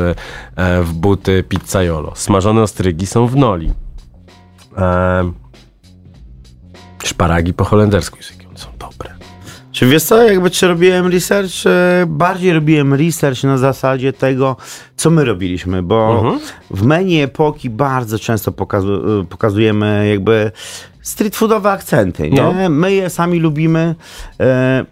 e, 0.56 0.84
w 0.84 0.94
buty 0.94 1.44
pizzaiolo. 1.44 2.12
Smażone 2.16 2.62
ostrygi 2.62 3.06
są 3.06 3.28
w 3.28 3.36
noli. 3.36 3.74
E, 4.78 5.32
szparagi 7.04 7.54
po 7.54 7.64
holendersku, 7.64 8.18
są 8.60 8.68
dobre. 8.80 9.10
Czy 9.72 9.86
wiesz 9.86 10.04
co, 10.04 10.24
jakby 10.24 10.50
czy 10.50 10.68
robiłem 10.68 11.08
research? 11.08 11.52
E, 11.66 12.06
Bardziej 12.08 12.54
robiłem 12.54 12.94
research 12.94 13.44
na 13.44 13.58
zasadzie 13.58 14.14
tego, 14.14 14.56
co 14.96 15.10
my 15.10 15.26
robiliśmy, 15.26 15.84
bo 15.84 16.20
Mhm. 16.20 16.40
w 16.72 16.84
menu 16.86 17.22
epoki 17.22 17.70
bardzo 17.70 18.20
często 18.20 18.52
pokazu- 18.52 19.26
pokazujemy 19.30 20.08
jakby 20.10 20.52
street 21.02 21.36
foodowe 21.36 21.72
akcenty, 21.72 22.30
nie? 22.30 22.42
No. 22.42 22.70
My 22.70 22.94
je 22.94 23.10
sami 23.10 23.40
lubimy. 23.40 23.96
E, 24.40 24.86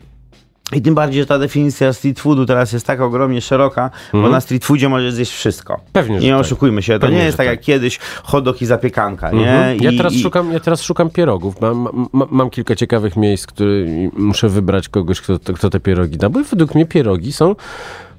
i 0.73 0.81
tym 0.81 0.95
bardziej, 0.95 1.21
że 1.21 1.25
ta 1.25 1.39
definicja 1.39 1.93
street 1.93 2.19
foodu 2.19 2.45
teraz 2.45 2.71
jest 2.71 2.85
tak 2.85 3.01
ogromnie 3.01 3.41
szeroka, 3.41 3.89
bo 4.13 4.29
na 4.29 4.41
street 4.41 4.65
foodzie 4.65 4.89
możesz 4.89 5.13
zjeść 5.13 5.31
wszystko. 5.31 5.73
Mhm. 5.73 5.89
Pewnie, 5.93 6.19
Nie 6.19 6.31
tak. 6.31 6.39
oszukujmy 6.41 6.83
się, 6.83 6.93
to 6.93 6.99
Pewnie, 6.99 7.17
nie 7.17 7.23
jest 7.25 7.37
tak, 7.37 7.47
tak. 7.47 7.55
jak 7.55 7.65
kiedyś 7.65 7.99
hot 8.23 8.43
dog 8.43 8.61
i 8.61 8.65
zapiekanka, 8.65 9.31
nie? 9.31 9.51
Mhm. 9.51 9.81
Ja, 9.81 9.91
I- 9.91 9.97
teraz 9.97 10.13
i- 10.13 10.21
szukam, 10.21 10.53
ja 10.53 10.59
teraz 10.59 10.81
szukam 10.81 11.09
pierogów. 11.09 11.61
Mam, 11.61 12.07
mam, 12.13 12.27
mam 12.31 12.49
kilka 12.49 12.75
ciekawych 12.75 13.15
miejsc, 13.17 13.45
które 13.47 13.71
muszę 14.17 14.49
wybrać 14.49 14.89
kogoś, 14.89 15.21
kto, 15.21 15.39
kto 15.55 15.69
te 15.69 15.79
pierogi 15.79 16.17
da, 16.17 16.29
bo 16.29 16.43
według 16.43 16.75
mnie 16.75 16.85
pierogi 16.85 17.33
są 17.33 17.55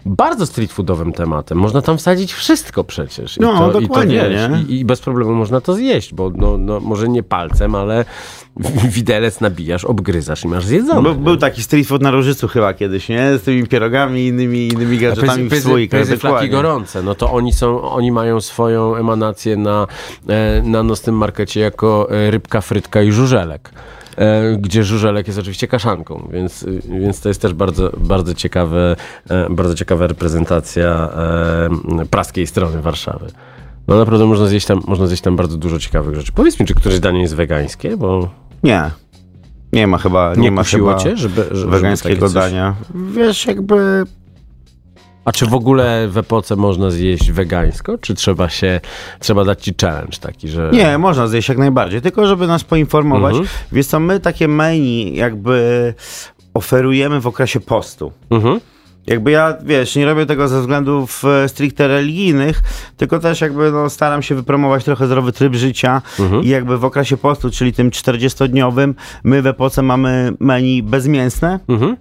bardzo 0.07 0.47
street 0.47 0.73
foodowym 0.73 1.13
tematem. 1.13 1.59
Można 1.59 1.83
tam 1.83 1.99
wsadzić 1.99 2.33
wszystko 2.33 2.85
przecież. 2.85 3.37
I 3.37 3.41
No, 3.41 3.71
to, 3.73 3.81
dokładnie, 3.81 4.17
I, 4.17 4.21
to, 4.21 4.29
wiesz, 4.31 4.51
nie? 4.51 4.75
i, 4.75 4.81
I 4.81 4.85
bez 4.85 5.01
problemu 5.01 5.35
można 5.35 5.61
to 5.61 5.75
zjeść, 5.75 6.15
bo 6.15 6.31
no, 6.37 6.59
no, 6.59 6.81
może 6.81 7.09
nie 7.09 7.23
palcem, 7.23 7.75
ale 7.75 8.05
widelec 8.97 9.41
nabijasz, 9.41 9.85
obgryzasz 9.85 10.45
i 10.45 10.49
masz 10.49 10.65
zjedzone. 10.67 11.03
Był, 11.03 11.15
był 11.15 11.37
taki 11.37 11.63
street 11.63 11.87
food 11.87 12.03
na 12.03 12.11
Różycu 12.11 12.49
chyba 12.49 12.75
kiedyś, 12.75 13.09
nie? 13.09 13.39
Z 13.39 13.43
tymi 13.43 13.67
pierogami 13.67 14.21
i 14.21 14.27
innymi, 14.27 14.69
innymi 14.69 14.99
gadżetami 14.99 15.45
w 15.45 15.51
Pyzy, 15.51 15.63
słoikach. 15.63 16.01
pyzy 16.01 16.17
flaki 16.17 16.49
gorące, 16.51 17.03
no 17.03 17.15
to 17.15 17.33
oni 17.33 17.53
są, 17.53 17.83
oni 17.83 18.13
mają 18.13 18.41
swoją 18.41 18.97
emanację 18.97 19.57
na, 19.57 19.87
e, 20.29 20.63
na 20.63 20.83
nocnym 20.83 21.15
markecie 21.17 21.61
jako 21.61 22.09
e, 22.11 22.31
rybka, 22.31 22.61
frytka 22.61 23.03
i 23.03 23.13
żużelek. 23.13 23.71
E, 24.19 24.57
gdzie 24.57 24.85
żużelek 24.85 25.27
jest 25.27 25.39
oczywiście 25.39 25.69
kaszanką, 25.69 26.29
więc, 26.33 26.67
więc 27.01 27.21
to 27.21 27.29
jest 27.29 27.43
też 27.43 27.55
bardzo, 27.55 27.91
bardzo, 27.97 28.35
ciekawe, 28.35 28.97
e, 29.31 29.47
bardzo 29.51 29.75
ciekawa 29.75 30.07
reprezentacja 30.07 31.11
e, 32.01 32.07
praskiej 32.11 32.47
strony 32.47 32.83
Warszawy. 32.83 33.27
No 33.89 33.99
naprawdę 33.99 34.27
można 34.27 34.47
zjeść, 34.47 34.67
tam, 34.67 34.81
można 34.87 35.07
zjeść 35.07 35.23
tam 35.23 35.37
bardzo 35.37 35.57
dużo 35.57 35.79
ciekawych 35.79 36.15
rzeczy. 36.15 36.33
Powiedz 36.33 36.61
mi, 36.61 36.67
czy 36.67 36.75
któreś 36.75 37.01
danie 37.01 37.21
jest 37.21 37.35
wegańskie, 37.35 37.97
bo 37.97 38.31
Nie. 38.63 38.91
Nie 39.73 39.87
ma 39.87 39.99
chyba, 39.99 40.35
nie, 40.35 40.43
nie, 40.43 40.51
ma 40.51 40.65
chyba 40.65 40.95
cię, 40.95 41.17
żeby, 41.17 41.45
żeby 41.51 41.73
wegańskiego 41.73 42.27
coś- 42.27 42.35
dania. 42.35 42.75
Wiesz, 43.15 43.47
jakby 43.47 44.05
A 45.29 45.33
czy 45.33 45.47
w 45.47 45.55
ogóle 45.55 46.09
w 46.09 46.19
epoce 46.19 46.57
można 46.57 46.91
zjeść 46.91 47.33
wegańsko, 47.33 47.99
czy 47.99 48.15
trzeba 48.15 48.49
się, 48.49 48.81
trzeba 49.21 49.45
dać 49.45 49.65
ci 49.65 49.75
challenge 49.81 50.19
taki, 50.21 50.49
że... 50.49 50.71
Nie, 50.73 50.99
można 50.99 51.27
zjeść 51.27 51.49
jak 51.49 51.59
najbardziej, 51.59 52.01
tylko 52.01 52.27
żeby 52.27 52.47
nas 52.47 52.65
poinformować. 52.65 53.33
Mhm. 53.33 53.49
Wiesz 53.73 53.87
co, 53.87 54.01
my 54.01 54.21
takie 54.21 54.49
menu 54.49 55.17
jakby 55.17 55.95
oferujemy 56.55 57.21
w 57.21 57.27
okresie 57.27 57.61
postu. 57.61 58.13
Mhm. 58.31 58.61
Jakby 59.07 59.31
ja, 59.31 59.55
wiesz, 59.65 59.97
nie 59.97 60.07
robię 60.07 60.27
tego 60.27 60.49
ze 60.49 60.61
względów 60.61 61.25
e, 61.25 61.49
stricte 61.49 61.89
religijnych, 61.89 62.63
tylko 62.97 63.19
też 63.19 63.41
jakby 63.41 63.73
no, 63.73 63.91
staram 63.91 64.23
się 64.23 64.35
wypromować 64.35 64.85
trochę 64.85 65.07
zdrowy 65.07 65.33
tryb 65.33 65.55
życia 65.55 66.03
Mhm. 66.19 66.43
i 66.43 66.49
jakby 66.49 66.79
w 66.79 66.85
okresie 66.85 67.17
postu, 67.17 67.51
czyli 67.51 67.73
tym 67.73 67.91
40-dniowym, 67.91 68.95
my 69.25 69.43
w 69.43 69.47
epoce 69.47 69.83
mamy 69.83 70.33
menu 70.41 70.83
bezmięsne. 70.83 71.61
Mhm. 71.69 71.97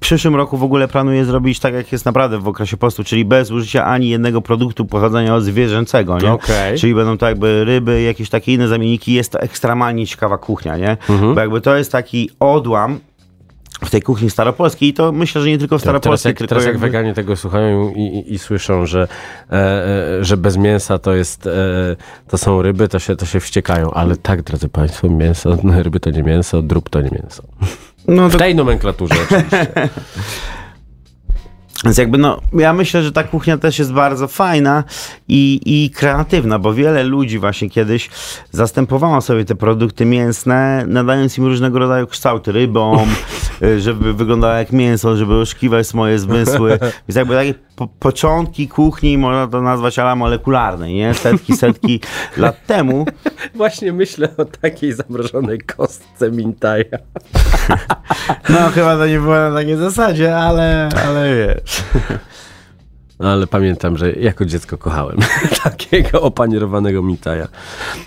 W 0.00 0.02
przyszłym 0.02 0.36
roku 0.36 0.56
w 0.56 0.62
ogóle 0.62 0.88
planuję 0.88 1.24
zrobić 1.24 1.60
tak, 1.60 1.74
jak 1.74 1.92
jest 1.92 2.04
naprawdę 2.04 2.38
w 2.38 2.48
okresie 2.48 2.76
postu, 2.76 3.04
czyli 3.04 3.24
bez 3.24 3.50
użycia 3.50 3.84
ani 3.84 4.08
jednego 4.08 4.42
produktu 4.42 4.84
pochodzenia 4.84 5.34
od 5.34 5.44
zwierzęcego, 5.44 6.18
nie? 6.18 6.32
Okej. 6.32 6.78
Czyli 6.78 6.94
będą 6.94 7.18
to 7.18 7.28
jakby 7.28 7.64
ryby, 7.64 8.02
jakieś 8.02 8.30
takie 8.30 8.54
inne 8.54 8.68
zamienniki. 8.68 9.12
Jest 9.12 9.32
to 9.32 9.40
ekstremalnie 9.40 10.06
ciekawa 10.06 10.38
kuchnia, 10.38 10.76
nie? 10.76 10.90
Mhm. 10.90 11.34
Bo 11.34 11.40
jakby 11.40 11.60
to 11.60 11.76
jest 11.76 11.92
taki 11.92 12.30
odłam 12.40 13.00
w 13.84 13.90
tej 13.90 14.02
kuchni 14.02 14.30
staropolskiej 14.30 14.88
i 14.88 14.94
to 14.94 15.12
myślę, 15.12 15.42
że 15.42 15.48
nie 15.48 15.58
tylko 15.58 15.78
w 15.78 15.82
Teraz 15.82 16.00
staropolskiej, 16.02 16.30
jak, 16.30 16.38
tylko 16.38 16.48
teraz 16.48 16.64
jak 16.64 16.72
jakby- 16.72 16.86
weganie 16.86 17.14
tego 17.14 17.36
słuchają 17.36 17.90
i, 17.90 18.00
i, 18.00 18.34
i 18.34 18.38
słyszą, 18.38 18.86
że, 18.86 19.08
e, 19.50 19.54
e, 19.54 20.24
że 20.24 20.36
bez 20.36 20.56
mięsa 20.56 20.98
to 20.98 21.14
jest 21.14 21.46
e, 21.46 21.50
to 22.28 22.38
są 22.38 22.62
ryby, 22.62 22.88
to 22.88 22.98
się, 22.98 23.16
to 23.16 23.26
się 23.26 23.40
wściekają. 23.40 23.90
Ale 23.90 24.16
tak, 24.16 24.42
drodzy 24.42 24.68
Państwo, 24.68 25.08
mięso, 25.08 25.56
ryby 25.84 26.00
to 26.00 26.10
nie 26.10 26.22
mięso, 26.22 26.62
drób 26.62 26.88
to 26.88 27.00
nie 27.00 27.10
mięso. 27.10 27.42
No, 28.08 28.28
W 28.28 28.36
tej 28.36 28.54
nomenklaturze 28.54 29.14
oczywiście. 29.22 29.66
Więc 31.84 31.98
jakby 31.98 32.18
no, 32.18 32.40
ja 32.52 32.72
myślę, 32.72 33.02
że 33.02 33.12
ta 33.12 33.24
kuchnia 33.24 33.58
też 33.58 33.78
jest 33.78 33.92
bardzo 33.92 34.28
fajna 34.28 34.84
i, 35.28 35.60
i 35.66 35.90
kreatywna, 35.90 36.58
bo 36.58 36.74
wiele 36.74 37.02
ludzi 37.02 37.38
właśnie 37.38 37.70
kiedyś 37.70 38.10
zastępowało 38.50 39.20
sobie 39.20 39.44
te 39.44 39.54
produkty 39.54 40.04
mięsne, 40.04 40.84
nadając 40.86 41.38
im 41.38 41.44
różnego 41.44 41.78
rodzaju 41.78 42.06
kształty 42.06 42.52
rybom, 42.52 43.08
y, 43.62 43.80
żeby 43.80 44.14
wyglądało 44.14 44.54
jak 44.54 44.72
mięso, 44.72 45.16
żeby 45.16 45.34
oszukiwać 45.34 45.86
swoje 45.86 46.18
zmysły. 46.18 46.78
Więc 46.80 47.16
jakby 47.16 47.34
takie 47.34 47.54
po, 47.76 47.86
początki 47.86 48.68
kuchni, 48.68 49.18
można 49.18 49.46
to 49.46 49.62
nazwać 49.62 49.98
ala 49.98 50.16
molekularnej, 50.16 50.94
nie? 50.94 51.14
Setki, 51.14 51.56
setki 51.56 52.00
lat 52.36 52.66
temu. 52.66 53.06
Właśnie 53.54 53.92
myślę 53.92 54.28
o 54.36 54.44
takiej 54.44 54.92
zamrożonej 54.92 55.58
kostce 55.58 56.30
mintaja. 56.30 56.84
No 58.48 58.68
chyba 58.68 58.96
to 58.96 59.06
nie 59.06 59.18
było 59.18 59.34
na 59.34 59.54
takiej 59.54 59.76
zasadzie, 59.76 60.36
ale, 60.36 60.88
ale 61.06 61.36
wiesz. 61.36 61.69
Ale 63.18 63.46
pamiętam, 63.46 63.96
że 63.96 64.12
jako 64.12 64.44
dziecko 64.44 64.78
kochałem 64.78 65.18
takiego 65.64 66.22
opanierowanego 66.22 67.02
mintaja. 67.02 67.48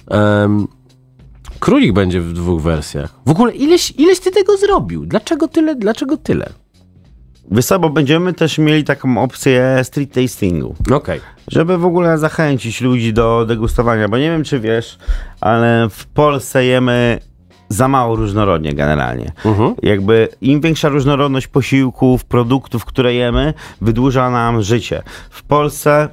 Em, 0.08 0.68
królik 1.60 1.94
będzie 1.94 2.22
w 2.22 2.34
dwóch 2.34 2.62
wersjach. 2.62 3.14
W 3.26 3.30
ogóle 3.30 3.54
ileś, 3.54 3.92
ileś 3.92 4.20
ty 4.20 4.32
tego 4.32 4.58
zrobił? 4.58 5.06
Dlaczego 5.06 5.48
tyle? 5.48 5.76
Dlaczego 5.76 6.18
tyle? 6.18 6.50
Co, 7.64 7.80
bo 7.80 7.90
będziemy 7.90 8.34
też 8.34 8.58
mieli 8.58 8.84
taką 8.84 9.18
opcję 9.18 9.80
street 9.84 10.14
tastingu. 10.14 10.76
Okej. 10.92 11.22
Żeby 11.48 11.78
w 11.78 11.86
ogóle 11.86 12.18
zachęcić 12.18 12.82
ludzi 12.82 13.14
do 13.14 13.46
degustowania, 13.46 14.08
bo 14.08 14.18
nie 14.18 14.32
wiem 14.32 14.44
czy 14.44 14.60
wiesz, 14.60 14.98
ale 15.42 15.88
w 15.90 16.06
Polsce 16.06 16.66
jemy 16.66 17.20
za 17.74 17.88
mało 17.88 18.16
różnorodnie 18.16 18.74
generalnie. 18.74 19.32
Mhm. 19.46 19.76
Jakby 19.84 20.30
im 20.42 20.62
większa 20.62 20.90
różnorodność 20.90 21.48
posiłków, 21.48 22.26
produktów, 22.26 22.86
które 22.86 23.14
jemy, 23.14 23.54
wydłuża 23.82 24.30
nam 24.30 24.62
życie. 24.62 25.04
W 25.30 25.44
Polsce 25.44 26.10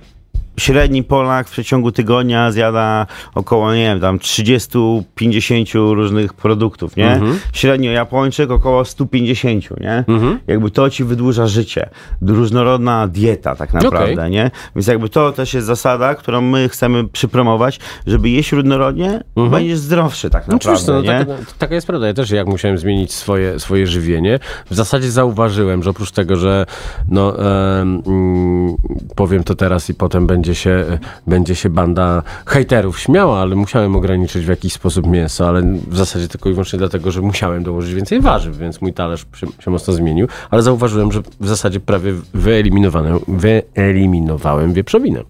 średni 0.61 1.03
Polak 1.05 1.49
w 1.49 1.51
przeciągu 1.51 1.93
tygodnia 1.93 2.53
zjada 2.53 3.07
około, 3.35 3.75
nie 3.75 3.85
wiem, 3.85 4.01
tam 4.01 4.19
30-50 4.19 5.95
różnych 5.95 6.35
produktów, 6.35 6.97
nie? 6.97 7.13
Mhm. 7.13 7.39
Średnio 7.53 7.91
Japończyk 7.91 8.51
około 8.51 8.85
150, 8.85 9.81
nie? 9.81 10.05
Mhm. 10.09 10.39
Jakby 10.47 10.71
to 10.71 10.91
ci 10.91 11.05
wydłuża 11.05 11.47
życie. 11.47 11.91
Różnorodna 12.23 13.09
dieta 13.09 13.57
tak 13.57 13.73
naprawdę, 13.75 14.13
Okej. 14.13 14.31
nie? 14.31 14.51
Więc 14.77 14.87
jakby 14.87 15.09
to 15.09 15.33
też 15.33 15.55
jest 15.55 15.67
zasada, 15.67 16.15
którą 16.15 16.41
my 16.41 16.69
chcemy 16.69 17.09
przypromować, 17.09 17.81
żeby 18.07 18.29
jeść 18.29 18.53
różnorodnie, 18.53 19.21
będziesz 19.51 19.79
zdrowszy 19.79 20.31
tak 20.31 20.49
No 20.49 20.53
naprawdę, 20.53 20.83
oczywiście, 20.83 21.13
no, 21.13 21.19
nie? 21.19 21.25
taka, 21.27 21.53
taka 21.59 21.75
jest 21.75 21.87
prawda. 21.87 22.07
Ja 22.07 22.15
też 22.15 22.31
jak 22.31 22.47
musiałem 22.47 22.79
zmienić 22.79 23.13
swoje, 23.13 23.61
swoje 23.61 23.87
żywienie, 23.87 24.39
w 24.71 24.75
zasadzie 24.75 25.11
zauważyłem, 25.11 25.83
że 25.83 25.91
oprócz 25.91 26.11
tego, 26.11 26.37
że 26.37 26.67
no, 27.09 27.39
em, 27.39 28.03
mm, 28.07 28.77
powiem 29.17 29.45
to 29.45 29.55
teraz 29.55 29.91
i 29.91 29.95
potem 29.95 30.27
będzie 30.27 30.50
się, 30.55 30.99
będzie 31.27 31.55
się 31.55 31.71
banda 31.71 32.23
hejterów 32.47 33.01
śmiała, 33.01 33.41
ale 33.41 33.57
musiałem 33.57 33.97
ograniczyć 33.97 34.45
w 34.45 34.49
jakiś 34.49 34.73
sposób 34.73 35.07
mięso, 35.07 35.49
ale 35.49 35.63
w 35.89 35.97
zasadzie 35.97 36.29
tylko 36.29 36.49
i 36.49 36.53
wyłącznie 36.53 36.79
dlatego, 36.79 37.11
że 37.11 37.21
musiałem 37.21 37.63
dołożyć 37.63 37.95
więcej 37.95 38.21
warzyw, 38.21 38.57
więc 38.57 38.81
mój 38.81 38.93
talerz 38.93 39.27
się, 39.37 39.47
się 39.61 39.71
mocno 39.71 39.95
zmienił, 39.95 40.29
ale 40.51 40.63
zauważyłem, 40.63 41.13
że 41.13 41.23
w 41.41 41.49
zasadzie 41.49 41.81
prawie 41.81 42.15
wyeliminowałem, 42.35 43.19
wyeliminowałem 43.29 44.73
wieprzowinę. 44.73 45.23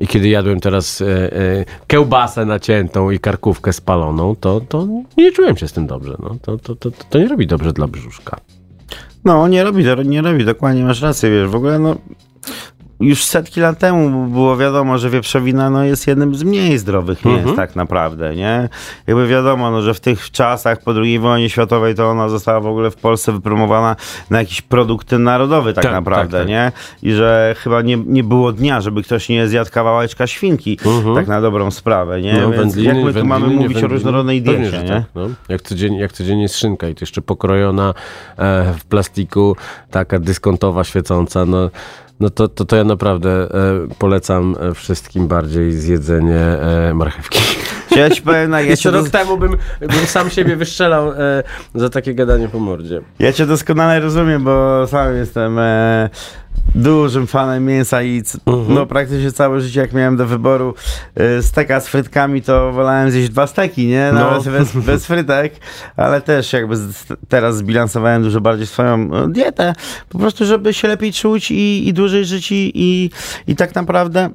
I 0.00 0.06
kiedy 0.06 0.28
jadłem 0.28 0.60
teraz 0.60 1.00
e, 1.00 1.06
e, 1.06 1.64
kiełbasę 1.86 2.44
naciętą 2.44 3.10
i 3.10 3.18
karkówkę 3.18 3.72
spaloną, 3.72 4.36
to, 4.36 4.60
to 4.60 4.86
nie 5.16 5.32
czułem 5.32 5.56
się 5.56 5.68
z 5.68 5.72
tym 5.72 5.86
dobrze. 5.86 6.16
No. 6.22 6.36
To, 6.42 6.58
to, 6.58 6.74
to, 6.76 6.90
to 7.10 7.18
nie 7.18 7.28
robi 7.28 7.46
dobrze 7.46 7.72
dla 7.72 7.86
brzuszka. 7.86 8.36
No, 9.24 9.48
nie 9.48 9.64
robi, 9.64 9.84
nie 10.04 10.22
robi, 10.22 10.44
dokładnie 10.44 10.84
masz 10.84 11.02
rację, 11.02 11.30
wiesz, 11.30 11.48
w 11.48 11.54
ogóle 11.54 11.78
no 11.78 11.96
już 13.08 13.24
setki 13.24 13.60
lat 13.60 13.78
temu 13.78 14.26
było 14.28 14.56
wiadomo, 14.56 14.98
że 14.98 15.10
wieprzowina 15.10 15.70
no, 15.70 15.84
jest 15.84 16.06
jednym 16.06 16.34
z 16.34 16.42
mniej 16.42 16.78
zdrowych 16.78 17.24
mięs 17.24 17.38
Mhm. 17.38 17.56
tak 17.56 17.76
naprawdę, 17.76 18.34
nie? 18.36 18.68
Jakby 19.06 19.26
wiadomo, 19.28 19.70
no, 19.70 19.82
że 19.82 19.94
w 19.94 20.00
tych 20.00 20.30
czasach 20.30 20.82
po 20.82 20.92
II 20.92 21.18
wojnie 21.18 21.50
światowej 21.50 21.94
to 21.94 22.10
ona 22.10 22.28
została 22.28 22.60
w 22.60 22.66
ogóle 22.66 22.90
w 22.90 22.96
Polsce 22.96 23.32
wypromowana 23.32 23.96
na 24.30 24.38
jakiś 24.38 24.62
produkt 24.62 25.12
narodowy 25.12 25.72
tak, 25.74 25.84
Tak, 25.84 25.92
naprawdę, 25.92 26.30
tak, 26.38 26.40
tak. 26.40 26.48
nie? 26.48 26.72
I 27.02 27.12
że 27.12 27.54
chyba 27.58 27.82
nie, 27.82 27.96
nie 28.06 28.24
było 28.24 28.52
dnia, 28.52 28.80
żeby 28.80 29.02
ktoś 29.02 29.28
nie 29.28 29.48
zjadł 29.48 29.70
kawałeczka 29.70 30.26
świnki, 30.26 30.78
tak 31.14 31.26
na 31.26 31.40
dobrą 31.40 31.70
sprawę, 31.70 32.20
nie? 32.22 32.32
No, 32.40 32.50
Więc 32.50 32.76
jak 32.76 32.96
my 32.96 33.14
tu 33.14 33.26
mamy 33.26 33.48
nie 33.48 33.54
mówić 33.54 33.64
o 33.70 33.72
wędliny? 33.80 33.94
różnorodnej 33.94 34.42
Pewnie, 34.42 34.58
diecie, 34.58 34.76
że 34.76 34.82
nie? 34.82 34.88
Tak, 34.90 35.02
no. 35.14 35.28
jak, 35.48 35.62
codziennie, 35.62 36.00
jak 36.00 36.12
codziennie 36.12 36.42
jest 36.42 36.58
szynka 36.58 36.88
i 36.88 36.94
to 36.94 37.02
jeszcze 37.02 37.22
pokrojona 37.22 37.94
e, 38.38 38.74
w 38.78 38.84
plastiku, 38.84 39.56
taka 39.90 40.18
dyskontowa, 40.18 40.84
świecąca, 40.84 41.44
no, 41.46 41.70
no 42.20 42.30
to, 42.30 42.48
to, 42.48 42.64
to 42.64 42.76
ja 42.76 42.84
naprawdę 42.84 43.30
e, 43.30 43.48
polecam 43.98 44.56
e, 44.60 44.74
wszystkim 44.74 45.28
bardziej 45.28 45.72
zjedzenie 45.72 46.40
e, 46.40 46.94
marchewki. 46.94 47.38
Ja 47.96 48.10
ci 48.10 48.22
powiem, 48.22 48.50
tak, 48.50 48.64
ja 48.64 48.70
Jeszcze 48.74 48.90
rok 48.90 49.08
temu 49.08 49.36
bym, 49.36 49.56
bym 49.80 50.06
sam 50.06 50.30
siebie 50.30 50.56
wystrzelał 50.56 51.12
za 51.74 51.88
takie 51.88 52.14
gadanie 52.14 52.48
po 52.48 52.58
mordzie. 52.58 53.00
Ja 53.18 53.32
cię 53.32 53.46
doskonale 53.46 54.00
rozumiem, 54.00 54.44
bo 54.44 54.86
sam 54.86 55.16
jestem 55.16 55.58
dużym 56.74 57.26
fanem 57.26 57.64
mięsa 57.64 58.02
i 58.02 58.22
Mhm. 58.46 58.74
no 58.74 58.86
praktycznie 58.86 59.32
całe 59.32 59.60
życie 59.60 59.80
jak 59.80 59.92
miałem 59.92 60.16
do 60.16 60.26
wyboru 60.26 60.74
e, 61.14 61.42
steka 61.42 61.80
z 61.80 61.88
frytkami, 61.88 62.42
to 62.42 62.72
wolałem 62.72 63.10
zjeść 63.10 63.28
dwa 63.28 63.46
steki, 63.46 63.86
nie? 63.86 64.10
No. 64.14 64.20
Nawet 64.20 64.44
bez, 64.44 64.76
bez 64.86 65.06
frytek, 65.06 65.54
ale 65.96 66.20
też 66.20 66.52
jakby 66.52 66.76
z, 66.76 67.06
teraz 67.28 67.56
zbilansowałem 67.56 68.22
dużo 68.22 68.40
bardziej 68.40 68.66
swoją 68.66 69.14
e, 69.14 69.28
dietę, 69.28 69.74
po 70.08 70.18
prostu 70.18 70.44
żeby 70.46 70.74
się 70.74 70.88
lepiej 70.88 71.12
czuć 71.12 71.50
i, 71.50 71.88
i 71.88 71.92
dłużej 71.92 72.24
żyć 72.24 72.52
i, 72.52 72.72
i, 72.74 73.10
i 73.46 73.56
tak 73.56 73.74
naprawdę 73.74 74.30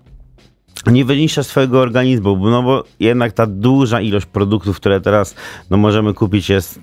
nie 0.88 1.06
wyniszcza 1.06 1.44
swojego 1.44 1.80
organizmu, 1.82 2.38
bo- 2.38 2.50
no 2.50 2.64
bo 2.64 2.84
jednak 3.00 3.34
ta 3.34 3.46
duża 3.48 4.02
ilość 4.02 4.26
produktów, 4.26 4.76
które 4.78 5.02
teraz 5.02 5.36
no, 5.70 5.78
możemy 5.78 6.14
kupić 6.14 6.50
jest 6.50 6.80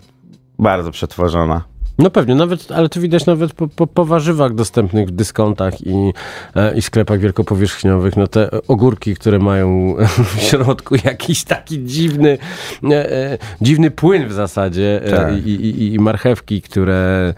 bardzo 0.59 0.91
przetworzona. 0.91 1.64
No 1.99 2.11
pewnie, 2.11 2.34
nawet, 2.34 2.72
ale 2.72 2.88
to 2.88 3.01
widać 3.01 3.26
nawet 3.26 3.53
po, 3.53 3.68
po, 3.68 3.86
po 3.86 4.05
warzywach 4.05 4.55
dostępnych 4.55 5.09
w 5.09 5.11
dyskontach 5.11 5.80
i, 5.80 6.12
e, 6.55 6.76
i 6.76 6.82
sklepach 6.82 7.20
wielkopowierzchniowych. 7.20 8.16
No 8.16 8.26
te 8.26 8.51
ogórki, 8.68 9.14
które 9.14 9.38
mają 9.38 9.97
w 10.36 10.40
środku 10.40 10.94
jakiś 11.05 11.44
taki 11.44 11.84
dziwny, 11.84 12.38
e, 12.84 13.12
e, 13.12 13.38
dziwny 13.61 13.90
płyn 13.90 14.28
w 14.28 14.32
zasadzie 14.32 15.01
Tak. 15.11 15.47
i, 15.47 15.51
i, 15.51 15.94
i 15.94 15.99
marchewki, 15.99 16.62
które... 16.62 17.34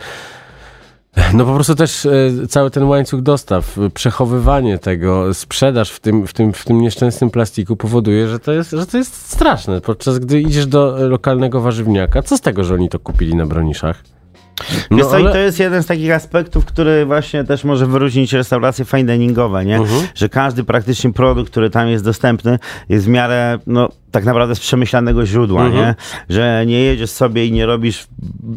No 1.35 1.45
po 1.45 1.55
prostu 1.55 1.75
też 1.75 2.09
cały 2.49 2.71
ten 2.71 2.83
łańcuch 2.83 3.23
dostaw, 3.23 3.77
przechowywanie 3.95 4.79
tego, 4.79 5.35
sprzedaż 5.35 5.91
w 5.91 6.01
tym, 6.01 6.27
w 6.27 6.33
tym, 6.33 6.53
w 6.53 6.65
tym 6.65 6.81
nieszczęsnym 6.81 7.31
plastiku 7.31 7.77
powoduje, 7.77 8.29
że 8.29 8.39
to, 8.39 8.53
jest, 8.53 8.71
że 8.71 8.87
to 8.87 8.99
jest 8.99 9.31
straszne. 9.31 9.81
Podczas 9.81 10.19
gdy 10.19 10.41
idziesz 10.41 10.67
do 10.67 11.09
lokalnego 11.09 11.61
warzywniaka, 11.61 12.23
co 12.23 12.37
z 12.37 12.41
tego, 12.41 12.65
że 12.65 12.75
oni 12.75 12.89
to 12.89 12.99
kupili 12.99 13.35
na 13.35 13.47
broniszach? 13.47 14.03
No, 14.91 15.05
co, 15.05 15.17
ale- 15.17 15.33
to 15.33 15.39
jest 15.39 15.61
jeden 15.61 15.83
z 15.83 15.87
takich 15.87 16.13
aspektów, 16.13 16.65
który 16.65 17.07
właśnie 17.07 17.45
też 17.45 17.65
może 17.65 17.87
wyróżnić 17.87 18.33
restauracje 18.33 18.85
fine 18.85 19.13
diningowe, 19.13 19.65
nie? 19.65 19.77
Mhm. 19.77 20.07
Że 20.15 20.29
każdy 20.29 20.65
praktycznie 20.65 21.13
produkt, 21.13 21.51
który 21.51 21.71
tam 21.71 21.89
jest 21.89 22.05
dostępny, 22.05 22.59
jest 22.89 23.05
w 23.05 23.09
miarę, 23.09 23.59
no 23.67 23.89
tak 24.11 24.25
naprawdę 24.25 24.55
z 24.55 24.61
przemyślanego 24.61 25.27
źródła, 25.27 25.65
Mhm. 25.67 25.85
nie? 25.85 25.95
Że 26.29 26.65
nie 26.67 26.81
jedziesz 26.81 27.11
sobie 27.11 27.47
i 27.47 27.53
nie 27.53 27.67
robisz 27.67 28.07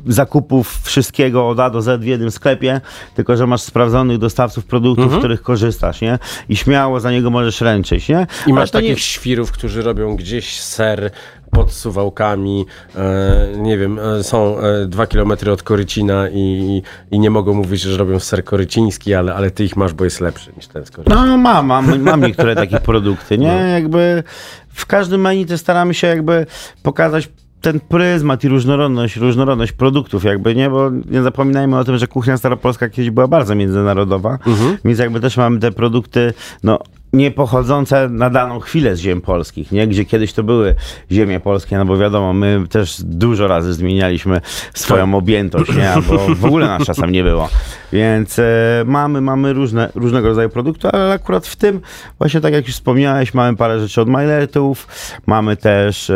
zakupów 0.07 0.81
wszystkiego 0.83 1.49
od 1.49 1.59
A 1.59 1.69
do 1.69 1.81
Z 1.81 2.01
w 2.01 2.05
jednym 2.05 2.31
sklepie, 2.31 2.81
tylko 3.15 3.37
że 3.37 3.47
masz 3.47 3.61
sprawdzonych 3.61 4.17
dostawców 4.17 4.65
produktów, 4.65 5.03
Mhm. 5.03 5.19
z 5.19 5.21
których 5.21 5.41
korzystasz, 5.41 6.01
nie? 6.01 6.19
I 6.49 6.55
śmiało 6.55 6.99
za 6.99 7.11
niego 7.11 7.29
możesz 7.29 7.61
ręczyć, 7.61 8.09
nie? 8.09 8.27
I 8.47 8.53
masz 8.53 8.71
to 8.71 8.79
nie- 8.81 8.87
takich 8.89 9.03
świrów, 9.03 9.51
którzy 9.51 9.81
robią 9.81 10.15
gdzieś 10.15 10.59
ser 10.59 11.11
pod 11.51 11.71
suwałkami, 11.71 12.65
e, 12.95 13.47
nie 13.57 13.77
wiem, 13.77 13.99
e, 13.99 14.23
są 14.23 14.59
e, 14.59 14.85
dwa 14.85 15.07
kilometry 15.07 15.51
od 15.51 15.63
Korycina 15.63 16.29
i, 16.29 16.81
i 17.11 17.19
nie 17.19 17.29
mogą 17.29 17.53
mówić, 17.53 17.81
że 17.81 17.97
robią 17.97 18.19
ser 18.19 18.43
koryciński, 18.43 19.13
ale, 19.13 19.35
ale 19.35 19.51
ty 19.51 19.63
ich 19.63 19.77
masz, 19.77 19.93
bo 19.93 20.03
jest 20.03 20.21
lepszy 20.21 20.51
niż 20.57 20.67
ten 20.67 20.85
z 20.85 20.91
Korycina. 20.91 21.25
No 21.25 21.37
mam, 21.37 21.65
mam, 21.65 22.01
mam 22.01 22.21
niektóre 22.27 22.55
takie 22.55 22.79
produkty, 22.79 23.37
nie? 23.37 23.53
Jakby 23.73 24.23
w 24.69 24.85
każdym 24.85 25.21
menu 25.21 25.45
też 25.45 25.59
staramy 25.59 25.93
się 25.93 26.07
jakby 26.07 26.45
pokazać 26.83 27.29
ten 27.61 27.79
pryzmat 27.79 28.43
i 28.43 28.47
różnorodność, 28.47 29.15
różnorodność 29.15 29.71
produktów 29.71 30.23
jakby, 30.23 30.55
nie? 30.55 30.69
Bo 30.69 30.89
nie 30.89 31.21
zapominajmy 31.21 31.77
o 31.77 31.83
tym, 31.83 31.97
że 31.97 32.07
kuchnia 32.07 32.37
staropolska 32.37 32.89
kiedyś 32.89 33.11
była 33.11 33.27
bardzo 33.27 33.55
międzynarodowa, 33.55 34.39
więc 34.85 34.99
jakby 34.99 35.19
też 35.19 35.37
mamy 35.37 35.59
te 35.59 35.71
produkty, 35.71 36.33
no 36.63 36.79
nie 37.13 37.31
pochodzące 37.31 38.09
na 38.09 38.29
daną 38.29 38.59
chwilę 38.59 38.95
z 38.95 38.99
ziem 38.99 39.21
polskich, 39.21 39.71
nie? 39.71 39.87
Gdzie 39.87 40.05
kiedyś 40.05 40.33
to 40.33 40.43
były 40.43 40.75
ziemie 41.11 41.39
polskie, 41.39 41.77
no 41.77 41.85
bo 41.85 41.97
wiadomo, 41.97 42.33
my 42.33 42.63
też 42.69 43.01
dużo 43.03 43.47
razy 43.47 43.73
zmienialiśmy 43.73 44.41
swoją 44.73 45.15
objętość, 45.15 45.75
nie? 45.75 45.89
Albo 45.91 46.17
w 46.35 46.45
ogóle 46.45 46.67
nas 46.67 46.83
czasem 46.83 47.11
nie 47.11 47.23
było. 47.23 47.49
Więc 47.93 48.39
e, 48.39 48.43
mamy, 48.85 49.21
mamy 49.21 49.53
różne, 49.53 49.89
różnego 49.95 50.27
rodzaju 50.27 50.49
produkty, 50.49 50.87
ale 50.91 51.13
akurat 51.13 51.47
w 51.47 51.55
tym, 51.55 51.81
właśnie 52.17 52.41
tak 52.41 52.53
jak 52.53 52.67
już 52.67 52.75
wspomniałeś, 52.75 53.33
mamy 53.33 53.57
parę 53.57 53.79
rzeczy 53.79 54.01
od 54.01 54.09
Mailetów, 54.09 54.87
mamy 55.25 55.57
też 55.57 56.09
e, 56.09 56.13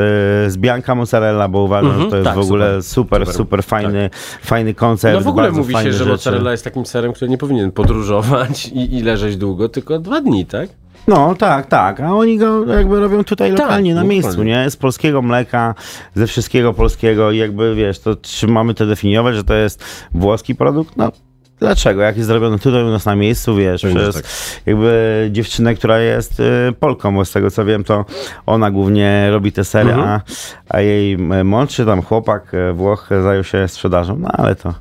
z 0.48 0.58
Bianca 0.58 0.96
Mozzarella, 0.96 1.48
bo 1.48 1.62
uważam, 1.62 1.86
Mhm, 1.92 2.04
że 2.06 2.10
to 2.12 2.18
jest 2.18 2.26
tak, 2.30 2.36
w 2.36 2.40
ogóle 2.40 2.82
super, 2.82 2.84
super, 2.84 3.26
super, 3.26 3.36
super, 3.36 3.64
fajny, 3.64 4.10
fajny 4.42 4.74
koncept. 4.74 5.14
No 5.14 5.22
w 5.22 5.28
ogóle 5.28 5.52
mówi 5.52 5.74
się, 5.74 5.84
że 5.84 5.92
rzeczy. 5.94 6.10
mozzarella 6.10 6.52
jest 6.52 6.64
takim 6.64 6.86
serem, 6.86 7.14
który 7.14 7.30
nie 7.32 7.38
powinien 7.38 7.72
podróżować 7.72 8.66
i, 8.68 8.96
i 8.96 9.02
leżeć 9.02 9.38
długo, 9.38 9.70
tylko 9.70 10.00
dwa 10.00 10.22
dni, 10.22 10.46
tak? 10.46 10.70
No 11.08 11.36
tak, 11.36 11.66
tak, 11.66 12.00
a 12.00 12.14
oni 12.14 12.38
go 12.38 12.66
jakby 12.66 13.00
robią 13.00 13.24
tutaj 13.24 13.52
Tak, 13.52 13.60
lokalnie, 13.60 13.96
na 13.96 14.04
miejscu, 14.04 14.44
nie? 14.44 14.70
Z 14.70 14.76
polskiego 14.76 15.22
mleka, 15.22 15.76
ze 16.16 16.28
wszystkiego 16.28 16.74
polskiego 16.74 17.32
i 17.32 17.38
jakby 17.38 17.76
wiesz, 17.76 18.00
to 18.00 18.16
czy 18.16 18.48
mamy 18.48 18.74
to 18.74 18.86
definiować, 18.86 19.36
że 19.36 19.44
to 19.44 19.54
jest 19.54 19.84
włoski 20.12 20.56
produkt? 20.56 20.98
No 20.98 21.12
dlaczego? 21.60 22.02
Jak 22.02 22.16
jest 22.18 22.28
zrobiony 22.28 22.60
tutaj 22.60 22.84
u 22.84 22.90
nas 22.90 23.06
na 23.06 23.16
miejscu, 23.16 23.56
wiesz, 23.56 23.84
Będzie 23.84 24.00
przez 24.00 24.16
tak. 24.16 24.26
jakby 24.66 25.30
dziewczynę, 25.32 25.76
która 25.76 26.00
jest 26.00 26.40
y, 26.40 26.44
Polką, 26.80 27.16
bo 27.16 27.26
z 27.26 27.32
tego 27.32 27.52
co 27.52 27.66
wiem, 27.66 27.84
to 27.84 28.06
ona 28.46 28.72
głównie 28.72 29.28
robi 29.32 29.52
te 29.52 29.64
sery, 29.66 29.90
Mhm. 29.90 30.10
a, 30.10 30.22
a 30.70 30.82
jej 30.82 31.18
mąż 31.44 31.70
czy 31.70 31.86
tam 31.86 32.02
chłopak 32.02 32.54
y, 32.54 32.74
Włoch 32.74 33.10
zajął 33.24 33.44
się 33.44 33.68
sprzedażą, 33.68 34.18
no 34.20 34.30
ale 34.34 34.56
to 34.56 34.74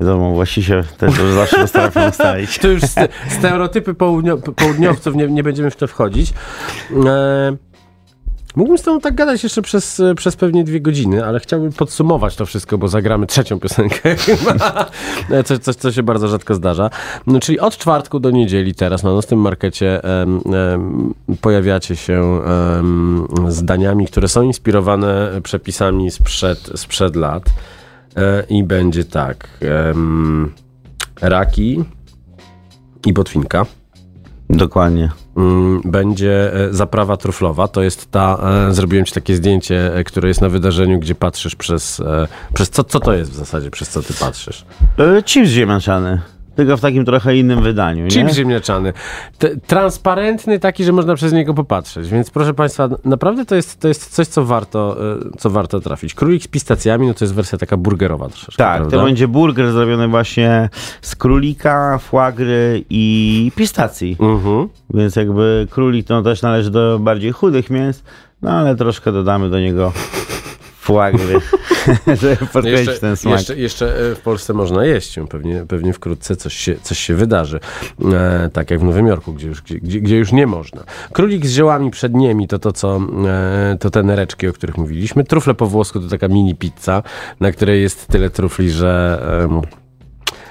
wiadomo, 0.00 0.32
właściciel 0.32 0.84
też 0.98 1.12
zawsze 1.34 1.56
potrafią 1.58 2.08
ustalić. 2.10 2.58
To 2.58 2.68
już 2.68 2.82
ste- 2.82 3.08
stereotypy 3.28 3.94
południo, 3.94 4.36
południowców, 4.38 5.14
nie, 5.14 5.26
nie 5.26 5.42
będziemy 5.42 5.70
w 5.70 5.76
to 5.76 5.86
wchodzić. 5.86 6.32
E, 7.06 7.56
mógłbym 8.56 8.78
z 8.78 8.82
tobą 8.82 9.00
tak 9.00 9.14
gadać 9.14 9.42
jeszcze 9.42 9.62
przez, 9.62 10.02
przez 10.16 10.36
pewnie 10.36 10.64
dwie 10.64 10.80
godziny, 10.80 11.24
ale 11.24 11.40
chciałbym 11.40 11.72
podsumować 11.72 12.36
to 12.36 12.46
wszystko, 12.46 12.78
bo 12.78 12.88
zagramy 12.88 13.26
trzecią 13.26 13.60
piosenkę 13.60 14.16
chyba. 14.26 14.86
E, 15.30 15.44
coś, 15.44 15.58
coś, 15.58 15.76
co 15.76 15.92
się 15.92 16.02
bardzo 16.02 16.28
rzadko 16.28 16.54
zdarza. 16.54 16.90
No, 17.26 17.40
czyli 17.40 17.60
od 17.60 17.76
czwartku 17.76 18.20
do 18.20 18.30
niedzieli 18.30 18.74
teraz 18.74 19.02
na 19.02 19.10
nocnym 19.10 19.40
markecie 19.40 20.04
em, 20.04 20.40
em, 20.54 21.14
pojawiacie 21.40 21.96
się 21.96 22.40
em, 22.44 23.26
z 23.48 23.64
daniami, 23.64 24.06
które 24.06 24.28
są 24.28 24.42
inspirowane 24.42 25.40
przepisami 25.42 26.10
sprzed, 26.10 26.70
sprzed 26.74 27.16
lat. 27.16 27.42
E, 28.16 28.44
I 28.48 28.64
będzie 28.64 29.04
tak. 29.04 29.48
raki 31.20 31.84
i 33.06 33.12
botwinka. 33.12 33.66
Dokładnie. 34.50 35.10
Mm, 35.40 35.80
Będzie 35.84 36.54
e, 36.54 36.74
zaprawa 36.74 37.16
truflowa. 37.16 37.68
To 37.68 37.82
jest 37.82 38.10
ta. 38.10 38.38
e, 38.68 38.74
Zrobiłem 38.74 39.04
ci 39.04 39.12
takie 39.12 39.36
zdjęcie, 39.36 39.94
e, 39.94 40.04
które 40.04 40.28
jest 40.28 40.40
na 40.40 40.48
wydarzeniu, 40.48 40.98
gdzie 40.98 41.14
patrzysz 41.14 41.56
przez. 41.56 42.02
przez 42.54 42.70
co, 42.70 42.84
co 42.84 43.00
to 43.00 43.12
jest 43.12 43.30
w 43.30 43.34
zasadzie, 43.34 43.70
przez 43.70 43.88
co 43.88 44.02
ty 44.02 44.14
patrzysz? 44.14 44.64
Chips 45.26 45.48
ziemniaczany. 45.48 46.20
Tylko 46.56 46.76
w 46.76 46.80
takim 46.80 47.04
trochę 47.04 47.36
innym 47.36 47.62
wydaniu, 47.62 48.04
nie? 48.04 48.10
Chip 48.10 48.30
ziemniaczany. 48.30 48.92
T- 49.38 49.56
transparentny, 49.66 50.58
taki, 50.58 50.84
że 50.84 50.92
można 50.92 51.14
przez 51.14 51.32
niego 51.32 51.54
popatrzeć. 51.54 52.08
Więc 52.08 52.30
proszę 52.30 52.54
Państwa, 52.54 52.88
naprawdę 53.04 53.44
to 53.44 53.54
jest, 53.54 53.80
to 53.80 53.88
jest 53.88 54.10
coś, 54.14 54.26
co 54.26 54.44
warto, 54.44 54.96
e, 55.12 55.38
co 55.38 55.50
warto 55.50 55.80
trafić. 55.80 56.14
Królik 56.14 56.42
z 56.42 56.48
pistacjami, 56.48 57.06
no 57.06 57.14
to 57.14 57.24
jest 57.24 57.34
wersja 57.34 57.58
taka 57.58 57.76
burgerowa 57.76 58.28
troszeczkę. 58.28 58.64
Tak, 58.64 58.76
prawda? 58.76 58.96
to 58.96 59.04
będzie 59.04 59.28
burger 59.28 59.72
zrobiony 59.72 60.08
właśnie 60.08 60.68
z 61.02 61.16
królika, 61.16 61.98
foie 61.98 62.30
i 62.90 63.52
pistacji. 63.54 64.16
Mhm. 64.20 64.68
Więc 64.94 65.16
jakby 65.16 65.66
królik 65.70 66.06
to 66.06 66.22
też 66.22 66.42
należy 66.42 66.70
do 66.70 66.98
bardziej 66.98 67.32
chudych 67.32 67.70
mięs, 67.70 68.02
no 68.42 68.50
ale 68.50 68.76
troszkę 68.76 69.12
dodamy 69.12 69.50
do 69.50 69.60
niego 69.60 69.92
foie 70.80 71.12
żeby 72.20 72.36
podkreślić 72.36 72.88
Jeszcze, 72.88 73.00
ten 73.00 73.16
smak. 73.16 73.38
jeszcze, 73.38 73.56
jeszcze 73.56 74.10
e, 74.10 74.14
w 74.14 74.20
Polsce 74.20 74.52
można 74.52 74.84
jeść. 74.84 75.18
Pewnie, 75.30 75.64
pewnie 75.68 75.92
wkrótce 75.92 76.36
coś 76.36 76.54
się, 76.54 76.76
coś 76.82 76.98
się 76.98 77.14
wydarzy. 77.14 77.60
E, 78.12 78.50
tak 78.52 78.70
jak 78.70 78.80
w 78.80 78.84
Nowym 78.84 79.06
Jorku, 79.06 79.32
gdzie 79.32 79.48
już, 79.48 79.62
gdzie, 79.62 79.78
gdzie, 79.80 80.16
już 80.16 80.32
nie 80.32 80.46
można. 80.46 80.84
Królik 81.12 81.46
z 81.46 81.52
ziołami 81.52 81.90
przednimi 81.90 82.48
to 82.48 82.58
to, 82.58 82.72
co 82.72 83.00
e, 83.26 83.76
to 83.80 83.90
te 83.90 84.02
nereczki, 84.02 84.48
o 84.48 84.52
których 84.52 84.78
mówiliśmy. 84.78 85.24
Trufle 85.24 85.54
po 85.54 85.66
włosku 85.66 86.00
to 86.00 86.08
taka 86.08 86.28
mini 86.28 86.54
pizza, 86.54 87.02
na 87.40 87.52
której 87.52 87.82
jest 87.82 88.06
tyle 88.06 88.30
trufli, 88.30 88.70
że... 88.70 89.22
em, 89.44 89.79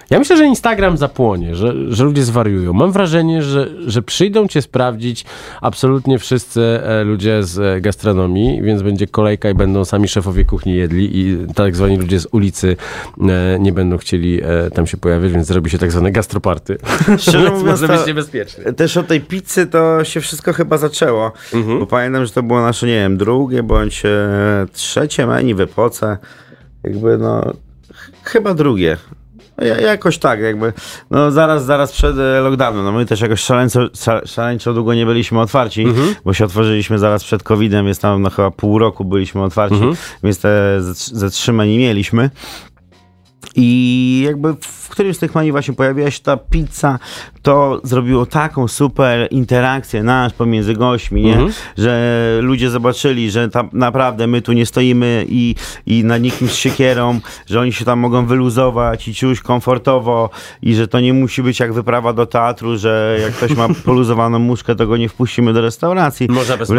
ja 0.09 0.19
myślę, 0.19 0.37
że 0.37 0.45
Instagram 0.45 0.97
zapłonie, 0.97 1.55
że, 1.55 1.73
że 1.93 2.03
ludzie 2.03 2.23
zwariują. 2.23 2.73
Mam 2.73 2.91
wrażenie, 2.91 3.43
że, 3.43 3.67
że 3.87 4.01
przyjdą 4.01 4.47
cię 4.47 4.61
sprawdzić 4.61 5.25
absolutnie 5.61 6.19
wszyscy 6.19 6.61
e, 6.83 7.03
ludzie 7.03 7.43
z 7.43 7.59
e, 7.59 7.81
gastronomii, 7.81 8.61
więc 8.61 8.81
będzie 8.81 9.07
kolejka 9.07 9.49
i 9.49 9.53
będą 9.53 9.85
sami 9.85 10.07
szefowie 10.07 10.45
kuchni 10.45 10.75
jedli 10.75 11.19
i 11.19 11.37
tak 11.55 11.75
zwani 11.75 11.97
ludzie 11.97 12.19
z 12.19 12.27
ulicy 12.31 12.75
e, 13.21 13.59
nie 13.59 13.71
będą 13.71 13.97
chcieli 13.97 14.41
tam 14.73 14.87
się 14.87 14.97
pojawiać, 14.97 15.31
więc 15.31 15.47
zrobi 15.47 15.69
się 15.69 15.77
tak 15.77 15.91
zwane 15.91 16.11
gastroparty. 16.11 16.77
Szczerze 17.17 17.51
mówiąc, 17.51 17.81
może 17.81 17.87
to- 17.87 18.13
być. 18.31 18.55
Też 18.77 18.97
od 18.97 19.07
tej 19.07 19.21
pizzy 19.21 19.67
to 19.67 20.03
się 20.03 20.21
wszystko 20.21 20.53
chyba 20.53 20.77
zaczęło, 20.77 21.31
Mhm. 21.53 21.79
bo 21.79 21.87
pamiętam, 21.87 22.25
że 22.25 22.31
to 22.31 22.43
było 22.43 22.61
nasze, 22.61 22.87
nie 22.87 22.93
wiem, 22.93 23.17
drugie 23.17 23.63
bądź 23.63 24.03
trzecie 24.73 25.27
menu 25.27 25.55
w 25.55 25.61
epoce. 25.61 26.17
Jakby 26.83 27.17
no, 27.17 27.53
ch- 27.93 28.11
chyba 28.23 28.53
drugie. 28.53 28.97
Ja, 29.61 29.77
jakoś 29.81 30.17
tak, 30.17 30.39
jakby, 30.39 30.73
no 31.11 31.31
zaraz, 31.31 31.65
zaraz 31.65 31.91
przed 31.91 32.17
e, 32.19 32.39
lockdownem, 32.41 32.85
no 32.85 32.91
my 32.91 33.05
też 33.05 33.21
jakoś 33.21 33.39
szaleńco, 33.39 33.79
sza- 33.79 34.21
szaleńczo 34.27 34.73
długo 34.73 34.93
nie 34.93 35.05
byliśmy 35.05 35.39
otwarci, 35.41 35.81
Mhm. 35.83 36.15
bo 36.25 36.33
się 36.33 36.45
otworzyliśmy 36.45 36.99
zaraz 36.99 37.23
przed 37.23 37.43
covidem, 37.43 37.85
więc 37.85 37.99
tam 37.99 38.21
no, 38.21 38.29
chyba 38.29 38.51
pół 38.51 38.79
roku 38.79 39.05
byliśmy 39.05 39.43
otwarci, 39.43 39.75
Mhm. 39.75 39.95
więc 40.23 40.39
te 40.41 40.79
trzy 41.31 41.53
menu 41.53 41.77
mieliśmy. 41.77 42.29
I 43.55 44.21
jakby 44.25 44.53
w 44.61 44.89
którymś 44.89 45.15
z 45.15 45.19
tych 45.19 45.35
menu 45.35 45.51
właśnie 45.51 45.73
pojawiła 45.73 46.11
się 46.11 46.19
ta 46.19 46.37
pizza, 46.37 46.99
to 47.41 47.81
zrobiło 47.83 48.25
taką 48.25 48.67
super 48.67 49.27
interakcję 49.31 50.03
nasz 50.03 50.33
pomiędzy 50.33 50.73
gośćmi, 50.73 51.21
nie? 51.21 51.33
Mhm. 51.33 51.53
że 51.77 52.39
ludzie 52.41 52.69
zobaczyli, 52.69 53.31
że 53.31 53.49
naprawdę 53.73 54.27
my 54.27 54.41
tu 54.41 54.53
nie 54.53 54.65
stoimy 54.65 55.25
i, 55.29 55.55
i 55.85 56.03
nad 56.03 56.21
nikim 56.21 56.47
z 56.47 56.55
siekierą, 56.55 57.19
że 57.45 57.59
oni 57.59 57.73
się 57.73 57.85
tam 57.85 57.99
mogą 57.99 58.25
wyluzować 58.25 59.07
i 59.07 59.15
czuć 59.15 59.41
komfortowo 59.41 60.29
i 60.61 60.75
że 60.75 60.87
to 60.87 60.99
nie 60.99 61.13
musi 61.13 61.43
być 61.43 61.59
jak 61.59 61.73
wyprawa 61.73 62.13
do 62.13 62.25
teatru, 62.25 62.77
że 62.77 63.17
jak 63.21 63.33
ktoś 63.33 63.55
ma 63.55 63.67
poluzowaną 63.85 64.39
muszkę, 64.39 64.75
to 64.75 64.87
go 64.87 64.97
nie 64.97 65.09
wpuścimy 65.09 65.53
do 65.53 65.61
restauracji. 65.61 66.27
Można 66.29 66.57
bez. 66.57 66.69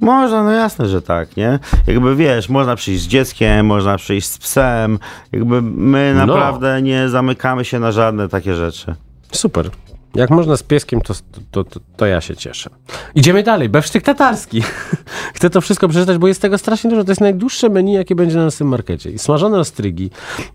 Można, 0.00 0.44
no 0.44 0.52
jasne, 0.52 0.88
że 0.88 1.02
tak, 1.02 1.36
nie? 1.36 1.58
Jakby 1.86 2.16
wiesz, 2.16 2.48
można 2.48 2.76
przyjść 2.76 3.02
z 3.02 3.06
dzieckiem, 3.06 3.66
można 3.66 3.96
przyjść 3.96 4.28
z 4.28 4.38
psem. 4.38 4.98
Jakby 5.40 5.62
my 5.62 6.14
No. 6.16 6.26
naprawdę 6.26 6.82
nie 6.82 7.08
zamykamy 7.08 7.64
się 7.64 7.78
na 7.78 7.92
żadne 7.92 8.28
takie 8.28 8.54
rzeczy. 8.54 8.94
Super. 9.32 9.70
Jak 10.14 10.30
można 10.30 10.56
z 10.56 10.62
pieskiem, 10.62 11.00
to, 11.00 11.14
to, 11.50 11.64
to, 11.64 11.80
to 11.96 12.06
ja 12.06 12.20
się 12.20 12.36
cieszę. 12.36 12.70
Idziemy 13.14 13.42
dalej. 13.42 13.68
Bewsztyk 13.68 14.02
tatarski. 14.02 14.62
Chcę 15.34 15.50
to 15.50 15.60
wszystko 15.60 15.88
przeczytać, 15.88 16.18
bo 16.18 16.28
jest 16.28 16.42
tego 16.42 16.58
strasznie 16.58 16.90
dużo. 16.90 17.04
To 17.04 17.10
jest 17.10 17.20
najdłuższe 17.20 17.68
menu, 17.68 17.92
jakie 17.92 18.14
będzie 18.14 18.36
na 18.36 18.44
naszym 18.44 18.68
markecie. 18.68 19.10
I 19.10 19.18
smażone 19.18 19.58
ostrygi, 19.58 20.10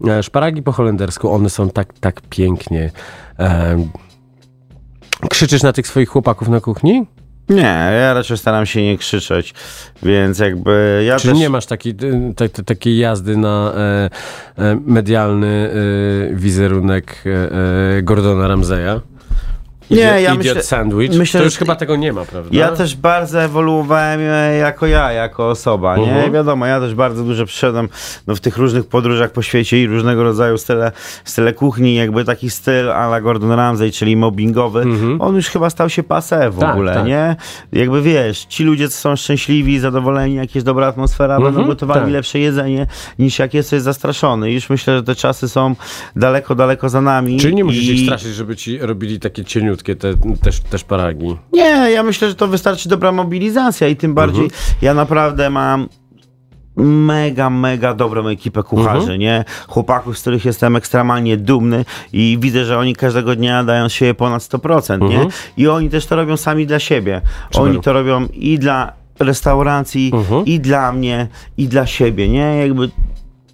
e, 0.07 0.23
szparagi 0.23 0.63
po 0.63 0.71
holendersku, 0.71 1.31
one 1.31 1.49
są 1.49 1.69
tak, 1.69 1.93
tak 1.99 2.21
pięknie. 2.29 2.91
E, 3.39 3.77
krzyczysz 5.29 5.63
na 5.63 5.73
tych 5.73 5.87
swoich 5.87 6.09
chłopaków 6.09 6.47
na 6.47 6.59
kuchni? 6.61 7.05
Nie, 7.49 7.91
ja 7.99 8.13
raczej 8.13 8.37
staram 8.37 8.65
się 8.65 8.83
nie 8.83 8.97
krzyczeć, 8.97 9.53
więc 10.03 10.39
jakby 10.39 11.03
ja 11.07 11.19
Czyli 11.19 11.33
też... 11.33 11.39
nie 11.39 11.49
masz 11.49 11.65
takiej, 11.65 11.95
te, 12.35 12.49
takiej 12.49 12.97
jazdy 12.97 13.37
na 13.37 13.73
e, 13.77 14.09
e, 14.57 14.77
medialny 14.85 15.71
e, 16.31 16.35
wizerunek 16.35 17.23
e, 17.25 18.01
Gordona 18.01 18.47
Ramseya? 18.47 19.01
Nie, 19.91 19.97
Idiot, 19.97 20.11
ja 20.21 20.33
idiot 20.33 20.37
myślę- 20.37 20.63
sandwich? 20.63 21.11
myślę, 21.17 21.39
to 21.39 21.43
już 21.43 21.55
chyba 21.55 21.75
tego 21.75 21.95
nie 21.95 22.13
ma, 22.13 22.25
prawda? 22.25 22.49
Ja 22.51 22.71
też 22.71 22.95
bardzo 22.95 23.41
ewoluowałem 23.43 24.19
e, 24.23 24.55
jako 24.57 24.87
ja, 24.87 25.11
jako 25.11 25.49
osoba, 25.49 25.97
nie? 25.97 26.11
Mhm. 26.11 26.31
Wiadomo, 26.33 26.65
ja 26.65 26.79
też 26.79 26.95
bardzo 26.95 27.23
dużo 27.23 27.45
przyszedłem 27.45 27.89
no, 28.27 28.35
w 28.35 28.39
tych 28.39 28.57
różnych 28.57 28.87
podróżach 28.87 29.31
po 29.31 29.41
świecie 29.41 29.81
i 29.83 29.87
różnego 29.87 30.23
rodzaju 30.23 30.57
style, 30.57 30.91
style 31.23 31.53
kuchni, 31.53 31.95
jakby 31.95 32.25
taki 32.25 32.49
styl 32.49 32.91
a 32.91 33.05
la 33.07 33.21
Gordon 33.21 33.51
Ramsay, 33.51 33.91
czyli 33.91 34.15
mobbingowy, 34.17 34.85
on 35.19 35.35
już 35.35 35.47
chyba 35.47 35.69
stał 35.69 35.89
się 35.89 36.03
passe 36.03 36.35
w 36.39 36.53
Mhm. 36.55 36.59
Tak, 36.61 36.73
ogóle, 36.73 36.93
tak. 36.93 37.05
nie? 37.05 37.35
Jakby 37.73 38.01
wiesz, 38.01 38.45
ci 38.45 38.63
ludzie, 38.63 38.89
co 38.89 38.95
są 38.97 39.15
szczęśliwi, 39.15 39.79
zadowoleni, 39.79 40.35
jakieś 40.35 40.63
dobra 40.63 40.87
atmosfera, 40.87 41.35
będą 41.35 41.47
Mhm, 41.49 41.67
gotowali 41.67 42.01
tak. 42.01 42.11
lepsze 42.11 42.39
jedzenie, 42.39 42.87
niż 43.19 43.39
jak 43.39 43.53
jesteś 43.53 43.81
zastraszony. 43.81 44.51
Już 44.51 44.69
myślę, 44.69 44.97
że 44.97 45.03
te 45.03 45.15
czasy 45.15 45.49
są 45.49 45.75
daleko, 46.15 46.55
daleko 46.55 46.89
za 46.89 47.01
nami. 47.01 47.39
Czyli 47.39 47.55
nie 47.55 47.63
musisz 47.63 47.83
i... 47.83 47.93
ich 47.95 48.05
straszyć, 48.05 48.33
żeby 48.35 48.55
ci 48.55 48.77
robili 48.79 49.19
takie 49.19 49.43
cieniutkie 49.75 49.95
te, 49.95 50.37
też, 50.41 50.59
też 50.59 50.83
paragi. 50.83 51.37
Nie, 51.53 51.91
ja 51.91 52.03
myślę, 52.03 52.29
że 52.29 52.35
to 52.35 52.47
wystarczy 52.47 52.89
dobra 52.89 53.11
mobilizacja 53.11 53.87
i 53.87 53.95
tym 53.95 54.13
bardziej 54.13 54.43
Mhm. 54.43 54.61
ja 54.81 54.93
naprawdę 54.93 55.49
mam 55.49 55.87
mega, 56.77 57.49
mega 57.49 57.93
dobrą 57.93 58.27
ekipę 58.27 58.63
kucharzy, 58.63 59.17
nie? 59.17 59.45
Chłopaków, 59.67 60.17
z 60.17 60.21
których 60.21 60.45
jestem 60.45 60.75
ekstremalnie 60.75 61.37
dumny 61.37 61.85
i 62.13 62.37
widzę, 62.41 62.65
że 62.65 62.77
oni 62.77 62.95
każdego 62.95 63.35
dnia 63.35 63.63
dają 63.63 63.89
się 63.89 64.13
ponad 64.13 64.41
100%, 64.41 65.09
nie? 65.09 65.27
I 65.57 65.67
oni 65.67 65.89
też 65.89 66.05
to 66.05 66.15
robią 66.15 66.37
sami 66.37 66.67
dla 66.67 66.79
siebie. 66.79 67.21
Oni 67.55 67.81
to 67.81 67.93
robią 67.93 68.25
i 68.33 68.59
dla 68.59 68.93
restauracji, 69.19 70.11
i 70.45 70.59
dla 70.59 70.91
mnie, 70.91 71.27
i 71.57 71.67
dla 71.67 71.85
siebie, 71.85 72.29
nie? 72.29 72.57
Jakby 72.57 72.89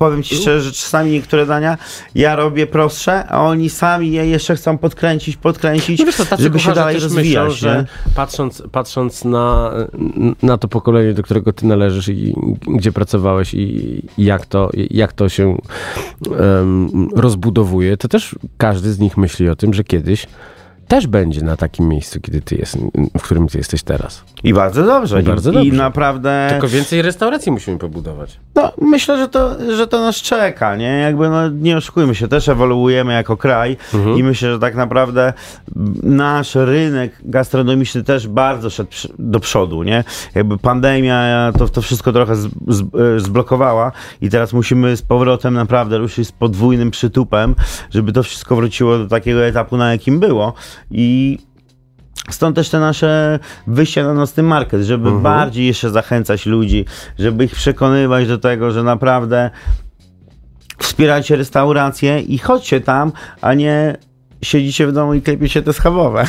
powiem 0.01 0.23
ci 0.23 0.35
szczerze, 0.35 0.61
że 0.61 0.71
czasami 0.71 1.11
niektóre 1.11 1.45
dania 1.45 1.77
ja 2.15 2.35
robię 2.35 2.67
prostsze, 2.67 3.27
a 3.27 3.41
oni 3.41 3.69
sami 3.69 4.11
je 4.11 4.27
jeszcze 4.27 4.55
chcą 4.55 4.77
podkręcić, 4.77 5.37
podkręcić, 5.37 5.99
No 5.99 6.05
wiesz 6.05 6.17
tacy 6.17 6.43
żeby 6.43 6.59
się 6.59 6.73
dalej 6.73 6.99
rozwijać, 6.99 7.47
myślą, 7.47 7.49
że 7.49 7.85
patrząc, 8.15 8.63
patrząc 8.71 9.25
na, 9.25 9.71
na 10.43 10.57
to 10.57 10.67
pokolenie, 10.67 11.13
do 11.13 11.23
którego 11.23 11.53
ty 11.53 11.65
należysz 11.65 12.07
i 12.07 12.35
gdzie 12.67 12.91
pracowałeś 12.91 13.53
i, 13.53 14.01
jak, 14.17 14.45
to, 14.45 14.69
jak 14.91 15.13
to 15.13 15.29
się 15.29 15.57
em, 16.39 17.09
rozbudowuje, 17.15 17.97
to 17.97 18.07
też 18.07 18.35
każdy 18.57 18.93
z 18.93 18.99
nich 18.99 19.17
myśli 19.17 19.49
o 19.49 19.55
tym, 19.55 19.73
że 19.73 19.83
kiedyś 19.83 20.27
też 20.91 21.07
będzie 21.07 21.41
na 21.41 21.57
takim 21.57 21.87
miejscu, 21.89 22.21
kiedy 22.21 22.41
ty 22.41 22.55
jest, 22.55 22.77
w 23.17 23.21
którym 23.21 23.47
ty 23.47 23.57
jesteś 23.57 23.83
teraz. 23.83 24.23
I 24.43 24.53
bardzo 24.53 24.83
dobrze. 24.83 25.21
I 25.21 25.23
bardzo 25.23 25.51
I 25.51 25.53
dobrze. 25.53 25.71
naprawdę... 25.71 26.47
Tylko 26.49 26.67
więcej 26.67 27.01
restauracji 27.01 27.51
musimy 27.51 27.77
pobudować. 27.77 28.39
No, 28.55 28.71
myślę, 28.81 29.17
że 29.17 29.27
to, 29.27 29.75
że 29.75 29.87
to 29.87 30.01
nas 30.01 30.15
czeka, 30.15 30.75
nie? 30.75 30.99
Jakby, 30.99 31.29
no, 31.29 31.49
nie 31.49 31.77
oszukujmy 31.77 32.15
się, 32.15 32.27
też 32.27 32.49
ewoluujemy 32.49 33.13
jako 33.13 33.37
kraj 33.37 33.77
i 34.17 34.23
myślę, 34.23 34.51
że 34.51 34.59
tak 34.59 34.75
naprawdę 34.75 35.33
nasz 36.03 36.55
rynek 36.55 37.11
gastronomiczny 37.25 38.03
też 38.03 38.27
bardzo 38.27 38.69
szedł 38.69 38.91
do 39.19 39.39
przodu, 39.39 39.83
nie? 39.83 40.03
Jakby 40.35 40.57
pandemia 40.57 41.51
to, 41.57 41.67
to 41.67 41.81
wszystko 41.81 42.13
trochę 42.13 42.35
z, 42.35 42.49
z, 42.67 42.81
e, 42.81 43.19
zblokowała 43.19 43.91
i 44.21 44.29
teraz 44.29 44.53
musimy 44.53 44.97
z 44.97 45.01
powrotem 45.01 45.53
naprawdę 45.53 45.97
ruszyć 45.97 46.27
z 46.27 46.31
podwójnym 46.31 46.91
przytupem, 46.91 47.55
żeby 47.89 48.11
to 48.11 48.23
wszystko 48.23 48.55
wróciło 48.55 48.97
do 48.97 49.07
takiego 49.07 49.45
etapu, 49.45 49.77
na 49.77 49.91
jakim 49.91 50.19
było 50.19 50.53
i 50.91 51.37
Stąd 52.29 52.55
też 52.55 52.69
te 52.69 52.79
nasze 52.79 53.39
wyjście 53.67 54.03
na 54.03 54.13
nocny 54.13 54.43
market, 54.43 54.81
żeby 54.81 55.11
bardziej 55.11 55.65
jeszcze 55.67 55.89
zachęcać 55.89 56.45
ludzi, 56.45 56.85
żeby 57.19 57.45
ich 57.45 57.55
przekonywać 57.55 58.27
do 58.27 58.37
tego, 58.37 58.71
że 58.71 58.83
naprawdę 58.83 59.49
wspierajcie 60.77 61.35
restauracje 61.35 62.19
i 62.19 62.37
chodźcie 62.37 62.81
tam, 62.81 63.11
a 63.41 63.53
nie 63.53 63.97
siedzicie 64.41 64.87
w 64.87 64.91
domu 64.91 65.13
i 65.13 65.21
klepiecie 65.21 65.61
te 65.61 65.73
schabowe. 65.73 66.27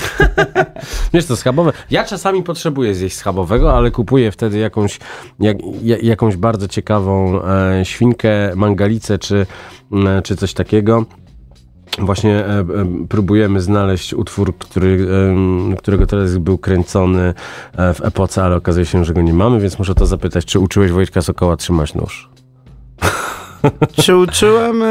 Wiesz 1.14 1.26
to 1.26 1.36
schabowe. 1.36 1.72
Ja 1.90 2.04
czasami 2.04 2.42
potrzebuję 2.42 2.94
zjeść 2.94 3.16
schabowego, 3.16 3.76
ale 3.76 3.90
kupuję 3.90 4.32
wtedy 4.32 4.58
jakąś, 4.58 4.98
jak, 5.40 5.56
ja- 5.82 5.98
jakąś 6.02 6.36
bardzo 6.36 6.68
ciekawą 6.68 7.42
e, 7.44 7.84
świnkę, 7.84 8.28
mangalicę 8.56 9.18
czy, 9.18 9.46
e, 10.06 10.22
czy 10.22 10.36
coś 10.36 10.54
takiego. 10.54 11.04
Właśnie 11.98 12.46
e, 12.46 12.58
e, 12.60 12.64
próbujemy 13.08 13.60
znaleźć 13.60 14.14
utwór, 14.14 14.58
który, 14.58 15.06
em, 15.30 15.76
którego 15.76 16.06
teraz 16.06 16.38
był 16.38 16.58
kręcony 16.58 17.34
e, 17.76 17.94
w 17.94 18.04
epoce, 18.04 18.44
ale 18.44 18.56
okazuje 18.56 18.86
się, 18.86 19.04
że 19.04 19.14
go 19.14 19.22
nie 19.22 19.34
mamy, 19.34 19.60
więc 19.60 19.78
muszę 19.78 19.94
to 19.94 20.06
zapytać, 20.06 20.44
czy 20.44 20.58
uczyłeś 20.58 20.90
Wojtka 20.90 21.22
Sokoła 21.22 21.56
trzymać 21.56 21.94
nóż? 21.94 22.30
Czy 24.02 24.16
uczyłem? 24.16 24.82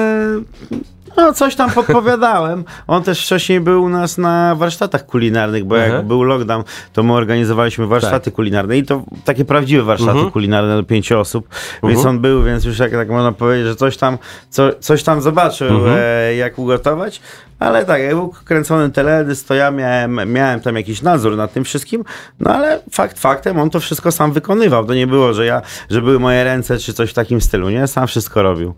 No, 1.17 1.33
coś 1.33 1.55
tam 1.55 1.71
podpowiadałem. 1.71 2.63
On 2.87 3.03
też 3.03 3.25
wcześniej 3.25 3.59
był 3.59 3.83
u 3.83 3.89
nas 3.89 4.17
na 4.17 4.55
warsztatach 4.55 5.05
kulinarnych, 5.05 5.65
bo 5.65 5.75
jak 5.75 6.05
był 6.07 6.23
lockdown, 6.23 6.63
to 6.93 7.03
my 7.03 7.13
organizowaliśmy 7.13 7.87
warsztaty 7.87 8.31
kulinarne 8.31 8.77
i 8.77 8.83
to 8.83 9.03
takie 9.25 9.45
prawdziwe 9.45 9.83
warsztaty 9.83 10.19
kulinarne 10.31 10.75
do 10.77 10.83
pięciu 10.83 11.19
osób, 11.19 11.47
więc 11.83 11.99
on 12.09 12.19
był, 12.19 12.43
więc 12.43 12.65
już 12.65 12.79
jak 12.79 12.91
tak 12.91 13.09
można 13.09 13.31
powiedzieć, 13.31 13.67
że 13.67 13.75
coś 13.75 13.97
tam, 13.97 14.17
co, 14.49 14.69
coś 14.79 15.03
tam 15.03 15.21
zobaczył, 15.21 15.67
e, 15.97 16.35
jak 16.35 16.59
ugotować. 16.59 17.21
Ale 17.59 17.85
tak, 17.85 18.01
jak 18.01 18.15
był 18.15 18.33
kręcony 18.45 18.89
teledysk, 18.91 19.47
to 19.47 19.53
ja 19.53 19.71
miałem, 19.71 20.33
miałem 20.33 20.59
tam 20.59 20.75
jakiś 20.75 21.01
nadzór 21.01 21.37
nad 21.37 21.53
tym 21.53 21.63
wszystkim, 21.63 22.03
no 22.39 22.51
ale 22.53 22.79
fakt 22.91 23.19
faktem, 23.19 23.59
on 23.59 23.69
to 23.69 23.79
wszystko 23.79 24.11
sam 24.11 24.31
wykonywał. 24.31 24.85
To 24.85 24.93
nie 24.93 25.07
było, 25.07 25.33
że 25.33 25.45
ja, 25.45 25.61
że 25.89 26.01
były 26.01 26.19
moje 26.19 26.43
ręce 26.43 26.77
czy 26.77 26.93
coś 26.93 27.09
w 27.09 27.13
takim 27.13 27.41
stylu, 27.41 27.69
nie? 27.69 27.87
Sam 27.87 28.07
wszystko 28.07 28.41
robił. 28.41 28.73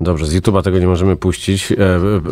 Dobrze, 0.00 0.26
z 0.26 0.34
YouTube'a 0.34 0.62
tego 0.62 0.78
nie 0.78 0.86
możemy 0.86 1.16
puścić, 1.16 1.72
e, 1.72 1.76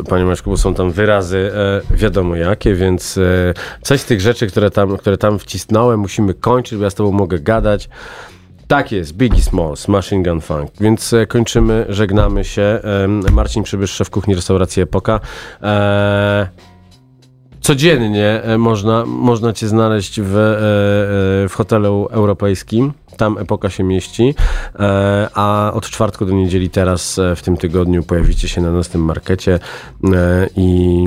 panie 0.09 0.25
Maćku, 0.25 0.51
bo 0.51 0.57
są 0.57 0.75
tam 0.75 0.93
wyrazy 0.93 1.53
e, 1.55 1.97
wiadomo 1.97 2.37
jakie, 2.37 2.75
więc 2.75 3.19
e, 3.19 3.55
coś 3.83 4.01
z 4.01 4.05
tych 4.05 4.21
rzeczy, 4.21 4.47
które 4.47 4.71
tam, 4.71 4.97
które 4.97 5.19
tam 5.19 5.39
wcisnąłem, 5.39 6.01
musimy 6.01 6.35
kończyć, 6.35 6.79
bo 6.79 6.85
ja 6.85 6.91
z 6.91 6.95
tobą 6.95 7.13
mogę 7.13 7.39
gadać. 7.39 7.89
Tak 8.69 8.93
jest, 8.93 9.13
Biggie 9.13 9.43
Smalls, 9.43 9.89
Machine 9.89 10.23
Gun 10.23 10.41
Funk. 10.41 10.71
Więc 10.81 11.15
kończymy, 11.29 11.87
żegnamy 11.89 12.45
się. 12.45 12.81
Marcin 13.33 13.63
Przybysz, 13.63 13.91
szef 13.91 14.11
kuchni 14.11 14.35
restauracji 14.35 14.83
Epoka. 14.83 15.21
E, 15.63 16.49
codziennie 17.63 18.43
e, 18.43 18.59
można, 18.59 19.07
można 19.07 19.53
cię 19.53 19.69
znaleźć 19.69 20.21
w, 20.21 20.37
e, 20.37 21.45
e, 21.45 21.49
w 21.49 21.55
hotelu 21.55 22.09
europejskim. 22.11 22.93
Tam 23.17 23.39
epoka 23.39 23.71
się 23.71 23.85
mieści. 23.85 24.35
A 25.35 25.73
od 25.75 25.91
czwartku 25.91 26.27
do 26.27 26.33
niedzieli 26.33 26.71
teraz 26.71 27.21
w 27.37 27.43
tym 27.43 27.57
tygodniu 27.57 28.03
pojawicie 28.03 28.49
się 28.49 28.61
na 28.61 28.71
nocnym 28.71 29.05
markecie 29.05 29.59
i 30.57 31.05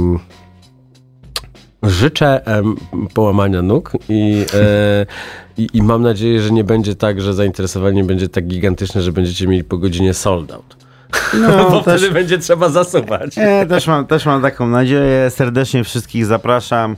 życzę 1.83 2.41
połamania 3.13 3.61
nóg 3.61 3.91
i, 4.09 4.45
i, 5.57 5.67
i 5.73 5.83
mam 5.83 6.01
nadzieję, 6.01 6.41
że 6.41 6.51
nie 6.51 6.63
będzie 6.63 6.95
tak, 6.95 7.21
że 7.21 7.33
zainteresowanie 7.33 8.03
będzie 8.03 8.29
tak 8.29 8.47
gigantyczne, 8.47 9.01
że 9.01 9.11
będziecie 9.11 9.47
mieli 9.47 9.63
po 9.63 9.77
godzinie 9.77 10.13
sold 10.13 10.51
out. 10.51 10.84
No, 11.33 11.69
Bo 11.71 11.81
też, 11.83 12.01
wtedy 12.01 12.13
będzie 12.13 12.37
trzeba 12.37 12.69
zasuwać. 12.69 13.37
nie, 13.37 13.65
też, 13.65 13.87
mam, 13.87 14.07
też 14.07 14.25
mam 14.25 14.41
taką 14.41 14.67
nadzieję. 14.67 15.29
Serdecznie 15.29 15.83
wszystkich 15.83 16.25
zapraszam 16.25 16.95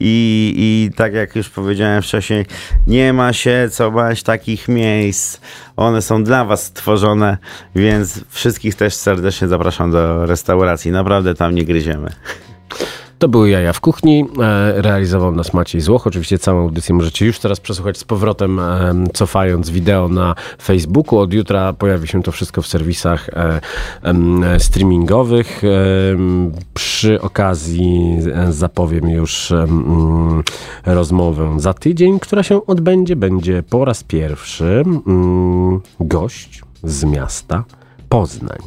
i, 0.00 0.54
i 0.56 0.96
tak 0.96 1.14
jak 1.14 1.36
już 1.36 1.48
powiedziałem 1.48 2.02
wcześniej, 2.02 2.46
nie 2.86 3.12
ma 3.12 3.32
się 3.32 3.68
co 3.72 3.90
bać 3.90 4.22
takich 4.22 4.68
miejsc. 4.68 5.40
One 5.76 6.02
są 6.02 6.24
dla 6.24 6.44
was 6.44 6.62
stworzone, 6.62 7.38
więc 7.74 8.20
wszystkich 8.28 8.74
też 8.74 8.94
serdecznie 8.94 9.48
zapraszam 9.48 9.90
do 9.90 10.26
restauracji. 10.26 10.90
Naprawdę 10.90 11.34
tam 11.34 11.54
nie 11.54 11.64
gryziemy. 11.64 12.12
To 13.18 13.28
były 13.28 13.50
Jaja 13.50 13.72
w 13.72 13.80
Kuchni. 13.80 14.24
E, 14.40 14.82
realizował 14.82 15.32
nas 15.32 15.54
Maciej 15.54 15.80
Złoch. 15.80 16.06
Oczywiście 16.06 16.38
całą 16.38 16.60
audycję 16.60 16.94
możecie 16.94 17.26
już 17.26 17.38
teraz 17.38 17.60
przesłuchać 17.60 17.98
z 17.98 18.04
powrotem, 18.04 18.58
e, 18.58 18.94
cofając 19.14 19.70
wideo 19.70 20.08
na 20.08 20.34
Facebooku. 20.62 21.18
Od 21.18 21.32
jutra 21.32 21.72
pojawi 21.72 22.08
się 22.08 22.22
to 22.22 22.32
wszystko 22.32 22.62
w 22.62 22.66
serwisach 22.66 23.28
e, 23.28 23.60
streamingowych. 24.58 25.62
Przy 26.74 27.20
okazji 27.20 28.18
zapowiem 28.50 29.10
już 29.10 29.52
mm, 29.52 30.42
rozmowę 30.86 31.54
za 31.56 31.74
tydzień, 31.74 32.20
która 32.20 32.42
się 32.42 32.66
odbędzie. 32.66 33.16
Będzie 33.16 33.62
po 33.62 33.84
raz 33.84 34.04
pierwszy 34.04 34.84
mm, 35.06 35.80
gość 36.00 36.62
z 36.84 37.04
miasta 37.04 37.64
Poznań. 38.08 38.58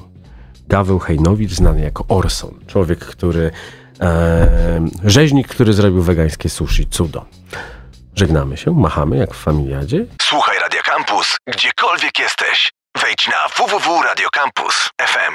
Gaweł 0.67 0.99
Hejnowicz, 0.99 1.51
znany 1.51 1.81
jako 1.81 2.05
Orson. 2.07 2.51
Człowiek, 2.67 2.99
który. 2.99 3.51
Rzeźnik, 5.03 5.47
który 5.47 5.73
zrobił 5.73 6.01
wegańskie 6.01 6.49
sushi. 6.49 6.87
Cudo. 6.87 7.25
Żegnamy 8.15 8.57
się, 8.57 8.71
machamy 8.71 9.17
jak 9.17 9.33
w 9.33 9.43
familiadzie. 9.43 10.05
Słuchaj 10.21 10.59
Radio 10.59 10.81
Campus, 10.83 11.37
gdziekolwiek 11.47 12.19
jesteś. 12.19 12.71
Wejdź 13.01 13.27
na 13.27 13.65
www.radiocampus.fm. 13.65 15.33